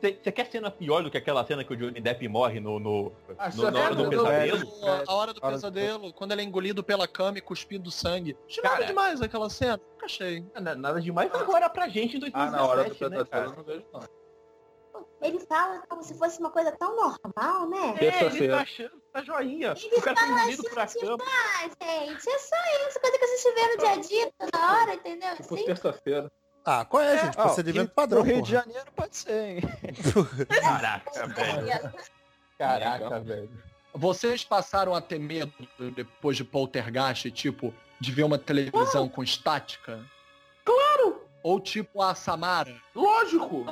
você 0.00 0.30
quer 0.32 0.46
cena 0.50 0.70
pior 0.70 1.02
do 1.02 1.10
que 1.10 1.16
aquela 1.16 1.44
cena 1.46 1.64
que 1.64 1.72
o 1.72 1.76
Johnny 1.76 2.00
Depp 2.00 2.26
morre 2.28 2.60
no, 2.60 2.78
no, 2.78 3.12
Ah, 3.38 3.48
no- 3.54 3.70
na 3.70 3.80
hora 3.80 3.94
do 3.94 4.08
pesadelo? 4.10 4.72
A 4.84 4.88
hora 4.92 5.04
do 5.06 5.12
Hora 5.14 5.32
do- 5.34 5.40
pesadelo, 5.40 6.12
quando 6.12 6.32
ele 6.32 6.42
é 6.42 6.44
engolido 6.44 6.82
pela 6.84 7.08
cama 7.08 7.38
e 7.38 7.40
cuspido 7.40 7.90
sangue. 7.90 8.36
Achei 8.46 8.62
nada 8.62 8.74
Cara. 8.76 8.86
demais 8.86 9.22
aquela 9.22 9.48
cena. 9.48 9.80
Nunca 9.92 10.06
achei. 10.06 10.44
Na- 10.60 10.74
Nada 10.74 11.00
demais 11.00 11.32
agora 11.34 11.68
pra 11.70 11.88
gente 11.88 12.14
em 12.14 12.18
Ah, 12.18 12.20
2017, 12.20 12.52
na 12.52 12.66
hora 12.66 12.84
do 12.84 12.88
né, 12.90 12.94
pesadelo 12.94 13.26
cara? 13.26 13.44
eu 13.46 13.52
não 13.56 13.62
vejo 13.64 13.84
não. 13.92 14.24
Ele 15.22 15.40
fala 15.40 15.82
como 15.88 16.02
se 16.02 16.12
fosse 16.18 16.38
uma 16.38 16.50
coisa 16.50 16.70
tão 16.72 16.94
normal, 16.94 17.68
né? 17.70 17.78
É, 17.78 17.90
ele 17.90 17.96
Terça-feira. 18.12 18.56
tá 18.56 18.62
achando, 18.62 19.02
tá 19.10 19.22
joinha. 19.22 19.74
Ele 19.82 19.96
O 19.96 20.02
cara 20.02 20.16
foi 20.20 20.28
fala 20.28 20.42
assim, 20.42 20.62
pra 20.70 20.86
tipo, 20.86 21.22
ah, 21.22 21.62
gente, 21.62 22.28
é 22.28 22.38
só 22.38 22.56
isso, 22.88 23.00
coisa 23.00 23.18
que 23.18 23.26
você 23.26 23.54
vê 23.54 23.66
no 23.68 23.78
dia 23.78 23.90
a 23.90 23.96
dia, 23.96 24.32
toda 24.38 24.58
hora, 24.82 24.94
entendeu? 24.94 25.36
Fosse 25.36 25.54
Assim, 25.54 25.64
terça-feira. 25.64 26.30
Ah, 26.64 26.84
qual 26.84 27.02
é, 27.02 27.18
gente? 27.18 27.38
Ah, 27.38 27.42
Procedimento 27.42 27.86
Rio- 27.86 27.94
padrão, 27.94 28.22
pro 28.22 28.30
Rio 28.32 28.42
de 28.42 28.52
porra. 28.52 28.64
Janeiro 28.64 28.92
pode 28.96 29.16
ser, 29.16 29.32
hein? 29.56 29.60
Caraca, 30.60 31.26
velho. 31.28 31.92
Caraca, 32.58 33.20
velho. 33.20 33.50
Vocês 33.94 34.42
passaram 34.44 34.94
a 34.94 35.00
ter 35.00 35.18
medo 35.18 35.52
depois 35.94 36.36
de 36.36 36.42
poltergeist, 36.44 37.30
tipo, 37.30 37.72
de 38.00 38.10
ver 38.10 38.24
uma 38.24 38.38
televisão 38.38 39.08
com 39.08 39.22
estática? 39.22 40.00
Claro! 40.64 41.22
Ou 41.42 41.60
tipo 41.60 42.02
a 42.02 42.14
Samara? 42.14 42.74
Lógico! 42.94 43.64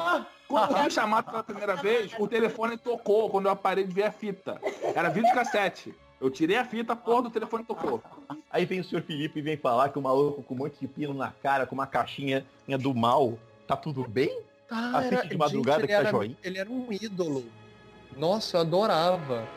Quando 0.46 0.72
eu 0.76 0.82
fui 0.82 0.90
chamado 0.90 1.30
pela 1.30 1.42
primeira 1.42 1.74
vez, 1.76 2.12
o 2.18 2.28
telefone 2.28 2.76
tocou 2.76 3.30
quando 3.30 3.48
eu 3.48 3.56
parei 3.56 3.84
de 3.84 3.94
ver 3.94 4.04
a 4.04 4.12
fita. 4.12 4.60
Era 4.94 5.08
vídeo 5.10 5.32
cassete. 5.34 5.94
Eu 6.22 6.30
tirei 6.30 6.56
a 6.56 6.64
fita, 6.64 6.92
a 6.92 6.96
porra 6.96 7.22
do 7.22 7.30
telefone 7.30 7.64
tocou. 7.64 8.00
Aí 8.48 8.64
vem 8.64 8.78
o 8.78 8.84
senhor 8.84 9.02
Felipe 9.02 9.40
e 9.40 9.42
vem 9.42 9.56
falar 9.56 9.88
que 9.88 9.98
o 9.98 10.02
maluco 10.02 10.40
com 10.44 10.54
um 10.54 10.58
monte 10.58 10.78
de 10.80 10.86
pino 10.86 11.12
na 11.12 11.32
cara, 11.42 11.66
com 11.66 11.74
uma 11.74 11.86
caixinha 11.86 12.44
do 12.80 12.94
mal, 12.94 13.36
tá 13.66 13.76
tudo 13.76 14.06
bem? 14.08 14.40
Ah, 14.70 14.98
Assiste 14.98 15.28
de 15.30 15.36
madrugada 15.36 15.80
gente, 15.80 15.88
que 15.88 15.92
tá 15.94 15.98
ele 16.00 16.08
era, 16.08 16.16
joinha. 16.16 16.36
ele 16.44 16.58
era 16.58 16.70
um 16.70 16.86
ídolo. 16.92 17.44
Nossa, 18.16 18.56
eu 18.56 18.60
adorava. 18.60 19.48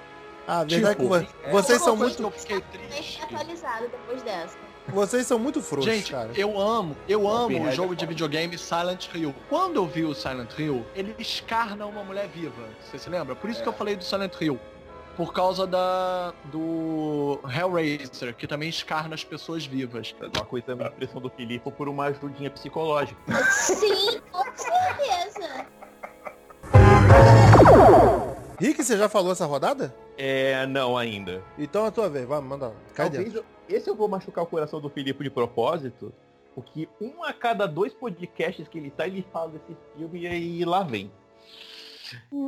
Ah, 0.47 0.63
verdade 0.63 0.99
Tipo, 0.99 1.15
é 1.15 1.51
vocês 1.51 1.82
são 1.84 1.95
muito, 1.95 2.17
que 2.17 2.23
eu 2.23 2.32
fiquei 2.32 2.60
bem 2.62 2.89
triste. 2.89 3.21
atualizado 3.21 3.88
depois 3.88 4.23
dessa. 4.23 4.58
vocês 4.88 5.28
são 5.28 5.38
muito 5.38 5.62
frouxos, 5.62 5.93
Gente, 5.93 6.12
cara. 6.12 6.32
eu 6.36 6.60
amo, 6.60 6.95
eu 7.08 7.28
amo 7.28 7.67
o 7.67 7.71
jogo 7.71 7.93
é 7.93 7.95
de 7.95 8.06
videogame 8.08 8.58
Silent 8.58 9.08
Hill. 9.13 9.34
Quando 9.49 9.75
eu 9.75 9.86
vi 9.86 10.04
o 10.04 10.15
Silent 10.15 10.49
Hill, 10.58 10.84
ele 10.95 11.15
escarna 11.19 11.86
uma 11.86 12.04
mulher 12.04 12.28
viva. 12.28 12.67
Você 12.82 12.97
se 12.97 13.10
lembra? 13.10 13.36
Por 13.36 13.49
isso 13.51 13.62
que 13.62 13.69
eu 13.69 13.73
falei 13.73 13.95
do 13.95 14.04
Silent 14.04 14.34
Hill. 14.41 14.60
Por 15.15 15.32
causa 15.32 15.65
da 15.65 16.34
do 16.51 17.39
Hellraiser, 17.49 18.36
que 18.36 18.45
também 18.45 18.67
escarna 18.67 19.15
as 19.15 19.23
pessoas 19.23 19.65
vivas. 19.65 20.13
Uma 20.36 20.45
coisa 20.45 20.71
é 20.71 20.75
uma 20.75 20.88
impressão 20.88 21.21
do 21.21 21.30
Felipe 21.30 21.71
por 21.71 21.88
uma 21.88 22.06
ajudinha 22.06 22.49
psicológica. 22.51 23.17
Sim, 23.51 24.19
com 24.32 24.43
certeza. 24.56 25.65
Rick, 28.60 28.84
você 28.84 28.97
já 28.97 29.08
falou 29.08 29.32
essa 29.32 29.45
rodada? 29.45 29.95
É, 30.17 30.65
não 30.65 30.97
ainda. 30.97 31.41
Então 31.58 31.86
é 31.86 31.88
a 31.88 31.91
tua 31.91 32.10
vez, 32.10 32.25
vai, 32.28 32.41
manda. 32.41 32.73
Cai 32.93 33.06
Talvez 33.10 33.34
dentro. 33.34 33.39
eu- 33.69 33.75
esse 33.78 33.89
eu 33.89 33.95
vou 33.95 34.08
machucar 34.10 34.43
o 34.43 34.47
coração 34.47 34.80
do 34.82 34.89
Felipe 34.89 35.23
de 35.23 35.30
propósito, 35.30 36.13
porque 36.54 36.88
um 37.01 37.23
a 37.23 37.32
cada 37.34 37.65
dois 37.67 37.93
podcasts 37.93 38.67
que 38.67 38.78
ele 38.78 38.91
tá, 38.91 39.08
ele 39.08 39.25
fala 39.32 39.49
desse 39.51 39.75
filme 39.95 40.21
e 40.21 40.28
aí 40.28 40.65
lá 40.65 40.84
vem. 40.84 41.12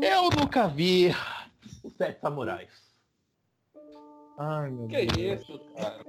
Eu 0.02 0.30
nunca 0.38 0.68
vi 0.68 1.14
os 1.88 1.94
Sete 1.96 2.20
Samurais. 2.22 2.70
Ai, 4.38 4.70
meu 4.70 4.88
Que 4.88 5.06
Deus. 5.08 5.42
isso, 5.42 5.60
cara? 5.76 6.06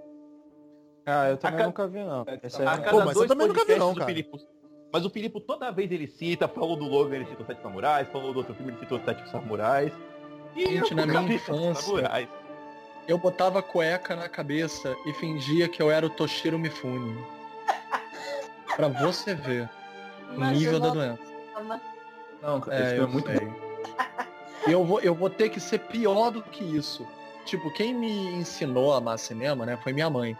Ah, 1.06 1.30
eu 1.30 1.36
também 1.38 1.58
ca- 1.60 1.66
nunca 1.66 1.88
vi, 1.88 2.04
não. 2.04 2.24
Esse 2.42 2.62
A 2.62 2.72
aí... 2.72 2.78
cada 2.82 2.90
Pô, 2.90 3.04
mas 3.04 3.16
eu 3.16 3.26
também 3.26 3.48
nunca 3.48 3.64
vi, 3.64 3.76
não, 3.76 3.94
cara. 3.94 4.06
Filipe- 4.06 4.46
Mas 4.92 5.04
o 5.06 5.10
Filipe 5.10 5.40
toda 5.40 5.70
vez 5.72 5.90
ele 5.90 6.06
cita, 6.06 6.46
falou 6.46 6.76
do 6.76 6.84
Logan, 6.86 7.16
ele 7.16 7.26
cita 7.26 7.40
os 7.40 7.46
Sete 7.46 7.62
Samurais, 7.62 8.08
falou 8.08 8.32
do 8.32 8.38
outro 8.40 8.54
filme, 8.54 8.72
ele 8.72 8.78
citou 8.80 8.98
os 8.98 9.04
Sete 9.04 9.28
Samurais. 9.30 9.92
E 10.54 10.66
Gente, 10.66 10.90
eu 10.90 10.96
na 10.96 11.06
minha 11.06 11.34
infância, 11.34 11.82
Samurais. 11.82 12.28
Eu 13.06 13.16
botava 13.16 13.62
cueca 13.62 14.14
na 14.14 14.28
cabeça 14.28 14.94
e 15.06 15.12
fingia 15.14 15.66
que 15.68 15.80
eu 15.80 15.90
era 15.90 16.04
o 16.04 16.10
Toshiro 16.10 16.58
Mifune. 16.58 17.16
pra 18.76 18.88
você 18.88 19.34
ver 19.34 19.68
o 20.36 20.44
nível 20.44 20.78
da 20.78 20.90
doença. 20.90 21.22
Não, 22.42 22.60
cara, 22.60 22.76
É, 22.76 22.90
filme 22.96 23.04
é 23.04 23.06
muito 23.06 23.26
sei. 23.26 23.36
E 23.36 23.67
eu 24.70 24.84
vou, 24.84 25.00
eu 25.00 25.14
vou 25.14 25.30
ter 25.30 25.48
que 25.48 25.60
ser 25.60 25.78
pior 25.80 26.30
do 26.30 26.42
que 26.42 26.64
isso. 26.64 27.06
Tipo, 27.44 27.70
quem 27.70 27.94
me 27.94 28.34
ensinou 28.34 28.92
a 28.92 28.98
amar 28.98 29.18
cinema, 29.18 29.64
né, 29.64 29.78
foi 29.82 29.92
minha 29.92 30.10
mãe. 30.10 30.36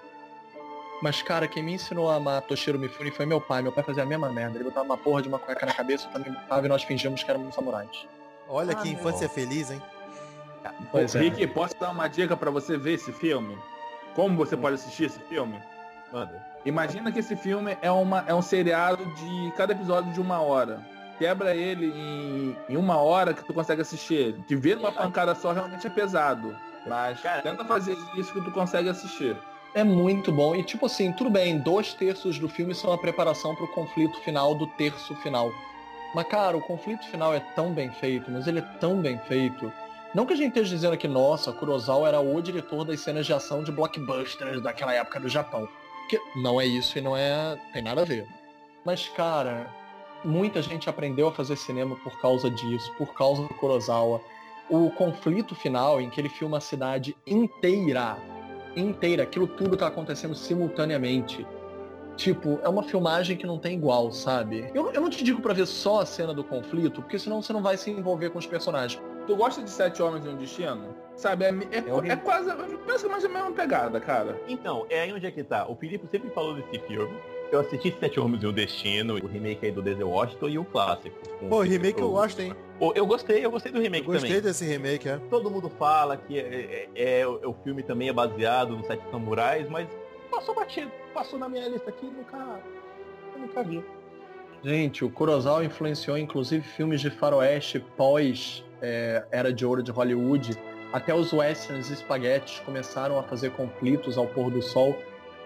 Mas, 1.01 1.23
cara, 1.23 1.47
quem 1.47 1.63
me 1.63 1.75
ensinou 1.75 2.11
a 2.11 2.17
amar 2.17 2.43
Toshiro 2.43 2.79
Mifune 2.79 3.11
foi 3.11 3.25
meu 3.25 3.41
pai. 3.41 3.63
Meu 3.63 3.71
pai 3.73 3.85
fazia 3.85 4.03
a 4.03 4.07
mesma 4.07 4.31
merda. 4.31 4.57
Ele 4.57 4.65
botava 4.65 4.85
uma 4.85 4.97
porra 4.99 5.23
de 5.23 5.29
uma 5.29 5.39
cueca 5.39 5.65
na 5.65 5.73
cabeça, 5.73 6.09
eu 6.09 6.13
também 6.13 6.33
botava 6.33 6.67
e 6.67 6.69
nós 6.69 6.83
fingíamos 6.83 7.23
que 7.23 7.31
éramos 7.31 7.55
samurais. 7.55 8.07
Olha 8.49 8.73
Ah, 8.73 8.75
que 8.77 8.89
infância 8.89 9.29
feliz, 9.29 9.71
hein? 9.71 9.81
Pois 10.91 11.15
é. 11.15 11.21
Rick, 11.21 11.47
posso 11.49 11.79
dar 11.79 11.91
uma 11.91 12.09
dica 12.09 12.37
pra 12.37 12.51
você 12.51 12.77
ver 12.77 12.95
esse 12.95 13.13
filme? 13.13 13.57
Como 14.15 14.37
você 14.37 14.57
pode 14.57 14.75
assistir 14.75 15.05
esse 15.05 15.21
filme? 15.21 15.63
Manda. 16.13 16.45
Imagina 16.65 17.13
que 17.13 17.21
esse 17.21 17.37
filme 17.37 17.77
é, 17.81 17.91
uma, 17.91 18.25
é 18.27 18.35
um 18.35 18.43
seriado 18.43 19.05
de 19.15 19.53
cada 19.57 19.73
episódio 19.73 20.13
de 20.13 20.21
uma 20.21 20.41
hora. 20.41 20.85
Quebra 21.19 21.55
ele 21.55 21.87
em, 21.87 22.57
em 22.69 22.77
uma 22.77 22.97
hora 22.99 23.35
que 23.35 23.45
tu 23.45 23.53
consegue 23.53 23.83
assistir 23.83 24.15
ele. 24.15 24.45
Te 24.47 24.55
ver 24.55 24.77
numa 24.77 24.93
pancada 24.93 25.35
só 25.35 25.53
realmente 25.53 25.87
é 25.87 25.91
pesado. 25.91 26.57
Mas 26.87 27.21
Cara, 27.21 27.43
tenta 27.43 27.65
fazer 27.65 27.97
isso 28.17 28.33
que 28.33 28.41
tu 28.41 28.51
consegue 28.51 28.89
assistir. 28.89 29.37
É 29.75 29.85
muito 29.85 30.33
bom. 30.33 30.55
E 30.55 30.63
tipo 30.63 30.87
assim, 30.87 31.13
tudo 31.13 31.29
bem, 31.29 31.59
dois 31.59 31.93
terços 31.93 32.39
do 32.39 32.49
filme 32.49 32.75
são 32.75 32.93
a 32.93 32.99
preparação 32.99 33.55
pro 33.55 33.69
conflito 33.69 34.19
final 34.21 34.55
do 34.55 34.67
terço 34.67 35.15
final. 35.17 35.53
Mas, 36.15 36.27
cara, 36.27 36.57
o 36.57 36.61
conflito 36.61 37.05
final 37.07 37.35
é 37.35 37.41
tão 37.55 37.73
bem 37.73 37.91
feito, 37.91 38.31
mas 38.31 38.47
ele 38.47 38.61
é 38.61 38.65
tão 38.81 39.01
bem 39.01 39.19
feito. 39.29 39.71
Não 40.15 40.25
que 40.25 40.33
a 40.33 40.37
gente 40.37 40.49
esteja 40.49 40.75
dizendo 40.75 40.97
que, 40.97 41.07
nossa, 41.07 41.53
Kurosawa 41.53 42.09
era 42.09 42.21
o 42.21 42.41
diretor 42.41 42.85
das 42.85 43.01
cenas 43.01 43.27
de 43.27 43.33
ação 43.33 43.63
de 43.63 43.71
blockbusters 43.71 44.63
daquela 44.63 44.95
época 44.95 45.21
do 45.21 45.29
Japão. 45.29 45.69
Que 46.09 46.19
não 46.37 46.59
é 46.59 46.65
isso 46.65 46.97
e 46.97 47.03
não 47.03 47.15
é. 47.15 47.59
tem 47.75 47.83
nada 47.83 48.01
a 48.01 48.05
ver. 48.05 48.27
Mas, 48.87 49.07
cara, 49.09 49.69
muita 50.25 50.61
gente 50.63 50.89
aprendeu 50.89 51.29
a 51.29 51.33
fazer 51.33 51.57
cinema 51.57 51.97
por 51.97 52.21
causa 52.21 52.51
disso, 52.51 52.93
por 52.97 53.15
causa 53.15 53.43
do 53.43 53.49
Kurosawa. 53.55 54.21
O 54.69 54.91
conflito 54.91 55.55
final, 55.55 56.01
em 56.01 56.11
que 56.11 56.21
ele 56.21 56.29
filma 56.29 56.59
a 56.59 56.61
cidade 56.61 57.17
inteira, 57.27 58.19
inteira, 58.77 59.23
aquilo 59.23 59.47
tudo 59.47 59.77
tá 59.77 59.87
acontecendo 59.87 60.35
simultaneamente. 60.35 61.47
Tipo, 62.17 62.59
é 62.65 62.69
uma 62.69 62.83
filmagem 62.83 63.37
que 63.37 63.47
não 63.47 63.59
tem 63.59 63.77
igual, 63.77 64.11
sabe? 64.11 64.69
Eu, 64.75 64.91
eu 64.93 65.01
não 65.01 65.09
te 65.09 65.23
digo 65.23 65.41
pra 65.41 65.55
ver 65.55 65.67
só 65.67 66.01
a 66.01 66.07
cena 66.07 66.35
do 66.35 66.43
conflito, 66.43 67.01
porque 67.01 67.19
senão 67.19 67.41
você 67.41 67.53
não 67.53 67.63
vai 67.63 67.77
se 67.77 67.91
envolver 67.91 68.31
com 68.31 68.39
os 68.39 68.47
personagens. 68.47 69.01
tu 69.27 69.37
gosta 69.37 69.63
de 69.63 69.71
Sete 69.71 70.03
Homens 70.03 70.25
e 70.25 70.29
um 70.29 70.37
Destino? 70.37 70.97
Sabe, 71.15 71.45
é, 71.45 71.49
é, 71.49 72.09
É 72.09 72.13
é 72.13 72.17
quase, 72.17 72.51
pensa 72.87 72.87
mais 72.87 73.05
ou 73.05 73.09
menos 73.09 73.25
a 73.25 73.29
mesma 73.29 73.53
pegada, 73.53 74.01
cara. 74.01 74.41
Então, 74.49 74.85
é 74.91 75.03
aí 75.03 75.13
onde 75.13 75.27
é 75.27 75.31
que 75.31 75.45
tá. 75.45 75.69
O 75.69 75.77
Filipe 75.77 76.09
sempre 76.09 76.29
falou 76.31 76.55
desse 76.55 76.79
filme. 76.87 77.17
Eu 77.51 77.61
assisti 77.61 77.95
Sete 77.99 78.21
Homens 78.21 78.43
e 78.43 78.47
o 78.47 78.53
Destino, 78.53 79.15
o 79.15 79.27
remake 79.27 79.65
aí 79.65 79.73
do 79.73 79.81
Denzel 79.81 80.09
Washington 80.11 80.49
e 80.49 80.59
o 80.59 80.65
clássico. 80.65 81.17
Pô, 81.49 81.61
remake 81.63 81.99
eu 82.01 82.11
gosto, 82.11 82.41
hein? 82.43 82.55
Pô, 82.79 82.93
Eu 82.95 83.07
gostei, 83.07 83.45
eu 83.45 83.51
gostei 83.51 83.73
do 83.73 83.79
Eu 83.79 83.83
remake 83.83 84.05
gostei 84.07 84.29
também. 84.29 84.43
desse 84.43 84.65
remake, 84.67 85.09
é. 85.09 85.17
Todo 85.31 85.51
mundo 85.51 85.71
fala 85.79 86.17
que 86.19 86.39
é, 86.39 86.89
é- 86.95 87.21
é- 87.21 87.27
o 87.27 87.55
filme 87.65 87.83
também 87.83 88.09
é 88.09 88.13
baseado 88.13 88.77
nos 88.77 88.87
Sete 88.87 89.03
Samurais, 89.11 89.67
mas 89.71 89.89
passou 90.31 90.55
batido. 90.55 90.91
Passou 91.15 91.39
na 91.39 91.49
minha 91.49 91.67
lista 91.69 91.89
aqui, 91.89 92.05
nunca, 92.05 92.61
eu 93.35 93.41
nunca 93.41 93.63
vi. 93.63 93.83
Gente, 94.63 95.05
o 95.05 95.11
Kurosawa 95.11 95.65
influenciou 95.65 96.19
inclusive 96.19 96.63
filmes 96.63 97.01
de 97.01 97.11
faroeste 97.11 97.79
pós 97.97 98.63
é, 98.83 99.25
Era 99.31 99.53
de 99.53 99.65
Ouro 99.65 99.83
de 99.83 99.91
Hollywood. 99.91 100.55
Até 100.93 101.15
os 101.15 101.33
westerns 101.33 101.89
e 101.91 101.95
espaguetes 101.95 102.61
começaram 102.61 103.19
a 103.19 103.23
fazer 103.23 103.51
conflitos 103.53 104.17
ao 104.19 104.27
pôr 104.27 104.51
do 104.51 104.61
sol 104.63 104.97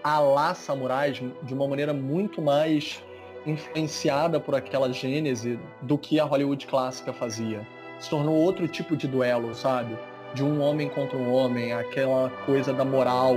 a 0.03 0.19
lá 0.19 0.53
samurais 0.53 1.21
de 1.43 1.53
uma 1.53 1.67
maneira 1.67 1.93
muito 1.93 2.41
mais 2.41 3.01
influenciada 3.45 4.39
por 4.39 4.55
aquela 4.55 4.91
gênese 4.91 5.59
do 5.81 5.97
que 5.97 6.19
a 6.19 6.25
Hollywood 6.25 6.65
clássica 6.67 7.13
fazia. 7.13 7.65
Se 7.99 8.09
tornou 8.09 8.35
outro 8.35 8.67
tipo 8.67 8.97
de 8.97 9.07
duelo, 9.07 9.53
sabe? 9.55 9.97
De 10.33 10.43
um 10.43 10.61
homem 10.61 10.89
contra 10.89 11.17
um 11.17 11.33
homem, 11.33 11.73
aquela 11.73 12.29
coisa 12.45 12.73
da 12.73 12.83
moral 12.83 13.35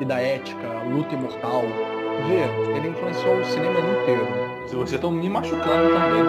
e 0.00 0.04
da 0.04 0.20
ética, 0.20 0.66
a 0.66 0.84
luta 0.84 1.14
imortal. 1.14 1.62
Vê, 2.28 2.76
ele 2.76 2.88
influenciou 2.88 3.40
o 3.40 3.44
cinema 3.44 3.78
inteiro. 3.80 4.26
Se 4.66 4.74
vocês 4.74 4.94
estão 4.94 5.10
me 5.10 5.28
machucando 5.28 5.90
também. 5.90 6.24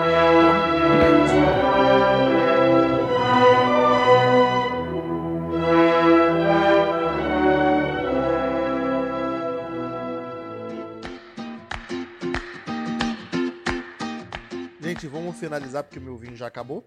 Gente, 14.97 15.07
vamos 15.07 15.37
finalizar 15.37 15.83
porque 15.83 15.99
meu 15.99 16.17
vinho 16.17 16.35
já 16.35 16.47
acabou. 16.47 16.83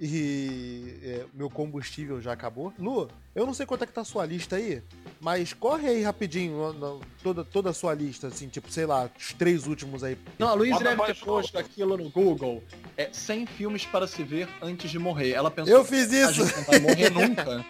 E 0.00 0.94
é, 1.02 1.24
meu 1.34 1.50
combustível 1.50 2.22
já 2.22 2.32
acabou. 2.32 2.72
Lu, 2.78 3.10
eu 3.34 3.44
não 3.44 3.52
sei 3.52 3.66
quanto 3.66 3.82
é 3.82 3.86
que 3.86 3.92
tá 3.92 4.00
a 4.02 4.04
sua 4.04 4.24
lista 4.24 4.54
aí, 4.56 4.80
mas 5.20 5.52
corre 5.52 5.88
aí 5.88 6.02
rapidinho 6.04 6.56
ó, 6.60 6.72
na- 6.72 7.04
toda, 7.20 7.44
toda 7.44 7.70
a 7.70 7.72
sua 7.74 7.94
lista, 7.94 8.28
assim, 8.28 8.48
tipo, 8.48 8.70
sei 8.70 8.86
lá, 8.86 9.10
os 9.18 9.32
três 9.32 9.66
últimos 9.66 10.04
aí. 10.04 10.16
Não, 10.38 10.48
a 10.48 10.54
Luiz 10.54 10.70
Bota 10.70 10.84
deve 10.84 11.02
ter 11.04 11.16
posto 11.16 11.58
aquilo 11.58 11.96
no 11.96 12.08
Google. 12.10 12.62
É 12.96 13.08
100 13.12 13.46
filmes 13.46 13.84
para 13.84 14.06
se 14.06 14.22
ver 14.22 14.48
antes 14.62 14.88
de 14.88 15.00
morrer. 15.00 15.32
Ela 15.32 15.50
pensou, 15.50 15.74
Eu 15.74 15.84
fiz 15.84 16.12
isso! 16.12 16.44
não 16.56 16.62
vai 16.62 16.78
morrer 16.78 17.10
nunca. 17.10 17.66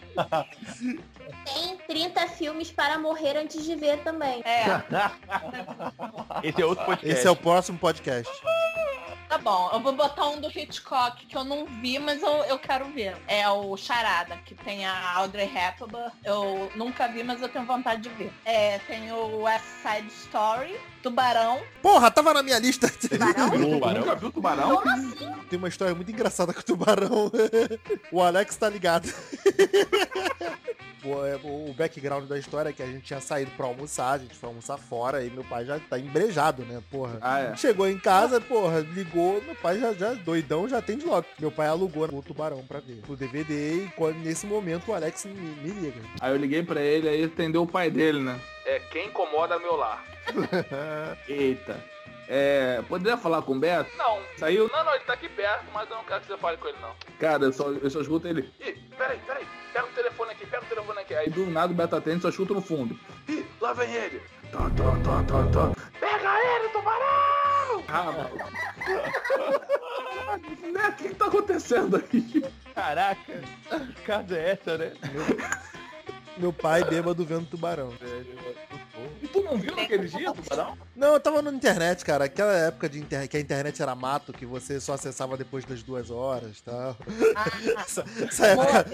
Tem 1.47 1.79
30 1.89 2.29
filmes 2.29 2.71
para 2.71 2.99
morrer 2.99 3.39
antes 3.39 3.65
de 3.65 3.75
ver 3.75 4.03
também. 4.05 4.43
É, 4.45 4.67
Esse 6.47 6.61
é 6.61 6.67
outro 6.67 6.85
podcast. 6.85 7.19
Esse 7.19 7.27
é 7.27 7.31
o 7.31 7.37
próximo 7.37 7.79
podcast. 7.79 8.31
Tá 9.29 9.39
bom. 9.39 9.71
Eu 9.73 9.81
vou 9.81 9.93
botar 9.93 10.27
um 10.29 10.41
do 10.41 10.49
Hitchcock 10.49 11.27
que 11.27 11.37
eu 11.37 11.45
não 11.45 11.67
vi, 11.67 11.99
mas 11.99 12.23
eu, 12.23 12.31
eu 12.45 12.59
quero 12.59 12.87
ver. 12.87 13.17
É 13.29 13.49
o 13.49 13.77
Charada, 13.77 14.37
que 14.39 14.55
tem 14.55 14.87
a 14.87 15.13
Audrey 15.17 15.51
Hepburn. 15.55 16.11
Eu 16.25 16.71
nunca 16.75 17.07
vi, 17.09 17.23
mas 17.23 17.43
eu 17.43 17.49
tenho 17.49 17.67
vontade 17.67 18.03
de 18.03 18.09
ver. 18.11 18.33
É, 18.45 18.79
tem 18.81 19.13
o 19.13 19.43
West 19.43 19.67
Side 19.83 20.09
Story, 20.09 20.81
Tubarão. 21.03 21.61
Porra, 21.83 22.11
tava 22.11 22.35
na 22.35 22.43
minha 22.43 22.59
lista. 22.59 22.89
Tubarão? 22.89 23.51
Tu 23.51 23.71
Tubarão? 23.71 24.01
nunca 24.01 24.15
viu 24.17 24.31
Tubarão? 24.33 24.83
Tem 25.49 25.59
uma 25.59 25.69
história 25.69 25.95
muito 25.95 26.11
engraçada 26.11 26.53
com 26.53 26.61
o 26.61 26.63
tubarão. 26.63 27.31
o 28.13 28.23
Alex 28.23 28.57
tá 28.57 28.69
ligado. 28.69 29.09
O, 31.05 31.25
é, 31.25 31.37
o 31.45 31.73
background 31.75 32.27
da 32.27 32.37
história 32.37 32.71
é 32.71 32.73
que 32.73 32.83
a 32.83 32.87
gente 32.87 33.03
tinha 33.05 33.21
saído 33.21 33.53
pra 33.53 33.67
almoçar, 33.67 34.15
a 34.15 34.19
gente 34.19 34.35
foi 34.35 34.49
almoçar 34.49 34.77
fora 34.77 35.23
e 35.25 35.31
meu 35.31 35.45
pai 35.45 35.65
já 35.65 35.79
tá 35.79 35.97
embrejado, 35.97 36.65
né, 36.65 36.83
porra. 36.91 37.19
Ah, 37.23 37.39
é. 37.41 37.57
Chegou 37.57 37.89
em 37.89 37.97
casa, 37.99 38.41
porra, 38.41 38.81
ligou, 38.81 39.41
meu 39.43 39.55
pai 39.55 39.79
já, 39.79 39.93
já 39.93 40.13
doidão, 40.15 40.69
já 40.69 40.79
atende 40.79 41.07
logo. 41.07 41.25
Meu 41.39 41.53
pai 41.53 41.69
alugou 41.69 42.05
o 42.13 42.21
tubarão 42.23 42.65
pra 42.67 42.81
ver. 42.81 43.01
O 43.09 43.15
DVD 43.15 43.85
e 43.85 43.89
quando- 43.97 44.19
nesse 44.19 44.45
momento 44.45 44.91
o 44.91 44.95
Alex 44.95 45.25
me, 45.27 45.35
me 45.35 45.71
liga. 45.71 46.01
Aí 46.21 46.33
eu 46.33 46.37
liguei 46.37 46.65
pra 46.65 46.81
ele, 46.81 47.09
aí 47.09 47.25
atendeu 47.25 47.63
o 47.63 47.67
pai 47.67 47.91
dele, 47.93 48.19
né? 48.21 48.39
É, 48.67 48.81
quem 48.91 49.07
incomoda 49.07 49.57
meu 49.61 49.77
lar. 49.77 50.05
Eita. 51.29 51.83
É, 52.31 52.83
poderia 52.87 53.17
falar 53.17 53.41
com 53.41 53.53
o 53.53 53.59
Beto? 53.59 53.91
Não. 53.97 54.21
Saiu? 54.37 54.69
Não, 54.71 54.85
não, 54.85 54.95
ele 54.95 55.05
tá 55.05 55.15
aqui 55.15 55.29
perto, 55.31 55.65
mas 55.73 55.89
eu 55.89 55.97
não 55.97 56.05
quero 56.05 56.21
que 56.21 56.27
você 56.27 56.37
fale 56.37 56.59
com 56.59 56.69
ele, 56.69 56.77
não. 56.81 56.95
Cara, 57.19 57.45
eu 57.45 57.53
só, 57.53 57.71
eu 57.71 57.89
só 57.91 58.03
escuto 58.03 58.29
ele. 58.29 58.53
Ih, 58.61 58.73
peraí, 58.99 59.19
peraí, 59.27 59.47
pega 59.73 59.87
o 59.87 59.91
telefone 59.91 60.33
aqui, 60.33 60.45
pega 60.47 60.63
o 60.63 60.69
telefone 60.69 60.99
aqui. 61.01 61.15
Aí 61.15 61.31
do 61.31 61.47
nada 61.47 61.73
o 61.73 61.77
Beto 61.77 61.97
atende, 61.97 62.21
só 62.21 62.29
escuto 62.29 62.53
no 62.53 62.61
fundo. 62.61 62.99
Ih, 63.29 63.47
lá 63.61 63.73
vem 63.73 63.91
ele. 63.95 64.21
Tá, 64.53 64.59
tá, 64.59 64.91
tá, 65.03 65.23
tá, 65.25 65.51
tá. 65.51 65.73
Pega 65.99 66.57
ele, 66.57 66.69
tubarão! 66.69 67.85
Ah, 67.89 68.13
mano. 68.13 68.37
né, 70.73 70.89
o 70.89 70.93
que, 70.93 71.09
que 71.09 71.15
tá 71.15 71.27
acontecendo 71.27 71.97
aqui? 71.97 72.45
Caraca, 72.75 73.33
que 73.97 74.03
casa 74.03 74.37
é 74.37 74.51
essa, 74.51 74.77
né? 74.77 74.93
Meu 76.39 76.53
pai 76.53 76.85
bêbado 76.85 77.25
vendo 77.25 77.47
tubarão. 77.47 77.93
E 79.23 79.29
tu 79.29 79.43
não 79.43 79.59
viu 79.59 79.75
naquele 79.75 80.07
dia, 80.07 80.33
tubarão? 80.33 80.77
Não, 80.95 81.15
eu 81.15 81.21
tava 81.21 81.43
na 81.43 81.51
internet, 81.51 82.05
cara. 82.05 82.25
Aquela 82.25 82.53
época 82.53 82.89
de 82.89 82.99
internet, 83.01 83.29
que 83.29 83.37
a 83.37 83.41
internet 83.41 83.83
era 83.83 83.95
mato, 83.95 84.33
que 84.33 84.47
você 84.47 84.81
só 84.81 84.95
acessava 84.95 85.37
depois 85.37 85.65
das 85.65 85.83
duas 85.83 86.11
horas 86.11 86.59
e 86.59 86.63
tal. 86.63 86.97
Ah, 87.35 87.81
Essa, 87.81 88.05
essa 88.25 88.47
época. 88.47 88.85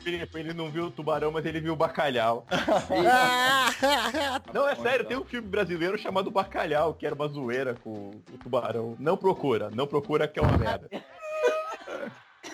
Filipe, 0.00 0.38
ele 0.38 0.54
não 0.54 0.70
viu 0.70 0.86
o 0.86 0.90
tubarão, 0.90 1.32
mas 1.32 1.44
ele 1.44 1.60
viu 1.60 1.72
o 1.72 1.76
bacalhau. 1.76 2.46
Não, 4.52 4.68
é 4.68 4.74
sério, 4.76 5.04
tem 5.04 5.16
um 5.16 5.24
filme 5.24 5.48
brasileiro 5.48 5.98
chamado 5.98 6.30
Bacalhau, 6.30 6.94
que 6.94 7.06
era 7.06 7.14
uma 7.14 7.28
zoeira 7.28 7.74
com 7.74 8.10
o 8.10 8.38
tubarão. 8.42 8.96
Não 8.98 9.16
procura, 9.16 9.70
não 9.70 9.86
procura 9.86 10.28
que 10.28 10.38
é 10.38 10.42
uma 10.42 10.56
merda. 10.56 10.88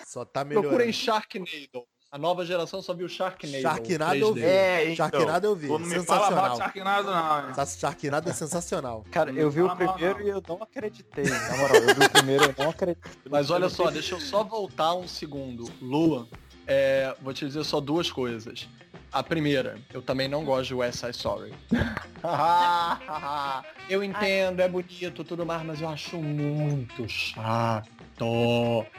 Só 0.05 0.25
tá 0.25 0.43
melhorando. 0.43 0.69
Procurem 0.69 0.93
Sharknado. 0.93 1.85
A 2.11 2.17
nova 2.17 2.45
geração 2.45 2.81
só 2.81 2.93
viu 2.93 3.07
Sharknado. 3.07 3.61
Sharknado 3.61 4.15
eu 4.15 4.31
3D. 4.31 4.33
vi. 4.33 4.43
É, 4.43 4.83
então. 4.83 4.95
Sharknado 4.97 5.47
eu 5.47 5.55
vi. 5.55 5.67
Não 5.69 5.79
me 5.79 6.03
fala 6.03 6.29
mal 6.29 6.49
de 6.49 6.57
Sharknado, 6.57 7.09
não, 7.09 7.47
hein? 7.47 7.65
Sharknado 7.65 8.29
é 8.29 8.33
sensacional. 8.33 9.05
Cara, 9.09 9.31
eu 9.31 9.49
vi 9.49 9.61
o 9.61 9.73
primeiro 9.73 10.19
não. 10.19 10.25
e 10.25 10.29
eu 10.29 10.43
não 10.45 10.61
acreditei. 10.61 11.23
Na 11.23 11.57
moral, 11.57 11.77
eu 11.77 11.95
vi 11.95 12.05
o 12.05 12.09
primeiro 12.09 12.43
e 12.43 12.47
eu 12.47 12.55
não 12.57 12.69
acreditei. 12.69 13.11
Mas 13.29 13.49
olha 13.49 13.69
só, 13.69 13.89
deixa 13.89 14.15
eu 14.15 14.19
só 14.19 14.43
voltar 14.43 14.93
um 14.93 15.07
segundo. 15.07 15.71
Lua, 15.81 16.27
é, 16.67 17.15
vou 17.21 17.33
te 17.33 17.45
dizer 17.45 17.63
só 17.63 17.79
duas 17.79 18.11
coisas. 18.11 18.67
A 19.09 19.23
primeira, 19.23 19.79
eu 19.93 20.01
também 20.01 20.27
não 20.27 20.43
gosto 20.43 20.67
de 20.67 20.73
West 20.73 20.99
Side 20.99 21.15
Story. 21.15 21.53
eu 23.89 24.03
entendo, 24.03 24.59
é 24.59 24.67
bonito, 24.67 25.23
tudo 25.23 25.45
mais, 25.45 25.63
mas 25.63 25.79
eu 25.79 25.87
acho 25.87 26.17
muito 26.17 27.07
chato. 27.07 28.00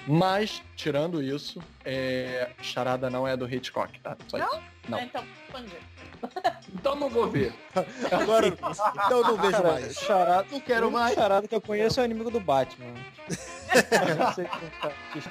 Mas, 0.06 0.62
tirando 0.76 1.22
isso, 1.22 1.62
é, 1.84 2.50
Charada 2.60 3.08
não 3.10 3.26
é 3.26 3.36
do 3.36 3.52
Hitchcock, 3.52 3.98
tá? 4.00 4.16
Só 4.28 4.38
isso. 4.38 4.60
Não. 4.88 5.00
Então, 5.00 5.24
respondi. 5.52 5.76
Então 6.74 6.94
não 6.96 7.08
vou 7.08 7.28
ver. 7.28 7.52
Agora, 8.10 8.46
então 8.46 9.18
eu 9.18 9.22
não 9.24 9.36
vejo 9.36 9.52
Cara, 9.52 9.72
mais. 9.72 9.94
charada, 9.94 10.46
Não 10.50 10.60
quero 10.60 10.90
mais. 10.90 11.14
charada 11.14 11.48
que 11.48 11.54
eu 11.54 11.60
conheço 11.60 12.00
é 12.00 12.02
o 12.02 12.06
inimigo 12.06 12.30
do 12.30 12.40
Batman. 12.40 12.94
Eu 14.08 14.16
não 14.16 14.32
sei 14.32 14.44
quem 14.44 15.22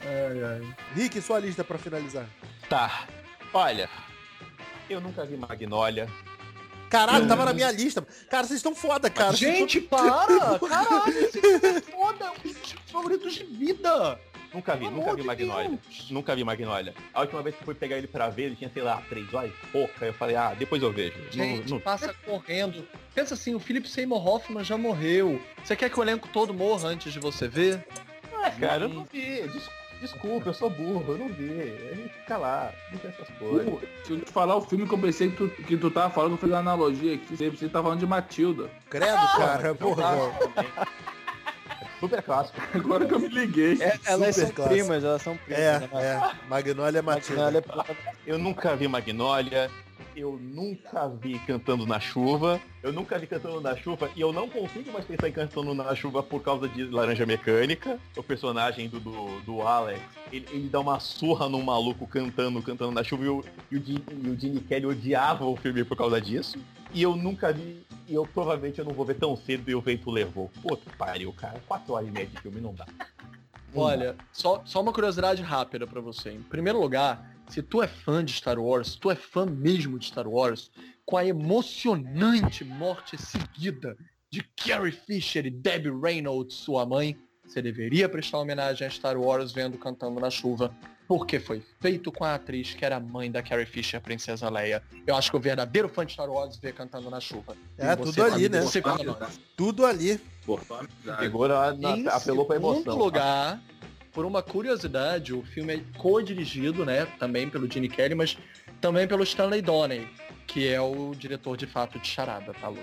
Ai, 0.00 0.44
ai. 0.44 0.74
Rick, 0.94 1.20
sua 1.20 1.38
lista 1.38 1.62
pra 1.64 1.78
finalizar. 1.78 2.26
Tá. 2.68 3.04
Olha, 3.54 3.88
eu 4.88 5.00
nunca 5.00 5.24
vi 5.24 5.36
Magnólia. 5.36 6.08
Caralho, 6.92 7.26
tava 7.26 7.46
na 7.46 7.54
minha 7.54 7.70
lista. 7.72 8.06
Cara, 8.28 8.46
vocês 8.46 8.58
estão 8.58 8.74
foda, 8.74 9.08
cara. 9.08 9.34
Gente, 9.34 9.80
para! 9.80 10.58
Caralho, 10.68 11.32
filme 11.32 11.48
é 11.78 11.80
foda! 11.80 12.24
É 12.26 12.30
um 12.30 12.52
dos 12.52 12.74
favoritos 12.92 13.32
de 13.34 13.44
vida! 13.44 14.20
Nunca 14.52 14.74
vi, 14.76 14.84
Pelo 14.84 14.96
nunca 14.98 15.14
vi 15.14 15.22
de 15.22 15.26
Magnólia. 15.26 15.68
Deus. 15.70 16.10
Nunca 16.10 16.36
vi 16.36 16.44
Magnólia. 16.44 16.94
A 17.14 17.22
última 17.22 17.42
vez 17.42 17.56
que 17.56 17.62
eu 17.62 17.64
fui 17.64 17.74
pegar 17.74 17.96
ele 17.96 18.06
pra 18.06 18.28
ver, 18.28 18.42
ele 18.44 18.56
tinha, 18.56 18.70
sei 18.70 18.82
lá, 18.82 19.02
três 19.08 19.32
horas 19.32 19.50
e 19.50 19.66
pouca. 19.68 20.04
Eu 20.04 20.12
falei, 20.12 20.36
ah, 20.36 20.52
depois 20.52 20.82
eu 20.82 20.92
vejo. 20.92 21.14
Não- 21.18 21.32
Gente, 21.32 21.70
não- 21.70 21.80
passa 21.80 22.14
correndo. 22.26 22.86
Pensa 23.14 23.32
assim, 23.32 23.54
o 23.54 23.58
Philip 23.58 23.88
Seymour 23.88 24.26
Hoffman 24.28 24.62
já 24.62 24.76
morreu. 24.76 25.40
Você 25.64 25.74
quer 25.74 25.88
que 25.88 25.98
o 25.98 26.02
elenco 26.02 26.28
todo 26.28 26.52
morra 26.52 26.88
antes 26.90 27.10
de 27.14 27.18
você 27.18 27.48
ver? 27.48 27.82
Ah, 28.44 28.50
cara, 28.50 28.84
eu 28.84 28.88
não 28.90 29.04
vi. 29.10 29.40
Des- 29.48 29.70
Desculpa, 30.02 30.48
eu 30.48 30.52
sou 30.52 30.68
burro, 30.68 31.12
eu 31.12 31.16
não 31.16 31.28
vi. 31.28 31.48
A 31.92 31.94
gente 31.94 32.08
fica 32.08 32.36
lá, 32.36 32.72
não 32.90 32.98
tem 32.98 33.08
essas 33.08 33.28
coisas. 33.38 33.70
Pô, 33.70 33.80
Se 34.04 34.12
eu 34.12 34.20
te 34.20 34.32
falar 34.32 34.56
o 34.56 34.60
filme 34.60 34.84
que 34.84 34.92
eu 34.92 34.98
pensei 34.98 35.30
que 35.30 35.36
tu, 35.36 35.48
que 35.48 35.76
tu 35.76 35.92
tava 35.92 36.10
falando, 36.12 36.32
eu 36.32 36.38
fiz 36.38 36.50
uma 36.50 36.58
analogia 36.58 37.14
aqui. 37.14 37.36
Você, 37.36 37.48
você 37.48 37.68
tá 37.68 37.80
falando 37.80 38.00
de 38.00 38.06
Matilda. 38.06 38.68
Credo, 38.90 39.14
cara. 39.36 39.72
Porra. 39.76 40.32
Super 42.00 42.20
clássico. 42.20 42.60
Agora 42.74 43.06
que 43.06 43.14
eu 43.14 43.20
me 43.20 43.28
liguei. 43.28 43.80
É, 43.80 43.96
elas 44.06 44.34
Super 44.34 44.46
são 44.46 44.54
clássico. 44.56 44.68
primas, 44.68 45.04
elas 45.04 45.22
são 45.22 45.36
primas. 45.36 45.62
É, 45.62 45.78
né? 45.78 45.88
é. 45.94 46.48
Magnólia 46.48 47.00
Matilda. 47.00 47.44
Matilda 47.52 47.84
é 47.88 47.96
Eu 48.26 48.38
nunca 48.38 48.74
vi 48.74 48.88
Magnólia. 48.88 49.70
Eu 50.16 50.38
nunca 50.40 51.08
vi 51.08 51.38
cantando 51.40 51.86
na 51.86 51.98
chuva. 52.00 52.60
Eu 52.82 52.92
nunca 52.92 53.18
vi 53.18 53.26
cantando 53.26 53.60
na 53.60 53.76
chuva 53.76 54.10
e 54.16 54.20
eu 54.20 54.32
não 54.32 54.48
consigo 54.48 54.92
mais 54.92 55.04
pensar 55.04 55.28
em 55.28 55.32
cantando 55.32 55.74
na 55.74 55.94
chuva 55.94 56.22
por 56.22 56.42
causa 56.42 56.68
de 56.68 56.84
Laranja 56.84 57.24
Mecânica. 57.24 57.98
O 58.16 58.22
personagem 58.22 58.88
do, 58.88 59.00
do, 59.00 59.40
do 59.42 59.62
Alex, 59.62 60.00
ele, 60.32 60.46
ele 60.50 60.68
dá 60.68 60.80
uma 60.80 60.98
surra 61.00 61.48
num 61.48 61.62
maluco 61.62 62.06
cantando, 62.06 62.62
cantando 62.62 62.92
na 62.92 63.04
chuva 63.04 63.24
e 63.24 63.28
o, 63.28 63.44
e 63.70 63.76
o, 63.76 63.84
Gene, 63.84 64.04
e 64.24 64.28
o 64.28 64.38
Gene 64.38 64.60
Kelly 64.60 64.86
odiava 64.86 65.44
o 65.44 65.56
filme 65.56 65.84
por 65.84 65.96
causa 65.96 66.20
disso. 66.20 66.58
E 66.92 67.02
eu 67.02 67.16
nunca 67.16 67.52
vi, 67.52 67.82
e 68.06 68.14
eu 68.14 68.26
provavelmente 68.26 68.78
eu 68.78 68.84
não 68.84 68.92
vou 68.92 69.06
ver 69.06 69.14
tão 69.14 69.34
cedo 69.36 69.70
e 69.70 69.74
o 69.74 69.80
vento 69.80 70.10
levou. 70.10 70.50
Puta 70.60 70.90
que 70.90 70.96
pariu, 70.96 71.32
cara. 71.32 71.62
Quatro 71.66 71.94
horas 71.94 72.08
e 72.08 72.10
meia 72.10 72.26
de 72.26 72.38
filme 72.40 72.60
não 72.60 72.74
dá. 72.74 72.86
Olha, 73.74 74.14
só, 74.32 74.62
só 74.66 74.82
uma 74.82 74.92
curiosidade 74.92 75.42
rápida 75.42 75.86
pra 75.86 76.00
você. 76.00 76.30
Em 76.30 76.42
primeiro 76.42 76.78
lugar, 76.78 77.31
se 77.52 77.62
tu 77.62 77.82
é 77.82 77.86
fã 77.88 78.24
de 78.24 78.32
Star 78.32 78.58
Wars, 78.58 78.92
se 78.92 78.98
tu 78.98 79.10
é 79.10 79.14
fã 79.14 79.44
mesmo 79.46 79.98
de 79.98 80.06
Star 80.06 80.26
Wars, 80.26 80.70
com 81.04 81.16
a 81.16 81.24
emocionante 81.26 82.64
morte 82.64 83.16
seguida 83.20 83.96
de 84.30 84.42
Carrie 84.56 84.92
Fisher 84.92 85.44
e 85.46 85.50
Debbie 85.50 85.90
Reynolds, 85.90 86.56
sua 86.56 86.86
mãe, 86.86 87.16
você 87.46 87.60
deveria 87.60 88.08
prestar 88.08 88.38
homenagem 88.38 88.86
a 88.86 88.90
Star 88.90 89.18
Wars 89.18 89.52
vendo 89.52 89.76
Cantando 89.76 90.18
na 90.20 90.30
Chuva, 90.30 90.74
porque 91.06 91.38
foi 91.38 91.60
feito 91.80 92.10
com 92.10 92.24
a 92.24 92.34
atriz 92.36 92.72
que 92.72 92.82
era 92.84 92.96
a 92.96 93.00
mãe 93.00 93.30
da 93.30 93.42
Carrie 93.42 93.66
Fisher, 93.66 94.00
Princesa 94.00 94.48
Leia. 94.48 94.82
Eu 95.06 95.14
acho 95.16 95.30
que 95.30 95.36
o 95.36 95.40
verdadeiro 95.40 95.88
fã 95.88 96.06
de 96.06 96.12
Star 96.14 96.30
Wars 96.30 96.56
vê 96.56 96.72
Cantando 96.72 97.10
na 97.10 97.20
Chuva. 97.20 97.54
É, 97.76 97.92
E 97.92 97.96
tudo 97.96 98.12
você, 98.12 98.20
ali, 98.22 98.48
né? 98.48 98.60
Você. 98.62 98.80
Tudo 99.56 99.84
ali. 99.84 100.18
Pegou 101.18 101.46
na, 101.48 101.74
na- 101.74 101.96
Em 101.98 102.06
apelou 102.08 102.46
pra 102.46 102.56
segundo 102.56 102.76
emoção. 102.76 102.96
lugar, 102.98 103.60
por 104.12 104.24
uma 104.24 104.42
curiosidade, 104.42 105.32
o 105.32 105.42
filme 105.42 105.74
é 105.76 105.80
co-dirigido, 105.98 106.84
né, 106.84 107.06
também 107.18 107.48
pelo 107.48 107.70
Gene 107.70 107.88
Kelly, 107.88 108.14
mas 108.14 108.36
também 108.80 109.06
pelo 109.08 109.22
Stanley 109.22 109.62
Donen, 109.62 110.06
que 110.46 110.68
é 110.68 110.80
o 110.80 111.14
diretor 111.14 111.56
de 111.56 111.66
fato 111.66 111.98
de 111.98 112.06
Charada, 112.06 112.52
tá, 112.54 112.68
Lu? 112.68 112.78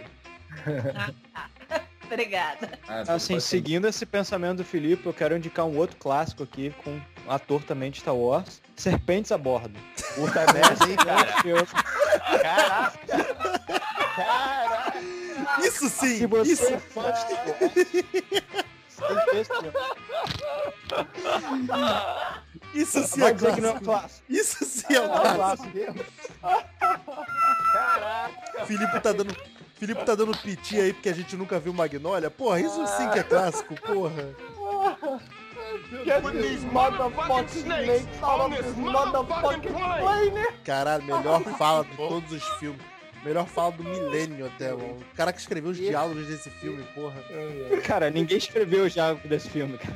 Obrigada. 2.05 2.79
Ah, 2.87 3.03
Assim, 3.13 3.39
seguindo 3.39 3.87
esse 3.87 4.03
pensamento 4.03 4.57
do 4.57 4.65
Felipe, 4.65 5.05
eu 5.05 5.13
quero 5.13 5.37
indicar 5.37 5.65
um 5.67 5.77
outro 5.77 5.95
clássico 5.97 6.41
aqui 6.41 6.73
com 6.83 6.99
um 7.27 7.31
ator 7.31 7.61
também 7.63 7.91
de 7.91 7.99
Star 7.99 8.15
Wars, 8.15 8.59
Serpentes 8.75 9.31
a 9.31 9.37
Bordo. 9.37 9.79
Puta 10.15 10.51
merda, 10.51 10.89
hein, 10.89 10.95
cara? 10.95 11.33
Caraca! 12.41 12.95
Caraca! 14.15 14.99
Isso 15.63 15.87
sim! 15.87 16.17
Se 16.17 16.25
você 16.25 16.51
Isso 16.53 16.65
é 16.65 16.79
Isso 22.73 23.03
sim 23.03 23.23
é 23.23 23.27
é 23.29 23.79
clássico. 23.79 24.23
Isso 24.29 24.65
sim 24.65 24.93
é 24.93 25.01
um 25.01 25.05
É 25.05 25.35
clássico. 25.35 25.69
Caraca! 27.73 28.65
Filipe 28.65 28.99
tá 28.99 29.11
dando. 29.11 29.35
Filipe 29.75 30.03
tá 30.03 30.13
dando 30.13 30.37
piti 30.37 30.79
aí 30.79 30.91
porque 30.93 31.09
a 31.09 31.13
gente 31.13 31.35
nunca 31.37 31.59
viu 31.59 31.73
Magnolia. 31.73 32.29
Porra, 32.29 32.59
isso 32.59 32.85
sim 32.97 33.09
que 33.09 33.19
é 33.19 33.23
clássico, 33.23 33.75
porra. 33.75 34.35
Caralho, 40.63 41.03
melhor 41.03 41.41
fala 41.57 41.85
de 41.85 41.95
todos 41.95 42.31
os 42.31 42.43
filmes. 42.59 42.81
Melhor 43.23 43.45
fala 43.47 43.71
do 43.71 43.83
milênio 43.83 44.45
até, 44.45 44.71
mano. 44.71 44.97
O 45.11 45.15
cara 45.15 45.33
que 45.33 45.39
escreveu 45.39 45.71
os 45.71 45.77
diálogos 45.77 46.25
desse 46.27 46.49
filme, 46.49 46.83
porra. 46.95 47.21
Cara, 47.85 48.09
ninguém 48.09 48.37
escreveu 48.37 48.85
o 48.85 48.89
diálogo 48.89 49.27
desse 49.27 49.49
filme, 49.49 49.77
cara. 49.77 49.93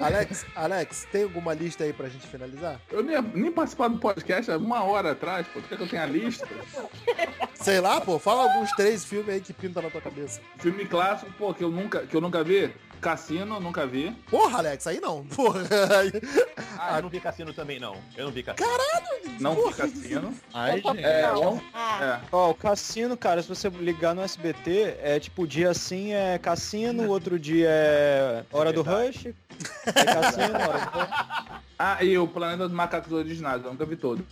Alex, 0.00 0.44
Alex, 0.54 1.06
tem 1.10 1.22
alguma 1.22 1.54
lista 1.54 1.84
aí 1.84 1.92
pra 1.92 2.08
gente 2.08 2.26
finalizar? 2.26 2.80
Eu 2.90 3.02
nem, 3.02 3.20
nem 3.22 3.52
participar 3.52 3.88
do 3.88 3.98
podcast 3.98 4.50
há 4.50 4.56
uma 4.56 4.82
hora 4.82 5.12
atrás, 5.12 5.46
pô. 5.48 5.60
Tu 5.60 5.68
quer 5.68 5.76
que 5.76 5.82
eu 5.82 5.88
tenha 5.88 6.02
a 6.02 6.06
lista? 6.06 6.46
Sei 7.54 7.80
lá, 7.80 8.00
pô, 8.00 8.18
fala 8.18 8.42
alguns 8.42 8.70
três 8.72 9.04
filmes 9.04 9.28
aí 9.28 9.40
que 9.40 9.52
pinta 9.52 9.80
na 9.80 9.88
tua 9.88 10.00
cabeça. 10.00 10.40
Filme 10.58 10.84
clássico, 10.84 11.32
pô, 11.38 11.54
que 11.54 11.64
eu 11.64 11.70
nunca, 11.70 12.00
que 12.00 12.14
eu 12.14 12.20
nunca 12.20 12.42
vi. 12.44 12.72
Cassino, 13.04 13.60
nunca 13.60 13.86
vi. 13.86 14.10
Porra, 14.30 14.58
Alex, 14.60 14.86
aí 14.86 14.98
não. 14.98 15.26
Porra. 15.26 15.60
Ah, 16.78 16.96
eu 16.96 17.02
não 17.02 17.10
vi 17.10 17.20
cassino 17.20 17.52
também, 17.52 17.78
não. 17.78 17.96
Eu 18.16 18.24
não 18.24 18.32
vi 18.32 18.42
cassino. 18.42 18.68
Não 19.38 19.54
vi 19.54 19.74
Cassino. 19.74 20.34
Ai, 20.54 20.80
gente. 20.80 21.04
É, 21.04 21.30
um, 21.36 21.60
Ah, 21.74 22.20
é. 22.22 22.28
Ó, 22.32 22.50
o 22.50 22.54
cassino, 22.54 23.14
cara, 23.14 23.42
se 23.42 23.48
você 23.48 23.68
ligar 23.68 24.14
no 24.14 24.22
SBT, 24.22 24.96
é 25.02 25.20
tipo, 25.20 25.46
dia 25.46 25.70
assim 25.70 26.14
é 26.14 26.38
cassino, 26.38 27.08
outro 27.10 27.38
dia 27.38 27.68
é 27.68 28.44
hora 28.50 28.72
do 28.72 28.80
rush. 28.80 29.26
É 29.26 30.04
cassino, 30.04 30.54
hora 30.54 30.78
do 30.78 30.98
rush. 30.98 31.60
Ah, 31.78 32.02
e 32.02 32.16
o 32.16 32.26
Planeta 32.26 32.66
dos 32.66 32.72
Macacos 32.72 33.12
Originais, 33.12 33.62
eu 33.62 33.70
nunca 33.70 33.84
vi 33.84 33.96
todo. 33.96 34.24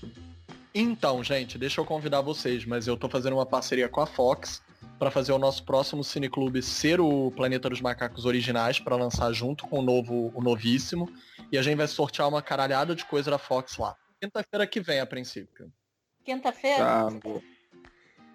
Então, 0.75 1.23
gente, 1.23 1.59
deixa 1.59 1.79
eu 1.81 1.85
convidar 1.85 2.23
vocês, 2.23 2.65
mas 2.65 2.87
eu 2.87 2.97
tô 2.97 3.07
fazendo 3.07 3.35
uma 3.35 3.45
parceria 3.45 3.89
com 3.89 4.01
a 4.01 4.07
Fox 4.07 4.63
para 5.03 5.11
fazer 5.11 5.33
o 5.33 5.39
nosso 5.39 5.65
próximo 5.65 6.05
cineclube 6.05 6.63
ser 6.63 7.01
o 7.01 7.33
Planeta 7.33 7.69
dos 7.69 7.81
Macacos 7.81 8.25
originais 8.25 8.79
para 8.79 8.95
lançar 8.95 9.33
junto 9.33 9.67
com 9.67 9.81
o 9.81 9.83
novo, 9.83 10.31
o 10.33 10.41
novíssimo, 10.41 11.13
e 11.51 11.59
a 11.59 11.63
gente 11.63 11.77
vai 11.77 11.89
sortear 11.89 12.29
uma 12.29 12.41
caralhada 12.41 12.95
de 12.95 13.05
coisa 13.05 13.29
da 13.29 13.37
Fox 13.37 13.79
lá. 13.79 13.97
Quinta-feira 14.21 14.65
que 14.65 14.81
vem, 14.81 15.01
a 15.01 15.07
princípio. 15.07 15.73
Quinta-feira? 16.25 16.85
Tá, 16.85 17.09
pô. 17.21 17.43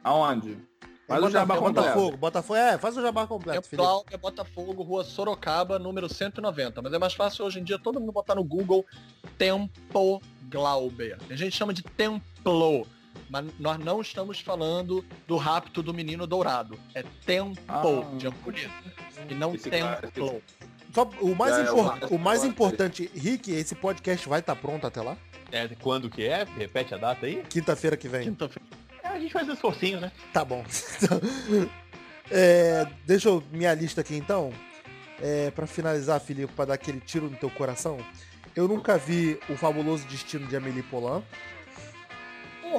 Aonde? 0.03 0.57
Faz 1.07 1.23
o 1.23 1.29
jabá 1.29 1.55
completo. 1.55 1.87
Botafogo, 1.87 2.17
Botafogo. 2.17 2.59
É, 2.59 2.77
faz 2.77 2.97
o 2.97 3.01
jabá 3.01 3.25
completo, 3.25 3.65
Felipe. 3.65 3.87
Cláudia, 3.87 4.17
Botafogo, 4.17 4.83
Rua 4.83 5.05
Sorocaba, 5.05 5.79
número 5.79 6.13
190. 6.13 6.81
Mas 6.81 6.91
é 6.91 6.99
mais 6.99 7.13
fácil 7.13 7.45
hoje 7.45 7.61
em 7.61 7.63
dia 7.63 7.79
todo 7.79 7.97
mundo 7.97 8.11
botar 8.11 8.35
no 8.35 8.43
Google 8.43 8.85
Tempo 9.37 10.21
Glauber. 10.49 11.17
A 11.29 11.35
gente 11.37 11.55
chama 11.55 11.73
de 11.73 11.81
Templo. 11.81 12.85
Mas 13.29 13.45
nós 13.59 13.77
não 13.79 14.01
estamos 14.01 14.39
falando 14.39 15.03
do 15.27 15.35
rapto 15.37 15.81
do 15.83 15.93
menino 15.93 16.25
dourado. 16.27 16.79
É 16.95 17.03
Tempo 17.25 17.59
Ah. 17.67 17.81
de 18.17 18.27
ampulheta. 18.27 18.73
E 19.29 19.33
não 19.33 19.57
Templo. 19.57 20.41
Só 20.93 21.03
o 21.21 21.35
mais, 21.35 21.57
É, 21.57 21.61
impor- 21.63 21.99
o- 22.11 22.15
o 22.15 22.19
mais 22.19 22.43
importante, 22.43 23.11
Rick, 23.13 23.51
esse 23.51 23.75
podcast 23.75 24.27
vai 24.27 24.39
estar 24.39 24.55
pronto 24.55 24.87
até 24.87 25.01
lá? 25.01 25.17
É, 25.51 25.67
quando 25.81 26.09
que 26.09 26.25
é? 26.25 26.45
Repete 26.57 26.93
a 26.93 26.97
data 26.97 27.25
aí? 27.25 27.43
Quinta-feira 27.49 27.95
que 27.97 28.07
vem. 28.07 28.23
Quinta-feira. 28.23 28.67
É, 29.03 29.07
a 29.09 29.19
gente 29.19 29.31
faz 29.31 29.47
um 29.47 29.53
esforcinho, 29.53 29.99
né? 29.99 30.11
Tá 30.33 30.43
bom. 30.45 30.63
É, 32.29 32.85
deixa 33.05 33.29
eu 33.29 33.41
minha 33.51 33.73
lista 33.73 34.01
aqui 34.01 34.15
então. 34.15 34.51
É, 35.21 35.49
para 35.51 35.65
finalizar, 35.65 36.19
Filipe, 36.19 36.51
para 36.53 36.65
dar 36.65 36.73
aquele 36.75 36.99
tiro 36.99 37.29
no 37.29 37.37
teu 37.37 37.49
coração. 37.49 37.97
Eu 38.55 38.67
nunca 38.67 38.97
vi 38.97 39.39
o 39.49 39.55
fabuloso 39.55 40.05
destino 40.07 40.45
de 40.47 40.55
Amélie 40.55 40.83
Poulain 40.83 41.23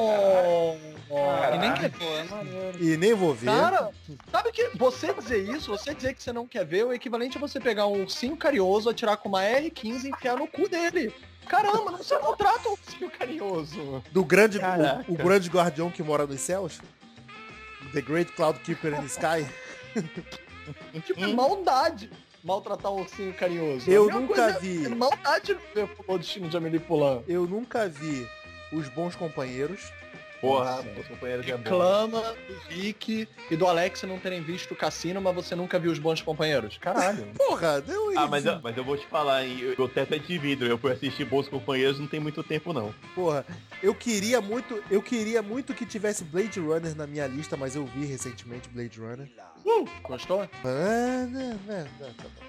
Oh, 0.00 0.76
Caraca. 1.08 1.56
e 1.56 1.58
nem 1.58 1.74
quer 1.74 1.86
é 1.86 2.82
e 2.82 2.96
nem 2.96 3.14
vou 3.14 3.34
ver. 3.34 3.46
Cara, 3.46 3.90
sabe 4.30 4.52
que 4.52 4.70
você 4.76 5.12
dizer 5.12 5.38
isso, 5.38 5.70
você 5.70 5.94
dizer 5.94 6.14
que 6.14 6.22
você 6.22 6.32
não 6.32 6.46
quer 6.46 6.64
ver, 6.64 6.80
é 6.80 6.84
o 6.84 6.92
equivalente 6.92 7.36
a 7.36 7.40
você 7.40 7.58
pegar 7.58 7.86
um 7.86 8.02
ursinho 8.02 8.36
carinhoso, 8.36 8.88
atirar 8.88 9.16
com 9.16 9.28
uma 9.28 9.42
R15 9.42 10.04
e 10.04 10.10
enfiar 10.10 10.36
no 10.36 10.46
cu 10.46 10.68
dele. 10.68 11.12
Caramba, 11.48 11.92
você 11.92 12.16
não 12.18 12.36
trata 12.36 12.68
o 12.68 12.72
ursinho 12.72 13.10
carinhoso. 13.10 14.04
Do 14.12 14.24
grande, 14.24 14.58
o, 14.58 15.14
o 15.14 15.16
grande 15.16 15.48
guardião 15.48 15.90
que 15.90 16.02
mora 16.02 16.26
nos 16.26 16.40
céus. 16.40 16.80
The 17.92 18.02
Great 18.02 18.32
Cloud 18.32 18.60
Keeper 18.60 18.92
in 18.92 19.00
the 19.00 19.06
Sky. 19.06 19.46
Tipo, 21.06 21.24
é 21.24 21.26
maldade 21.28 22.10
maltratar 22.44 22.92
um 22.92 23.00
ursinho 23.00 23.32
carinhoso. 23.32 23.90
Eu 23.90 24.04
mesma 24.04 24.20
nunca 24.20 24.34
coisa 24.34 24.58
vi. 24.58 24.84
É 24.84 24.88
maldade 24.88 25.56
ver 25.74 25.88
o 26.06 26.18
destino 26.18 26.48
de 26.48 26.56
Amelie 26.56 26.78
Poulain. 26.78 27.24
Eu 27.26 27.46
nunca 27.46 27.88
vi 27.88 28.28
Os 28.72 28.88
Bons 28.88 29.14
Companheiros. 29.14 29.92
Porra, 30.40 30.84
os 30.96 31.08
companheiros 31.08 31.48
é 31.48 31.56
bom. 31.56 31.62
Reclama 31.64 32.20
do 32.20 32.54
Rick 32.68 33.28
e 33.50 33.56
do 33.56 33.66
Alex 33.66 34.02
não 34.04 34.18
terem 34.20 34.40
visto 34.40 34.72
o 34.72 34.76
cassino, 34.76 35.20
mas 35.20 35.34
você 35.34 35.56
nunca 35.56 35.78
viu 35.80 35.90
os 35.90 35.98
bons 35.98 36.22
companheiros. 36.22 36.78
Caralho. 36.78 37.26
Porra, 37.36 37.80
deu 37.80 38.16
Ah, 38.16 38.28
mas 38.28 38.46
eu, 38.46 38.60
mas 38.62 38.76
eu 38.76 38.84
vou 38.84 38.96
te 38.96 39.04
falar, 39.06 39.44
hein? 39.44 39.74
O 39.76 39.88
teto 39.88 40.14
é 40.14 40.18
de 40.18 40.38
vidro. 40.38 40.68
Eu 40.68 40.78
fui 40.78 40.92
assistir 40.92 41.24
Bons 41.24 41.48
Companheiros 41.48 41.98
não 41.98 42.06
tem 42.06 42.20
muito 42.20 42.42
tempo, 42.44 42.72
não. 42.72 42.94
Porra, 43.14 43.44
eu 43.82 43.94
queria 43.94 44.40
muito, 44.40 44.80
eu 44.88 45.02
queria 45.02 45.42
muito 45.42 45.74
que 45.74 45.84
tivesse 45.84 46.22
Blade 46.22 46.60
Runner 46.60 46.94
na 46.94 47.06
minha 47.06 47.26
lista, 47.26 47.56
mas 47.56 47.74
eu 47.74 47.84
vi 47.84 48.04
recentemente 48.04 48.68
Blade 48.68 49.00
Runner. 49.00 49.28
Gostou? 50.02 50.48
Né, 50.64 51.86
tá 51.98 52.24
bom. 52.24 52.48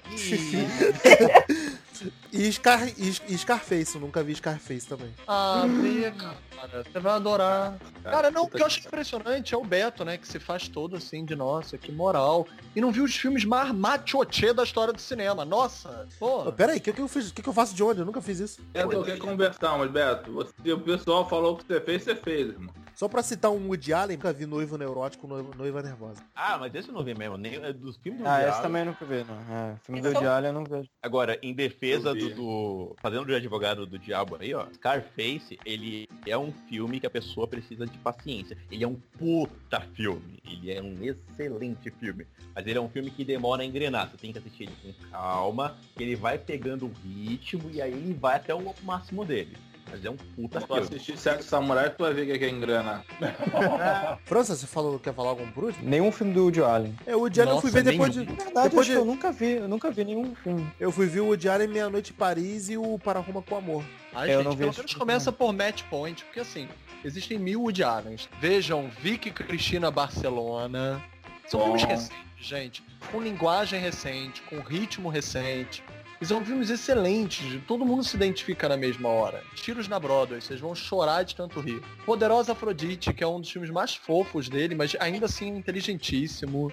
e, 2.32 2.52
Scar, 2.52 2.88
e, 2.98 3.38
Scarface, 3.38 3.94
eu 3.94 4.00
nunca 4.00 4.22
vi 4.22 4.34
Scarface 4.34 4.86
também. 4.86 5.14
Ah, 5.26 5.64
vê, 5.66 6.10
cara. 6.10 6.82
Você 6.84 6.98
vai 6.98 7.12
adorar. 7.14 7.78
Cara, 8.02 8.30
não, 8.30 8.44
o 8.44 8.48
que 8.48 8.60
eu 8.60 8.66
acho 8.66 8.80
impressionante 8.80 9.54
é 9.54 9.56
o 9.56 9.64
Beto, 9.64 10.04
né? 10.04 10.18
Que 10.18 10.26
se 10.26 10.38
faz 10.38 10.68
todo 10.68 10.96
assim 10.96 11.24
de 11.24 11.34
nossa, 11.34 11.78
que 11.78 11.92
moral. 11.92 12.46
E 12.74 12.80
não 12.80 12.92
viu 12.92 13.04
os 13.04 13.14
filmes 13.14 13.44
mais 13.44 13.72
machote 13.72 14.52
da 14.52 14.62
história 14.62 14.92
do 14.92 15.00
cinema. 15.00 15.44
Nossa, 15.44 16.08
Pô, 16.18 16.50
pera 16.52 16.72
aí, 16.72 16.78
o 16.78 16.80
que, 16.80 16.92
que 16.92 17.00
eu 17.00 17.08
fiz? 17.08 17.30
O 17.30 17.34
que, 17.34 17.42
que 17.42 17.48
eu 17.48 17.52
faço 17.52 17.74
de 17.74 17.82
onde? 17.82 18.00
Eu 18.00 18.06
nunca 18.06 18.20
fiz 18.20 18.40
isso. 18.40 18.62
Beto, 18.72 18.92
eu 18.92 19.04
quero 19.04 19.20
conversar, 19.20 19.78
mas 19.78 19.90
Beto, 19.90 20.32
você, 20.32 20.72
o 20.72 20.80
pessoal 20.80 21.28
falou 21.28 21.56
que 21.56 21.64
você 21.64 21.80
fez, 21.80 22.02
você 22.02 22.14
fez, 22.14 22.48
irmão. 22.48 22.74
Só 22.94 23.08
pra 23.08 23.22
citar 23.22 23.50
um 23.50 23.68
Woody 23.68 23.92
Allen, 23.94 24.16
nunca 24.16 24.32
vi 24.32 24.44
Noivo 24.44 24.76
Neurótico, 24.76 25.26
Noiva, 25.26 25.54
noiva 25.56 25.82
Nervosa. 25.82 26.22
Ah, 26.34 26.58
mas 26.58 26.74
esse 26.74 26.88
eu 26.88 26.94
não 26.94 27.02
vi 27.02 27.14
mesmo. 27.14 27.36
Nem, 27.38 27.54
é 27.54 27.72
dos 27.72 27.96
filmes 27.96 28.20
do 28.20 28.26
Ah, 28.28 28.32
Woody 28.32 28.42
esse 28.42 28.50
Allen. 28.50 28.62
também 28.62 28.80
eu 28.82 28.86
nunca 28.86 29.04
vi, 29.06 29.24
não. 29.24 29.54
É, 29.56 29.76
filme 29.82 30.00
do 30.02 30.08
Esse 30.08 30.16
é 30.16 30.18
o- 30.18 30.22
Woody 30.22 30.26
Allen 30.36 30.46
eu 30.48 30.52
não 30.52 30.64
vejo. 30.64 30.88
Agora, 31.02 31.38
em 31.42 31.54
defesa 31.54 32.14
do, 32.14 32.34
do- 32.34 32.96
Fazendo 33.00 33.24
de 33.24 33.34
advogado 33.34 33.86
do 33.86 33.98
diabo 33.98 34.36
aí, 34.38 34.52
ó. 34.54 34.66
Scarface, 34.74 35.58
ele 35.64 36.06
é 36.26 36.36
um 36.36 36.52
filme 36.68 37.00
que 37.00 37.06
a 37.06 37.10
pessoa 37.10 37.46
precisa 37.48 37.86
de 37.86 37.96
paciência. 37.98 38.56
Ele 38.70 38.84
é 38.84 38.88
um 38.88 38.96
puta 39.18 39.80
filme. 39.94 40.38
Ele 40.44 40.70
é 40.70 40.82
um 40.82 40.96
excelente 41.02 41.90
filme. 41.92 42.26
Mas 42.54 42.66
ele 42.66 42.78
é 42.78 42.82
um 42.82 42.88
filme 42.88 43.10
que 43.10 43.24
demora 43.24 43.62
a 43.62 43.64
engrenar. 43.64 44.10
Você 44.10 44.16
tem 44.18 44.32
que 44.32 44.38
assistir 44.38 44.64
ele 44.64 44.72
com 44.82 45.08
calma, 45.10 45.76
que 45.96 46.02
ele 46.02 46.16
vai 46.16 46.36
pegando 46.38 46.86
o 46.86 46.92
ritmo 47.02 47.70
e 47.72 47.80
aí 47.80 47.92
ele 47.92 48.12
vai 48.14 48.36
até 48.36 48.54
o 48.54 48.74
máximo 48.82 49.24
dele. 49.24 49.56
Mas 49.90 50.04
é 50.04 50.10
um 50.10 50.16
puta 50.16 50.60
Se 50.60 50.66
tu 50.66 50.74
assistir 50.74 51.16
Sexo 51.18 51.48
Samurai, 51.48 51.90
tu 51.90 52.02
vai 52.02 52.12
ver 52.14 52.26
que 52.26 52.32
é 52.32 52.38
que 52.38 52.44
é 52.44 52.48
engrenar. 52.50 53.04
França, 54.24 54.54
você 54.54 54.66
falou, 54.66 54.98
quer 54.98 55.12
falar 55.14 55.30
algum 55.30 55.50
por 55.50 55.64
último? 55.64 55.88
Nenhum 55.88 56.10
filme 56.12 56.32
do 56.32 56.44
Woody 56.44 56.62
Allen. 56.62 56.94
É, 57.06 57.16
o 57.16 57.20
Woody 57.20 57.40
Allen 57.40 57.54
eu 57.54 57.60
fui 57.60 57.70
ver 57.70 57.82
depois 57.82 58.12
de... 58.12 58.24
verdade, 58.24 58.68
Depois 58.68 58.86
de- 58.86 58.92
eu 58.92 59.04
nunca 59.04 59.32
vi, 59.32 59.52
eu 59.52 59.68
nunca 59.68 59.90
vi 59.90 60.04
nenhum 60.04 60.34
filme. 60.34 60.66
Eu 60.78 60.92
fui 60.92 61.06
ver 61.06 61.20
o 61.20 61.26
Woody 61.26 61.48
Allen 61.48 61.68
Meia-Noite 61.68 62.12
em 62.12 62.14
Paris 62.14 62.68
e 62.70 62.76
o 62.76 62.98
Para 62.98 63.20
Roma 63.20 63.42
com 63.42 63.56
Amor. 63.56 63.84
Ai, 64.14 64.30
É, 64.30 64.34
eu 64.34 64.38
gente, 64.38 64.44
não 64.44 64.52
vi 64.52 64.58
pelo 64.64 64.74
menos 64.76 64.94
começa 64.94 65.32
por 65.32 65.52
Match 65.52 65.82
Point, 65.90 66.24
porque 66.24 66.40
assim, 66.40 66.68
existem 67.04 67.38
mil 67.38 67.62
Woody 67.62 67.82
Allens. 67.82 68.28
Vejam, 68.40 68.88
Vicky 69.00 69.30
Cristina 69.30 69.90
Barcelona. 69.90 71.02
São 71.46 71.60
Bom. 71.60 71.64
filmes 71.78 71.82
recentes, 71.84 72.16
gente. 72.38 72.82
Com 73.10 73.20
linguagem 73.20 73.80
recente, 73.80 74.40
com 74.42 74.60
ritmo 74.60 75.08
recente. 75.08 75.82
E 76.20 76.26
são 76.26 76.44
filmes 76.44 76.68
excelentes, 76.68 77.58
todo 77.66 77.82
mundo 77.82 78.04
se 78.04 78.14
identifica 78.14 78.68
na 78.68 78.76
mesma 78.76 79.08
hora. 79.08 79.42
Tiros 79.54 79.88
na 79.88 79.98
Broadway, 79.98 80.38
vocês 80.38 80.60
vão 80.60 80.74
chorar 80.74 81.22
de 81.22 81.34
tanto 81.34 81.60
rir. 81.60 81.80
Poderosa 82.04 82.52
Afrodite, 82.52 83.14
que 83.14 83.24
é 83.24 83.26
um 83.26 83.40
dos 83.40 83.50
filmes 83.50 83.70
mais 83.70 83.94
fofos 83.94 84.46
dele, 84.46 84.74
mas 84.74 84.94
ainda 85.00 85.24
assim 85.24 85.48
inteligentíssimo. 85.48 86.70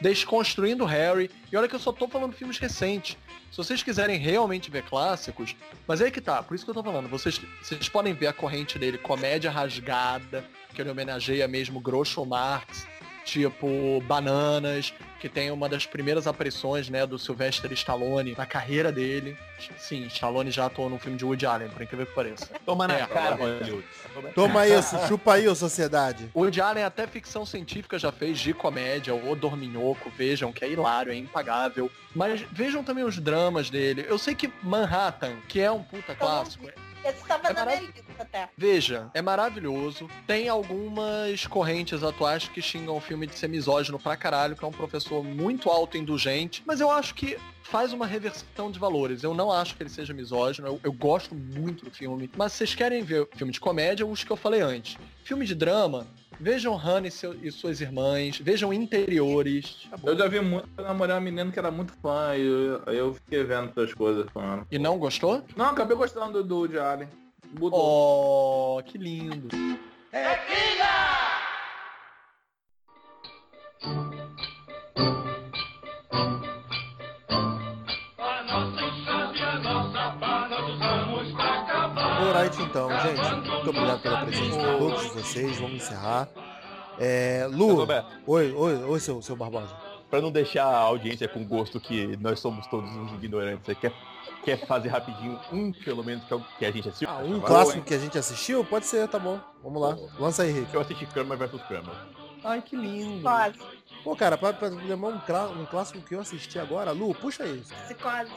Desconstruindo 0.00 0.84
Harry. 0.84 1.28
E 1.50 1.56
olha 1.56 1.66
que 1.66 1.74
eu 1.74 1.80
só 1.80 1.90
tô 1.90 2.06
falando 2.06 2.34
filmes 2.34 2.58
recentes. 2.58 3.16
Se 3.50 3.56
vocês 3.56 3.82
quiserem 3.82 4.18
realmente 4.18 4.70
ver 4.70 4.84
clássicos, 4.84 5.56
mas 5.88 6.00
aí 6.00 6.10
que 6.10 6.20
tá, 6.20 6.40
por 6.40 6.54
isso 6.54 6.64
que 6.64 6.70
eu 6.70 6.74
tô 6.74 6.82
falando, 6.84 7.08
vocês, 7.08 7.40
vocês 7.60 7.88
podem 7.88 8.12
ver 8.12 8.28
a 8.28 8.32
corrente 8.32 8.78
dele, 8.78 8.98
comédia 8.98 9.50
rasgada, 9.50 10.44
que 10.74 10.80
ele 10.80 10.90
homenageia 10.90 11.48
mesmo 11.48 11.80
Groucho 11.80 12.24
Marx, 12.24 12.86
tipo 13.26 14.00
Bananas, 14.06 14.94
que 15.20 15.28
tem 15.28 15.50
uma 15.50 15.68
das 15.68 15.84
primeiras 15.84 16.26
aparições, 16.28 16.88
né, 16.88 17.04
do 17.04 17.18
Sylvester 17.18 17.70
Stallone 17.72 18.34
na 18.38 18.46
carreira 18.46 18.92
dele. 18.92 19.36
Sim, 19.76 20.06
Stallone 20.06 20.50
já 20.50 20.66
atuou 20.66 20.88
num 20.88 20.98
filme 20.98 21.18
de 21.18 21.24
Woody 21.24 21.44
Allen, 21.44 21.68
por 21.68 21.82
incrível 21.82 22.06
que 22.06 22.14
pareça. 22.14 22.48
Toma 22.64 22.86
na 22.86 22.94
É, 22.94 23.06
cara, 23.06 23.34
Hollywood. 23.34 23.84
Toma- 24.34 24.66
isso, 24.66 24.96
chupa 25.08 25.34
aí, 25.34 25.48
ô 25.48 25.54
sociedade. 25.54 26.30
Woody 26.34 26.60
Allen 26.60 26.84
até 26.84 27.06
ficção 27.06 27.44
científica 27.44 27.98
já 27.98 28.12
fez 28.12 28.38
de 28.38 28.54
comédia, 28.54 29.14
o 29.14 29.34
Dorminhoco, 29.34 30.08
vejam 30.16 30.52
que 30.52 30.64
é 30.64 30.70
hilário, 30.70 31.10
é 31.10 31.16
impagável. 31.16 31.90
Mas 32.14 32.42
vejam 32.52 32.84
também 32.84 33.02
os 33.04 33.18
dramas 33.18 33.68
dele. 33.68 34.06
Eu 34.08 34.18
sei 34.18 34.34
que 34.34 34.50
Manhattan, 34.62 35.36
que 35.48 35.60
é 35.60 35.70
um 35.70 35.82
puta 35.82 36.14
clássico, 36.14 36.66
Esse 37.08 37.24
tava 37.26 37.48
É 37.48 37.52
na 37.52 37.52
minha 37.52 37.64
maravilhoso. 37.64 37.92
lista 38.08 38.22
até. 38.22 38.48
Veja, 38.56 39.10
é 39.14 39.22
maravilhoso. 39.22 40.08
Tem 40.26 40.48
algumas 40.48 41.46
correntes 41.46 42.02
atuais 42.02 42.48
que 42.48 42.60
xingam 42.60 42.96
o 42.96 43.00
filme 43.00 43.26
de 43.26 43.36
ser 43.36 43.48
misógino 43.48 43.98
pra 43.98 44.16
caralho, 44.16 44.56
que 44.56 44.64
é 44.64 44.68
um 44.68 44.72
professor 44.72 45.22
muito 45.22 45.70
autoindulgente, 45.70 46.62
mas 46.66 46.80
eu 46.80 46.90
acho 46.90 47.14
que 47.14 47.38
faz 47.62 47.92
uma 47.92 48.06
reversão 48.06 48.70
de 48.70 48.78
valores. 48.78 49.22
Eu 49.22 49.34
não 49.34 49.50
acho 49.50 49.74
que 49.76 49.82
ele 49.82 49.90
seja 49.90 50.14
misógino, 50.14 50.68
eu, 50.68 50.80
eu 50.84 50.92
gosto 50.92 51.34
muito 51.34 51.84
do 51.84 51.90
filme. 51.90 52.30
Mas 52.36 52.52
se 52.52 52.58
vocês 52.58 52.74
querem 52.74 53.02
ver 53.02 53.28
filme 53.36 53.52
de 53.52 53.60
comédia, 53.60 54.06
os 54.06 54.22
que 54.22 54.30
eu 54.30 54.36
falei 54.36 54.60
antes. 54.60 54.96
Filme 55.24 55.44
de 55.44 55.54
drama, 55.54 56.06
vejam 56.40 56.74
Hannah 56.76 57.08
e, 57.08 57.10
seu- 57.10 57.34
e 57.42 57.50
suas 57.50 57.80
irmãs, 57.80 58.38
vejam 58.38 58.72
Interiores. 58.72 59.88
Eu 60.04 60.16
já 60.16 60.26
vi 60.28 60.40
muito, 60.40 60.68
eu 60.76 60.84
namorei 60.84 61.14
uma 61.14 61.20
menina 61.20 61.50
que 61.50 61.58
era 61.58 61.70
muito 61.70 61.92
fã 62.02 62.34
e 62.36 62.46
eu, 62.46 62.82
aí 62.86 62.96
eu 62.98 63.14
fiquei 63.14 63.42
vendo 63.44 63.70
essas 63.70 63.92
coisas 63.94 64.26
com 64.32 64.42
ela. 64.42 64.66
E 64.70 64.78
não 64.78 64.98
gostou? 64.98 65.42
Não, 65.56 65.66
acabei 65.66 65.96
gostando 65.96 66.42
do, 66.42 66.44
do 66.44 66.56
Woody 66.58 66.78
Allen. 66.78 67.08
Mudou. 67.58 68.78
Oh, 68.78 68.82
que 68.82 68.98
lindo. 68.98 69.48
Alright, 82.36 82.62
então, 82.62 82.88
gente. 83.00 83.48
Muito 83.48 83.70
obrigado 83.70 84.00
pela 84.02 84.20
presença 84.24 84.58
de 84.58 84.78
todos 84.78 85.06
vocês. 85.14 85.56
Vamos 85.58 85.76
encerrar. 85.82 86.28
É, 86.98 87.46
Lu, 87.50 87.86
oi, 88.26 88.52
oi, 88.52 88.84
oi, 88.84 89.00
seu, 89.00 89.20
seu 89.20 89.36
Barbosa. 89.36 89.74
pra 90.10 90.20
não 90.20 90.30
deixar 90.30 90.64
a 90.64 90.78
audiência 90.78 91.28
com 91.28 91.44
gosto 91.44 91.78
que 91.80 92.16
nós 92.18 92.40
somos 92.40 92.66
todos 92.68 92.88
uns 92.90 93.12
ignorantes, 93.12 93.66
você 93.66 93.74
quer, 93.74 93.92
quer 94.44 94.66
fazer 94.66 94.88
rapidinho 94.88 95.38
um, 95.52 95.72
pelo 95.72 96.02
menos, 96.02 96.24
que, 96.24 96.32
é 96.34 96.38
que 96.58 96.64
a 96.64 96.70
gente 96.70 96.88
assistiu? 96.88 97.08
Ah, 97.10 97.18
um 97.18 97.36
Agora, 97.36 97.46
clássico 97.46 97.82
que 97.84 97.92
a 97.94 97.98
gente 97.98 98.16
assistiu? 98.18 98.64
Pode 98.64 98.86
ser, 98.86 99.06
tá 99.08 99.18
bom. 99.18 99.38
Vamos 99.62 99.82
lá. 99.82 99.96
Lança 100.18 100.42
aí, 100.44 100.52
Rick. 100.52 100.72
Eu 100.74 100.80
assisti 100.80 101.04
Kramer 101.06 101.36
vs 101.36 101.62
Kramer. 101.68 101.94
Ai, 102.44 102.62
que 102.62 102.76
lindo. 102.76 103.28
Psicose. 103.28 103.58
Pô, 104.04 104.16
cara, 104.16 104.38
pra, 104.38 104.52
pra 104.54 104.68
lembrar 104.68 105.08
um, 105.08 105.18
clá- 105.18 105.48
um 105.48 105.66
clássico 105.66 106.00
que 106.00 106.14
eu 106.14 106.20
assisti 106.20 106.58
agora, 106.58 106.92
Lu, 106.92 107.14
puxa 107.14 107.42
aí. 107.44 107.60
Psicose. 107.84 108.30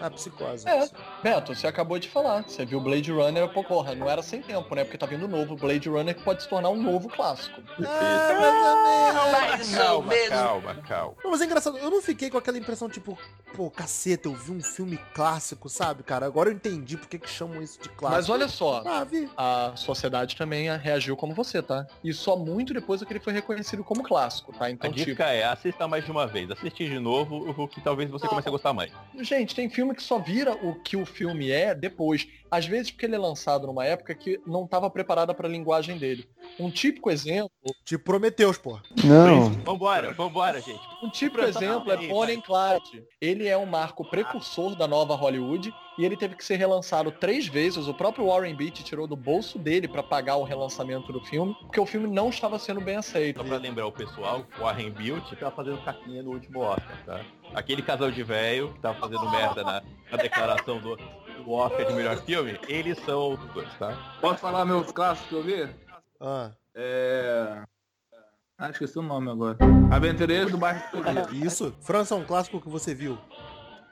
Ah, 0.00 0.10
Psicose. 0.10 0.68
É. 0.68 0.88
Beto, 1.22 1.54
você 1.54 1.66
acabou 1.66 1.98
de 1.98 2.08
falar. 2.08 2.42
Você 2.42 2.64
viu 2.64 2.80
Blade 2.80 3.10
Runner, 3.12 3.48
pô, 3.48 3.62
porra, 3.62 3.94
não 3.94 4.08
era 4.08 4.22
sem 4.22 4.40
tempo, 4.42 4.74
né? 4.74 4.84
Porque 4.84 4.98
tá 4.98 5.06
vindo 5.06 5.28
novo 5.28 5.56
Blade 5.56 5.88
Runner 5.88 6.14
que 6.14 6.22
pode 6.22 6.42
se 6.42 6.48
tornar 6.48 6.70
um 6.70 6.82
novo 6.82 7.08
clássico. 7.08 7.60
Ah, 7.86 9.28
mais 9.32 9.78
ou 9.78 10.02
menos. 10.02 10.28
Calma, 10.30 10.74
calma, 10.74 10.74
calma. 10.88 11.14
Não, 11.22 11.30
mas 11.30 11.40
é 11.40 11.44
engraçado, 11.44 11.78
eu 11.78 11.90
não 11.90 12.00
fiquei 12.02 12.30
com 12.30 12.38
aquela 12.38 12.58
impressão, 12.58 12.88
tipo, 12.88 13.18
pô, 13.54 13.70
caceta, 13.70 14.28
eu 14.28 14.34
vi 14.34 14.52
um 14.52 14.60
filme 14.62 14.98
clássico, 15.14 15.68
sabe, 15.68 16.02
cara? 16.02 16.26
Agora 16.26 16.48
eu 16.50 16.54
entendi 16.54 16.96
por 16.96 17.08
que 17.08 17.18
que 17.18 17.28
chamam 17.28 17.62
isso 17.62 17.80
de 17.80 17.88
clássico. 17.88 18.10
Mas 18.16 18.28
olha 18.30 18.48
só, 18.48 18.82
Ah, 19.36 19.72
a 19.72 19.76
sociedade 19.76 20.36
também 20.36 20.68
reagiu 20.78 21.16
como 21.16 21.34
você, 21.34 21.62
tá? 21.62 21.86
E 22.02 22.12
só 22.12 22.36
muito 22.36 22.72
depois 22.72 23.02
é 23.02 23.04
que 23.04 23.12
ele 23.12 23.20
foi 23.20 23.32
reconhecido 23.32 23.82
como 23.84 24.02
clássico, 24.02 24.52
tá? 24.52 24.66
A 24.66 24.70
Então, 24.70 24.90
tipo, 24.92 25.04
dica 25.10 25.24
é, 25.30 25.44
assista 25.44 25.86
mais 25.88 26.04
de 26.04 26.10
uma 26.10 26.26
vez. 26.26 26.50
Assiste 26.50 26.86
de 26.88 26.98
novo, 26.98 27.50
o 27.56 27.68
que 27.68 27.80
talvez 27.80 28.10
você 28.10 28.26
comece 28.26 28.48
a 28.48 28.50
gostar 28.50 28.72
mais. 28.72 28.90
gente, 29.20 29.54
tem 29.54 29.68
filme 29.68 29.89
que 29.94 30.02
só 30.02 30.18
vira 30.18 30.52
o 30.54 30.74
que 30.74 30.96
o 30.96 31.04
filme 31.04 31.50
é 31.50 31.74
depois. 31.74 32.28
Às 32.50 32.66
vezes 32.66 32.90
porque 32.90 33.06
ele 33.06 33.14
é 33.14 33.18
lançado 33.18 33.66
numa 33.66 33.84
época 33.84 34.14
que 34.14 34.40
não 34.46 34.64
estava 34.64 34.90
preparada 34.90 35.34
para 35.34 35.46
a 35.46 35.50
linguagem 35.50 35.98
dele. 35.98 36.28
Um 36.58 36.70
típico 36.70 37.10
exemplo, 37.10 37.50
Tipo 37.84 38.04
Prometeus, 38.04 38.58
pô. 38.58 38.78
Não. 39.04 39.50
Vambora, 39.64 40.12
vambora, 40.12 40.60
gente. 40.60 40.80
um 41.02 41.08
típico 41.10 41.42
exemplo 41.44 41.90
é 41.90 41.96
Bonnie 42.08 42.36
and 42.36 42.40
Clyde. 42.40 43.04
Ele 43.20 43.48
é 43.48 43.56
um 43.56 43.66
marco 43.66 44.04
precursor 44.04 44.74
da 44.76 44.86
nova 44.86 45.14
Hollywood 45.14 45.72
e 45.98 46.04
ele 46.04 46.16
teve 46.16 46.34
que 46.34 46.44
ser 46.44 46.56
relançado 46.56 47.10
três 47.12 47.46
vezes. 47.46 47.86
O 47.88 47.94
próprio 47.94 48.26
Warren 48.26 48.54
Beatty 48.54 48.84
tirou 48.84 49.06
do 49.06 49.16
bolso 49.16 49.58
dele 49.58 49.88
para 49.88 50.02
pagar 50.02 50.36
o 50.36 50.44
relançamento 50.44 51.12
do 51.12 51.20
filme, 51.24 51.54
porque 51.60 51.80
o 51.80 51.86
filme 51.86 52.06
não 52.06 52.28
estava 52.30 52.58
sendo 52.58 52.80
bem 52.80 52.96
aceito. 52.96 53.38
Só 53.38 53.44
pra 53.44 53.56
lembrar 53.56 53.86
o 53.86 53.92
pessoal, 53.92 54.44
o 54.58 54.62
Warren 54.62 54.90
Built 54.90 55.32
tá 55.38 55.50
fazendo 55.50 55.82
caquinha 55.82 56.22
no 56.22 56.30
último 56.30 56.60
Oscar, 56.60 57.04
tá? 57.04 57.20
Aquele 57.54 57.82
casal 57.82 58.10
de 58.10 58.22
velho 58.22 58.72
que 58.74 58.80
tá 58.80 58.94
fazendo 58.94 59.28
merda 59.30 59.62
na, 59.64 59.82
na 60.10 60.16
declaração 60.16 60.78
do, 60.78 60.96
do 60.96 61.50
Oscar 61.50 61.86
de 61.86 61.92
melhor 61.94 62.16
filme, 62.24 62.58
eles 62.68 62.98
são 63.04 63.34
os 63.34 63.40
dois, 63.52 63.68
tá? 63.78 64.16
Posso 64.20 64.38
falar 64.38 64.64
meus 64.64 64.92
clássicos 64.92 65.28
que 65.28 65.34
eu 65.34 65.42
vi? 65.42 65.89
Ah, 66.20 66.52
É... 66.74 67.62
Ah, 68.58 68.68
esqueci 68.68 68.98
o 68.98 69.02
nome 69.02 69.30
agora. 69.30 69.56
Aventureiros 69.90 70.52
do 70.52 70.58
Bairro 70.58 70.82
isso. 71.32 71.74
França 71.80 72.14
é 72.14 72.18
um 72.18 72.24
clássico 72.24 72.60
que 72.60 72.68
você 72.68 72.94
viu. 72.94 73.18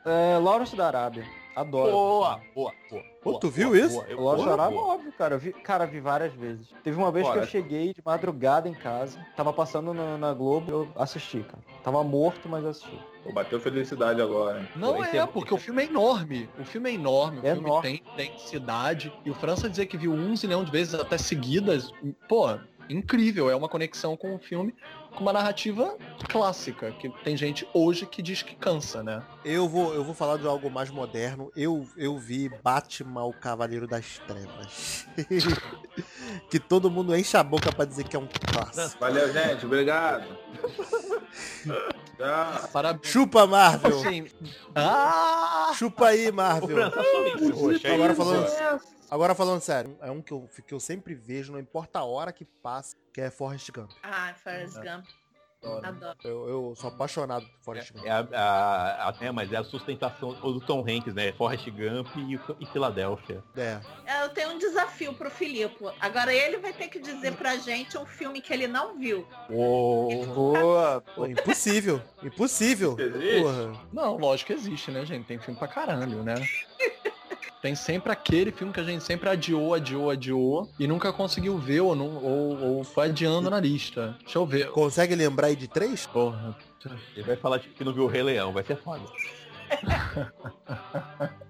É, 0.05 0.37
Lawrence 0.37 0.77
da 0.77 0.87
Arábia. 0.87 1.25
Adoro. 1.59 1.91
Boa, 1.91 2.41
boa, 2.55 2.73
boa. 2.89 3.05
Pô, 3.21 3.31
boa, 3.33 3.41
tu 3.41 3.51
viu 3.51 3.71
boa, 3.71 3.79
isso? 3.79 4.17
boa. 4.17 4.37
Boa. 4.57 4.95
óbvio, 4.95 5.13
cara. 5.13 5.35
Eu 5.35 5.39
vi, 5.41 5.53
cara, 5.53 5.87
vi 5.87 5.99
várias 5.99 6.33
vezes. 6.35 6.69
Teve 6.85 6.97
uma 6.97 7.11
vez 7.11 7.29
que 7.29 7.37
eu 7.37 7.47
cheguei 7.47 7.93
de 7.93 8.01
madrugada 8.05 8.69
em 8.69 8.75
casa, 8.75 9.19
tava 9.37 9.53
passando 9.53 9.93
no- 9.93 10.17
na 10.17 10.33
Globo, 10.33 10.71
eu 10.71 10.89
assisti, 10.95 11.41
cara. 11.41 11.59
Tava 11.83 12.05
morto, 12.05 12.49
mas 12.49 12.65
assisti. 12.65 12.97
Pô, 13.25 13.33
bateu 13.33 13.59
felicidade 13.59 14.23
agora, 14.23 14.61
hein? 14.61 14.69
Não 14.77 15.03
é, 15.05 15.17
é- 15.17 15.27
porque 15.27 15.53
o 15.53 15.59
filme 15.59 15.83
é 15.83 15.87
enorme. 15.87 16.49
O 16.61 16.65
filme 16.65 16.91
é 16.91 16.95
enorme, 16.95 17.41
o 17.41 17.47
É 17.47 17.53
filme 17.53 17.69
enorme. 17.69 17.89
tem 17.89 18.03
densidade. 18.17 19.13
E 19.25 19.31
o 19.31 19.35
França 19.35 19.69
dizer 19.69 19.87
que 19.87 19.97
viu 19.97 20.13
um 20.13 20.37
zilhão 20.37 20.63
de 20.63 20.71
vezes 20.71 20.95
até 20.95 21.19
seguidas, 21.19 21.93
pô, 22.29 22.47
incrível. 22.89 23.51
É 23.51 23.57
uma 23.57 23.69
conexão 23.69 24.17
com 24.17 24.35
o 24.35 24.39
filme, 24.39 24.75
com 25.15 25.21
uma 25.21 25.33
narrativa 25.33 25.97
clássica, 26.29 26.93
que 26.93 27.09
tem 27.23 27.37
gente 27.37 27.69
hoje 27.75 28.07
que 28.07 28.23
diz 28.23 28.43
que 28.43 28.55
cansa, 28.55 29.03
né? 29.03 29.23
Eu 29.45 29.69
vou, 29.69 29.95
eu 29.95 30.05
vou 30.05 30.15
falar 30.15 30.37
de 30.39 30.47
algo 30.47 30.71
mais 30.71 30.91
moderno. 30.91 31.51
Eu, 31.57 31.87
eu 31.97 32.19
vi 32.19 32.51
Batman, 32.63 33.25
o 33.25 33.33
Cavaleiro 33.33 33.87
das 33.87 34.19
Trevas. 34.27 35.07
que 36.51 36.59
todo 36.59 36.91
mundo 36.91 37.15
enche 37.17 37.37
a 37.37 37.43
boca 37.43 37.73
pra 37.73 37.85
dizer 37.85 38.05
que 38.05 38.17
é 38.17 38.19
um 38.19 38.29
clássico. 38.29 39.01
Valeu, 39.01 39.33
gente. 39.33 39.67
Obrigado. 39.67 40.27
Parabéns. 42.73 43.07
Chupa, 43.13 43.47
Marvel! 43.47 43.99
Assim, 44.01 44.27
ah! 44.75 45.73
Chupa 45.75 46.09
aí, 46.09 46.31
Marvel. 46.33 46.91
Roxo 46.91 47.87
aí. 47.87 47.95
Agora 47.95 48.15
falando, 48.15 48.47
agora 49.11 49.35
falando 49.35 49.61
sério, 49.61 49.97
é 50.01 50.11
um 50.11 50.21
que 50.21 50.33
eu, 50.33 50.49
que 50.67 50.75
eu 50.75 50.81
sempre 50.81 51.15
vejo, 51.15 51.53
não 51.53 51.61
importa 51.61 52.01
a 52.01 52.05
hora 52.05 52.33
que 52.33 52.45
passa, 52.45 52.97
que 53.13 53.21
é 53.21 53.31
Forrest 53.31 53.71
Gump. 53.71 53.91
Ah, 54.03 54.35
Forrest 54.43 54.77
Gump. 54.77 55.07
Adoro. 55.63 56.17
Eu, 56.23 56.49
eu 56.49 56.75
sou 56.77 56.89
apaixonado 56.89 57.45
por 57.45 57.61
Forrest 57.65 57.93
Gump. 57.93 58.07
É, 58.07 58.11
a, 58.11 58.21
a, 58.33 59.09
a- 59.11 59.15
é, 59.21 59.33
mas 59.33 59.53
é 59.53 59.57
a 59.57 59.65
sustentação 59.65 60.33
do 60.35 60.61
Tom 60.61 60.85
Hanks, 60.89 61.13
né? 61.15 61.33
Forrest 61.33 61.69
Gump 61.71 62.07
e, 62.17 62.39
e 62.61 62.67
Filadélfia. 62.67 63.43
É. 63.57 63.81
É, 64.07 64.25
Eu 64.25 64.29
tenho 64.31 64.51
um 64.51 64.59
desafio 64.59 65.13
pro 65.15 65.29
Filipe. 65.31 65.85
Agora 66.01 66.33
ele 66.33 66.59
vai 66.59 66.73
ter 66.73 66.89
que 66.89 67.01
dizer 67.01 67.35
pra 67.35 67.57
gente 67.57 67.99
um 67.99 68.07
filme 68.07 68.41
que 68.41 68.53
ele 68.53 68.69
não 68.69 68.97
viu. 68.99 69.27
Boa. 69.49 71.01
Pô, 71.15 71.27
impossível. 71.27 72.01
Impossível. 72.23 72.97
Não, 73.93 74.17
lógico 74.17 74.49
que 74.49 74.53
existe, 74.59 74.91
né, 74.91 75.05
gente? 75.05 75.27
Tem 75.27 75.39
filme 75.39 75.59
pra 75.59 75.69
caralho, 75.69 76.23
né? 76.23 76.35
Tem 77.61 77.75
sempre 77.75 78.13
aquele 78.13 78.53
filme 78.53 78.73
que 78.73 78.79
a 78.79 78.85
gente 78.85 79.03
sempre 79.03 79.29
adiou, 79.29 79.75
adiou, 79.75 80.11
adiou 80.11 80.71
e 80.79 80.87
nunca 80.87 81.13
conseguiu 81.13 81.59
ver 81.59 81.81
ou, 81.81 81.97
não, 81.97 82.17
ou, 82.23 82.61
ou 82.61 82.85
foi 82.85 83.07
adiando 83.07 83.51
na 83.51 83.59
lista. 83.59 84.17
Deixa 84.23 84.39
eu 84.39 84.47
ver. 84.47 84.71
Consegue 84.71 85.15
lembrar 85.17 85.49
aí 85.49 85.57
de 85.57 85.67
três? 85.67 86.07
Porra. 86.07 86.57
Ele 87.17 87.25
vai 87.27 87.37
falar 87.37 87.59
de 87.59 87.69
que 87.69 87.83
não 87.85 87.93
viu 87.93 88.05
o 88.05 88.07
Rei 88.07 88.23
Leão, 88.23 88.53
vai 88.53 88.63
ser 88.65 88.77
foda. 88.77 89.03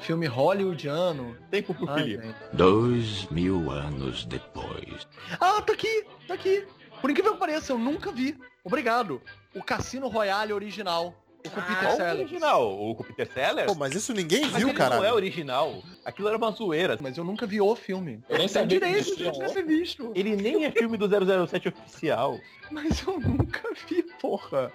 Filme 0.00 0.26
hollywoodiano. 0.26 1.36
Tempo 1.50 1.74
pro 1.74 1.86
Felipe. 1.86 2.26
gente. 2.26 2.36
Dois 2.52 3.26
mil 3.30 3.70
anos 3.70 4.24
depois. 4.24 5.06
Ah, 5.40 5.60
tá 5.62 5.72
aqui, 5.72 6.04
tá 6.26 6.34
aqui. 6.34 6.66
Por 7.00 7.10
incrível 7.10 7.32
que 7.34 7.40
pareça, 7.40 7.72
eu 7.72 7.78
nunca 7.78 8.12
vi. 8.12 8.36
Obrigado. 8.64 9.20
O 9.54 9.62
Cassino 9.62 10.08
Royale 10.08 10.52
original. 10.52 11.14
O 11.44 11.48
Ah, 11.56 11.76
Qual 11.96 11.98
o 11.98 12.10
original? 12.10 12.90
O 12.90 12.94
Peter 13.04 13.32
Sellers? 13.32 13.66
Pô, 13.72 13.74
mas 13.78 13.94
isso 13.94 14.12
ninguém 14.12 14.42
Mas 14.42 14.56
viu, 14.56 14.74
cara. 14.74 14.96
não 14.96 15.04
é 15.04 15.12
original. 15.12 15.82
Aquilo 16.04 16.28
era 16.28 16.36
uma 16.36 16.50
zoeira. 16.50 16.98
Mas 17.00 17.16
eu 17.16 17.24
nunca 17.24 17.46
vi 17.46 17.60
o 17.60 17.74
filme. 17.76 18.22
Eu 18.28 18.38
nem 18.38 18.48
sabia 18.48 18.78
que 18.80 18.84
direito 18.86 19.08
existia 19.08 19.32
ter 19.32 19.48
ser 19.50 19.62
visto. 19.64 20.12
Ele 20.14 20.34
nem 20.36 20.64
é 20.64 20.70
filme 20.72 20.96
do 20.98 21.06
007 21.08 21.68
oficial. 21.68 22.38
Mas 22.70 23.00
eu 23.06 23.18
nunca 23.20 23.62
vi, 23.88 24.02
porra. 24.20 24.72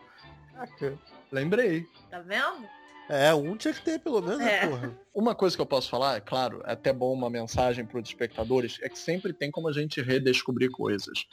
Lembrei. 1.32 1.86
Tá 2.10 2.20
vendo? 2.20 2.66
É, 3.10 3.34
um 3.34 3.56
tinha 3.58 3.74
que 3.74 3.82
ter 3.82 4.00
pelo 4.00 4.22
menos, 4.22 4.38
né, 4.40 4.64
É. 4.64 4.68
porra. 4.68 4.98
Uma 5.14 5.36
coisa 5.36 5.56
que 5.56 5.62
eu 5.62 5.66
posso 5.66 5.90
falar, 5.90 6.16
é 6.18 6.22
claro, 6.22 6.62
é 6.66 6.72
até 6.72 6.94
bom 6.94 7.12
uma 7.14 7.30
mensagem 7.30 7.86
para 7.86 8.00
os 8.00 8.08
espectadores, 8.08 8.80
é 8.82 8.88
que 8.90 8.98
sempre 8.98 9.34
tem 9.34 9.52
como 9.52 9.68
a 9.68 9.74
gente 9.74 10.02
redescobrir 10.02 10.72
coisas. 10.72 11.26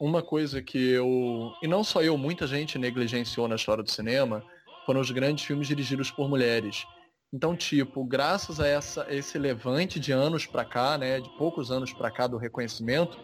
Uma 0.00 0.22
coisa 0.22 0.62
que 0.62 0.78
eu, 0.92 1.52
e 1.62 1.68
não 1.68 1.84
só 1.84 2.02
eu, 2.02 2.16
muita 2.16 2.46
gente 2.46 2.78
negligenciou 2.78 3.46
na 3.46 3.56
história 3.56 3.84
do 3.84 3.90
cinema, 3.90 4.42
foram 4.90 5.00
os 5.00 5.12
grandes 5.12 5.44
filmes 5.44 5.68
dirigidos 5.68 6.10
por 6.10 6.28
mulheres. 6.28 6.84
Então, 7.32 7.54
tipo, 7.54 8.04
graças 8.04 8.58
a 8.58 8.66
essa, 8.66 9.06
esse 9.08 9.38
levante 9.38 10.00
de 10.00 10.10
anos 10.10 10.46
pra 10.46 10.64
cá, 10.64 10.98
né, 10.98 11.20
de 11.20 11.28
poucos 11.38 11.70
anos 11.70 11.92
pra 11.92 12.10
cá 12.10 12.26
do 12.26 12.36
reconhecimento, 12.36 13.16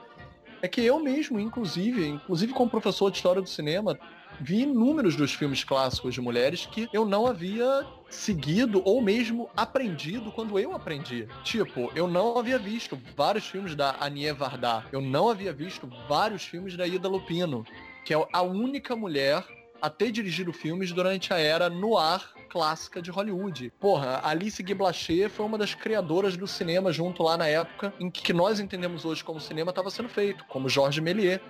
é 0.63 0.69
que 0.69 0.81
eu 0.81 1.01
mesmo, 1.01 1.41
inclusive, 1.41 2.07
inclusive 2.07 2.53
como 2.53 2.71
professor 2.71 3.11
de 3.11 3.17
história 3.17 3.43
do 3.43 3.49
cinema, 3.49 3.99
vi 4.41 4.61
inúmeros 4.61 5.17
dos 5.17 5.35
filmes 5.35 5.65
clássicos 5.65 6.15
de 6.15 6.21
mulheres 6.21 6.67
que 6.67 6.89
eu 6.93 7.05
não 7.05 7.27
havia 7.27 7.85
seguido 8.09 8.81
ou 8.85 9.03
mesmo 9.03 9.51
aprendido 9.57 10.31
quando 10.31 10.61
eu 10.61 10.73
aprendi. 10.73 11.27
Tipo, 11.43 11.91
eu 11.97 12.07
não 12.07 12.39
havia 12.39 12.61
visto 12.61 12.97
vários 13.17 13.45
filmes 13.45 13.75
da 13.75 13.97
Anie 13.99 14.33
Varda. 14.33 14.85
Eu 14.93 15.01
não 15.01 15.29
havia 15.29 15.53
visto 15.53 15.91
vários 16.09 16.45
filmes 16.45 16.77
da 16.77 16.87
Ida 16.87 17.09
Lupino, 17.09 17.65
que 18.05 18.15
é 18.15 18.29
a 18.33 18.43
única 18.43 18.95
mulher 18.95 19.45
a 19.81 19.91
ter 19.91 20.11
dirigido 20.11 20.53
filmes 20.53 20.93
durante 20.93 21.33
a 21.33 21.39
era 21.39 21.69
noir 21.69 22.23
clássica 22.49 23.03
de 23.03 23.11
Hollywood. 23.11 23.73
Porra, 23.79 24.21
Alice 24.23 24.63
Guy 24.63 24.75
Blaché 24.75 25.29
foi 25.29 25.45
uma 25.45 25.59
das 25.59 25.75
criadoras 25.75 26.37
do 26.37 26.47
cinema 26.47 26.93
junto 26.93 27.23
lá 27.23 27.37
na 27.37 27.47
época 27.47 27.93
em 28.01 28.11
que 28.11 28.33
nós 28.33 28.61
entendemos 28.61 29.05
hoje 29.05 29.23
como 29.23 29.41
cinema 29.41 29.71
estava 29.71 29.91
sendo 29.91 30.09
feito, 30.09 30.45
como 30.47 30.69
Georges 30.69 31.03
Méliès. 31.03 31.41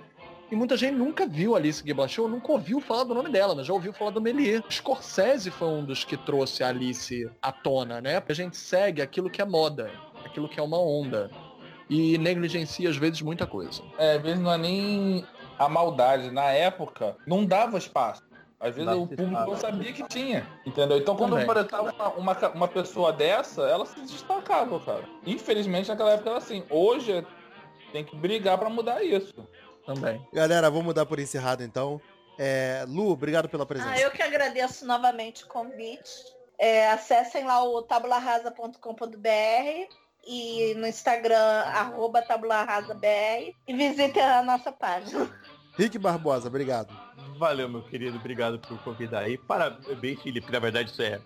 E 0.51 0.55
muita 0.55 0.77
gente 0.77 0.95
nunca 0.95 1.27
viu 1.27 1.57
Alice 1.57 1.83
Guy 1.83 1.93
Blaché, 1.93 2.21
ou 2.21 2.29
nunca 2.29 2.53
ouviu 2.53 2.81
falar 2.81 3.03
do 3.03 3.15
nome 3.15 3.31
dela, 3.31 3.55
mas 3.55 3.67
já 3.67 3.73
ouviu 3.73 3.93
falar 3.93 4.13
do 4.13 4.21
Méliès. 4.21 4.63
Scorsese 4.71 5.51
foi 5.51 5.69
um 5.69 5.85
dos 5.85 6.05
que 6.05 6.17
trouxe 6.17 6.63
a 6.63 6.69
Alice 6.69 7.29
à 7.43 7.51
tona, 7.51 8.01
né? 8.01 8.23
A 8.29 8.33
gente 8.33 8.57
segue 8.57 9.03
aquilo 9.03 9.29
que 9.29 9.43
é 9.43 9.45
moda, 9.45 9.91
aquilo 10.25 10.49
que 10.49 10.61
é 10.61 10.63
uma 10.63 10.79
onda. 10.79 11.31
E 11.89 12.19
negligencia, 12.19 12.89
às 12.89 12.97
vezes, 12.97 13.23
muita 13.23 13.47
coisa. 13.47 13.83
É, 13.99 14.17
às 14.17 14.23
vezes 14.23 14.41
não 14.41 14.53
é 14.53 14.59
nem 14.59 15.25
a 15.59 15.69
maldade. 15.69 16.31
Na 16.31 16.51
época, 16.51 17.17
não 17.27 17.45
dava 17.45 17.79
espaço. 17.79 18.23
Às 18.59 18.75
vezes 18.75 18.87
Dava 18.87 18.99
o 18.99 19.07
público 19.07 19.33
não 19.33 19.57
sabia 19.57 19.93
que 19.93 20.03
tinha. 20.09 20.47
Entendeu? 20.65 20.97
Então 20.97 21.15
quando 21.15 21.37
aparecava 21.37 21.93
uma, 22.17 22.33
uma, 22.33 22.49
uma 22.49 22.69
pessoa 22.69 23.13
dessa, 23.13 23.63
ela 23.63 23.85
se 23.85 24.01
destacava, 24.01 24.81
cara. 24.81 25.05
Infelizmente 25.27 25.89
naquela 25.89 26.13
época 26.13 26.31
era 26.31 26.39
assim. 26.39 26.65
Hoje 26.71 27.27
tem 27.93 28.03
que 28.03 28.17
brigar 28.17 28.57
pra 28.57 28.71
mudar 28.71 29.05
isso. 29.05 29.47
Também. 29.85 30.27
Galera, 30.33 30.71
vamos 30.71 30.95
dar 30.95 31.05
por 31.05 31.19
encerrado 31.19 31.63
então. 31.63 32.01
É, 32.39 32.85
Lu, 32.89 33.11
obrigado 33.11 33.49
pela 33.49 33.67
presença. 33.67 33.91
Ah, 33.91 34.01
eu 34.01 34.11
que 34.11 34.23
agradeço 34.23 34.87
novamente 34.87 35.45
o 35.45 35.49
convite. 35.49 36.11
É, 36.59 36.91
acessem 36.91 37.45
lá 37.45 37.63
o 37.63 37.83
tabularrasa.com.br 37.83 40.06
e 40.27 40.75
no 40.75 40.87
Instagram, 40.87 41.37
arroba 41.37 42.21
tabularrasabr 42.21 43.55
e 43.67 43.73
visitem 43.73 44.23
a 44.23 44.43
nossa 44.43 44.73
página. 44.73 45.31
Rick 45.77 45.99
Barbosa, 45.99 46.49
obrigado. 46.49 46.93
Valeu, 47.39 47.69
meu 47.69 47.83
querido. 47.83 48.17
Obrigado 48.17 48.59
por 48.59 48.79
convidar 48.83 49.21
aí. 49.21 49.37
Parabéns, 49.39 50.21
Felipe. 50.23 50.47
que 50.47 50.53
Na 50.53 50.59
verdade, 50.59 50.91
isso 50.91 51.03
é, 51.03 51.21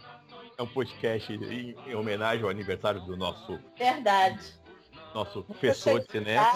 é 0.59 0.63
um 0.63 0.67
podcast 0.67 1.33
em, 1.33 1.77
em 1.87 1.95
homenagem 1.95 2.45
ao 2.45 2.51
aniversário 2.51 3.01
do 3.01 3.17
nosso, 3.17 3.59
Verdade. 3.79 4.55
nosso 5.15 5.43
professor 5.45 6.01
de 6.01 6.11
cinema. 6.11 6.53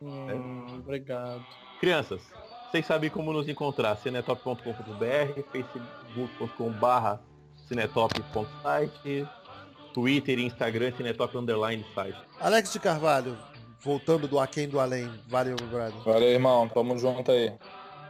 Hum, 0.00 0.78
obrigado. 0.78 1.44
Crianças, 1.80 2.22
vocês 2.70 2.86
sabem 2.86 3.10
como 3.10 3.32
nos 3.32 3.48
encontrar. 3.48 3.96
cinetop.com.br, 3.96 5.42
facebook.com.br, 5.50 7.18
cinetop.site, 7.66 9.28
Twitter 9.92 10.38
e 10.38 10.46
Instagram, 10.46 10.92
cinetop 10.96 11.36
underline 11.36 11.84
site. 11.94 12.18
Alex 12.40 12.72
de 12.72 12.80
Carvalho, 12.80 13.36
voltando 13.80 14.28
do 14.28 14.38
Aquém 14.38 14.68
do 14.68 14.78
Além. 14.80 15.10
Valeu, 15.28 15.56
meu 15.58 15.68
brother. 15.68 16.00
Valeu, 16.04 16.28
irmão. 16.28 16.68
Tamo 16.68 16.98
junto 16.98 17.30
aí. 17.30 17.52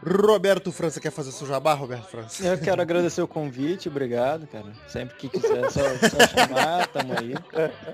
Roberto 0.03 0.73
França, 0.73 0.99
quer 0.99 1.11
fazer 1.11 1.31
seu 1.31 1.47
jabá, 1.47 1.75
Roberto 1.75 2.07
França? 2.07 2.43
Eu 2.43 2.59
quero 2.59 2.81
agradecer 2.81 3.21
o 3.21 3.29
convite, 3.29 3.87
obrigado, 3.87 4.47
cara. 4.47 4.73
Sempre 4.89 5.15
que 5.17 5.29
quiser, 5.29 5.71
só, 5.71 5.83
só 5.83 6.27
chamar, 6.27 6.87
tamo 6.87 7.13
aí. 7.13 7.35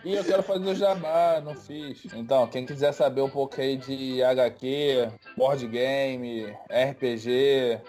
E 0.04 0.14
eu 0.14 0.22
quero 0.22 0.42
fazer 0.44 0.68
o 0.68 0.74
jabá, 0.74 1.42
não 1.44 1.56
fiz. 1.56 2.04
Então, 2.14 2.46
quem 2.46 2.64
quiser 2.64 2.92
saber 2.92 3.22
um 3.22 3.28
pouco 3.28 3.60
aí 3.60 3.76
de 3.76 4.22
HQ, 4.22 5.08
board 5.36 5.66
game, 5.66 6.56
RPG, 6.70 7.80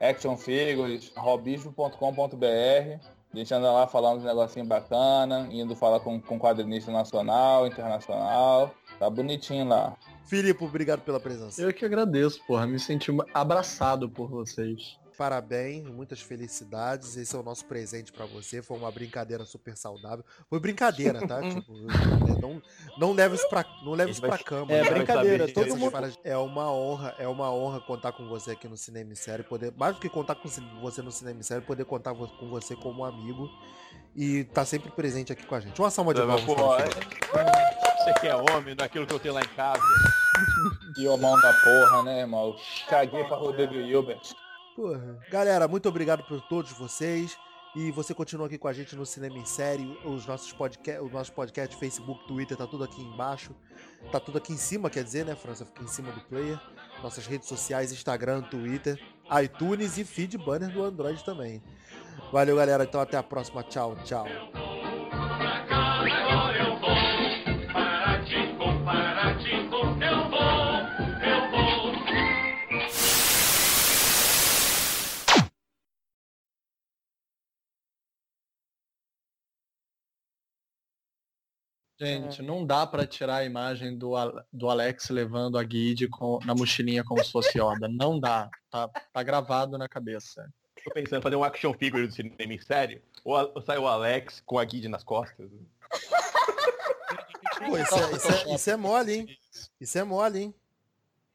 action 0.00 0.36
figures, 0.36 1.10
robismo.com.br. 1.16 3.13
A 3.34 3.38
gente 3.38 3.52
anda 3.52 3.72
lá 3.72 3.84
falando 3.86 4.18
uns 4.18 4.24
negocinho 4.24 4.64
bacana, 4.64 5.48
indo 5.50 5.74
falar 5.74 5.98
com, 5.98 6.20
com 6.20 6.38
quadrinista 6.38 6.92
nacional, 6.92 7.66
internacional. 7.66 8.72
Tá 8.98 9.10
bonitinho 9.10 9.66
lá. 9.66 9.96
Filipe, 10.24 10.64
obrigado 10.64 11.00
pela 11.00 11.18
presença. 11.18 11.60
Eu 11.60 11.72
que 11.74 11.84
agradeço, 11.84 12.40
porra. 12.46 12.64
Me 12.64 12.78
senti 12.78 13.10
abraçado 13.34 14.08
por 14.08 14.30
vocês. 14.30 14.96
Parabéns, 15.16 15.84
muitas 15.84 16.20
felicidades. 16.20 17.16
Esse 17.16 17.34
é 17.34 17.38
o 17.38 17.42
nosso 17.42 17.64
presente 17.64 18.12
pra 18.12 18.26
você. 18.26 18.62
Foi 18.62 18.76
uma 18.76 18.90
brincadeira 18.90 19.44
super 19.44 19.76
saudável. 19.76 20.24
Foi 20.48 20.58
brincadeira, 20.58 21.26
tá? 21.26 21.40
tipo, 21.48 21.72
né, 21.72 22.36
não, 22.40 22.62
não 22.98 23.12
leve 23.12 23.36
isso 23.36 23.48
pra, 23.48 23.64
não 23.84 23.92
leve 23.92 24.10
isso 24.10 24.20
pra 24.20 24.38
cama. 24.38 24.72
É 24.72 24.82
né? 24.82 24.90
brincadeira, 24.90 25.52
todo 25.52 25.76
mundo- 25.76 25.92
É 26.24 26.36
uma 26.36 26.72
honra, 26.72 27.14
é 27.18 27.28
uma 27.28 27.52
honra 27.52 27.80
contar 27.80 28.12
com 28.12 28.28
você 28.28 28.52
aqui 28.52 28.68
no 28.68 28.76
Cinema 28.76 29.12
em 29.12 29.16
Série, 29.16 29.42
poder, 29.42 29.72
mais 29.76 29.94
do 29.94 30.00
que 30.00 30.08
contar 30.08 30.34
com 30.34 30.48
você 30.80 31.02
no 31.02 31.12
Cinema 31.12 31.40
em 31.40 31.42
Série, 31.42 31.60
poder 31.60 31.84
contar 31.84 32.14
com 32.14 32.48
você 32.48 32.74
como 32.74 33.04
amigo 33.04 33.48
e 34.16 34.44
tá 34.44 34.64
sempre 34.64 34.90
presente 34.90 35.32
aqui 35.32 35.44
com 35.44 35.54
a 35.54 35.60
gente. 35.60 35.80
Uma 35.80 35.90
salva 35.90 36.14
de 36.14 36.20
palmas. 36.20 36.44
Para 36.44 37.42
é-. 37.42 37.84
Você 38.04 38.20
que 38.20 38.26
é 38.26 38.36
homem, 38.36 38.76
daquilo 38.76 39.06
que 39.06 39.14
eu 39.14 39.18
tenho 39.18 39.34
lá 39.34 39.40
em 39.40 39.48
casa. 39.56 39.80
E 40.98 41.08
o 41.08 41.16
mão 41.16 41.40
da 41.40 41.52
porra, 41.54 42.02
né, 42.02 42.20
irmão? 42.20 42.54
Caguei 42.88 43.24
pra 43.24 43.36
Rodrigo 43.36 43.74
Hilbert. 43.74 44.34
Porra. 44.74 45.18
Galera, 45.30 45.68
muito 45.68 45.88
obrigado 45.88 46.24
por 46.24 46.40
todos 46.42 46.72
vocês. 46.72 47.36
E 47.76 47.90
você 47.90 48.14
continua 48.14 48.46
aqui 48.46 48.56
com 48.56 48.68
a 48.68 48.72
gente 48.72 48.94
no 48.94 49.04
Cinema 49.04 49.36
em 49.36 49.44
Série. 49.44 49.98
Os 50.04 50.26
nossos 50.26 50.52
podcasts, 50.52 51.04
os 51.04 51.10
nossos 51.10 51.30
podcasts, 51.30 51.76
Facebook, 51.76 52.24
Twitter, 52.28 52.56
tá 52.56 52.68
tudo 52.68 52.84
aqui 52.84 53.02
embaixo. 53.02 53.50
Tá 54.12 54.20
tudo 54.20 54.38
aqui 54.38 54.52
em 54.52 54.56
cima, 54.56 54.88
quer 54.88 55.02
dizer, 55.02 55.24
né, 55.24 55.34
França? 55.34 55.64
Fica 55.64 55.82
em 55.82 55.88
cima 55.88 56.12
do 56.12 56.20
player. 56.20 56.60
Nossas 57.02 57.26
redes 57.26 57.48
sociais, 57.48 57.90
Instagram, 57.90 58.42
Twitter, 58.42 59.00
iTunes 59.42 59.98
e 59.98 60.04
feed 60.04 60.38
banner 60.38 60.72
do 60.72 60.84
Android 60.84 61.24
também. 61.24 61.60
Valeu, 62.32 62.56
galera. 62.56 62.84
Então 62.84 63.00
até 63.00 63.16
a 63.16 63.22
próxima. 63.22 63.64
Tchau, 63.64 63.96
tchau. 64.04 64.26
Gente, 82.06 82.42
não 82.42 82.64
dá 82.66 82.86
pra 82.86 83.06
tirar 83.06 83.36
a 83.36 83.44
imagem 83.44 83.96
do, 83.96 84.12
do 84.52 84.68
Alex 84.68 85.08
levando 85.10 85.58
a 85.58 85.62
Guide 85.62 86.08
com, 86.08 86.38
na 86.44 86.54
mochilinha 86.54 87.02
como 87.04 87.22
se 87.24 87.30
fosse 87.30 87.58
Yoda. 87.58 87.88
Não 87.88 88.18
dá. 88.18 88.48
Tá, 88.70 88.88
tá 89.12 89.22
gravado 89.22 89.76
na 89.78 89.88
cabeça. 89.88 90.48
Tô 90.84 90.90
pensando 90.92 91.20
em 91.20 91.22
fazer 91.22 91.36
um 91.36 91.44
action 91.44 91.72
figure 91.72 92.06
do 92.06 92.12
cinema 92.12 92.52
em 92.52 92.58
série. 92.60 93.02
Ou, 93.24 93.52
ou 93.54 93.62
sai 93.62 93.78
o 93.78 93.86
Alex 93.86 94.42
com 94.44 94.58
a 94.58 94.64
guide 94.64 94.88
nas 94.88 95.02
costas. 95.02 95.48
Pô, 97.66 97.78
isso 97.78 97.94
é, 97.94 98.12
isso 98.16 98.28
é- 98.28 98.54
isso 98.54 98.70
é 98.70 98.76
mole, 98.76 99.12
hein? 99.14 99.38
Isso 99.80 99.98
é 99.98 100.04
mole, 100.04 100.38
hein? 100.40 100.54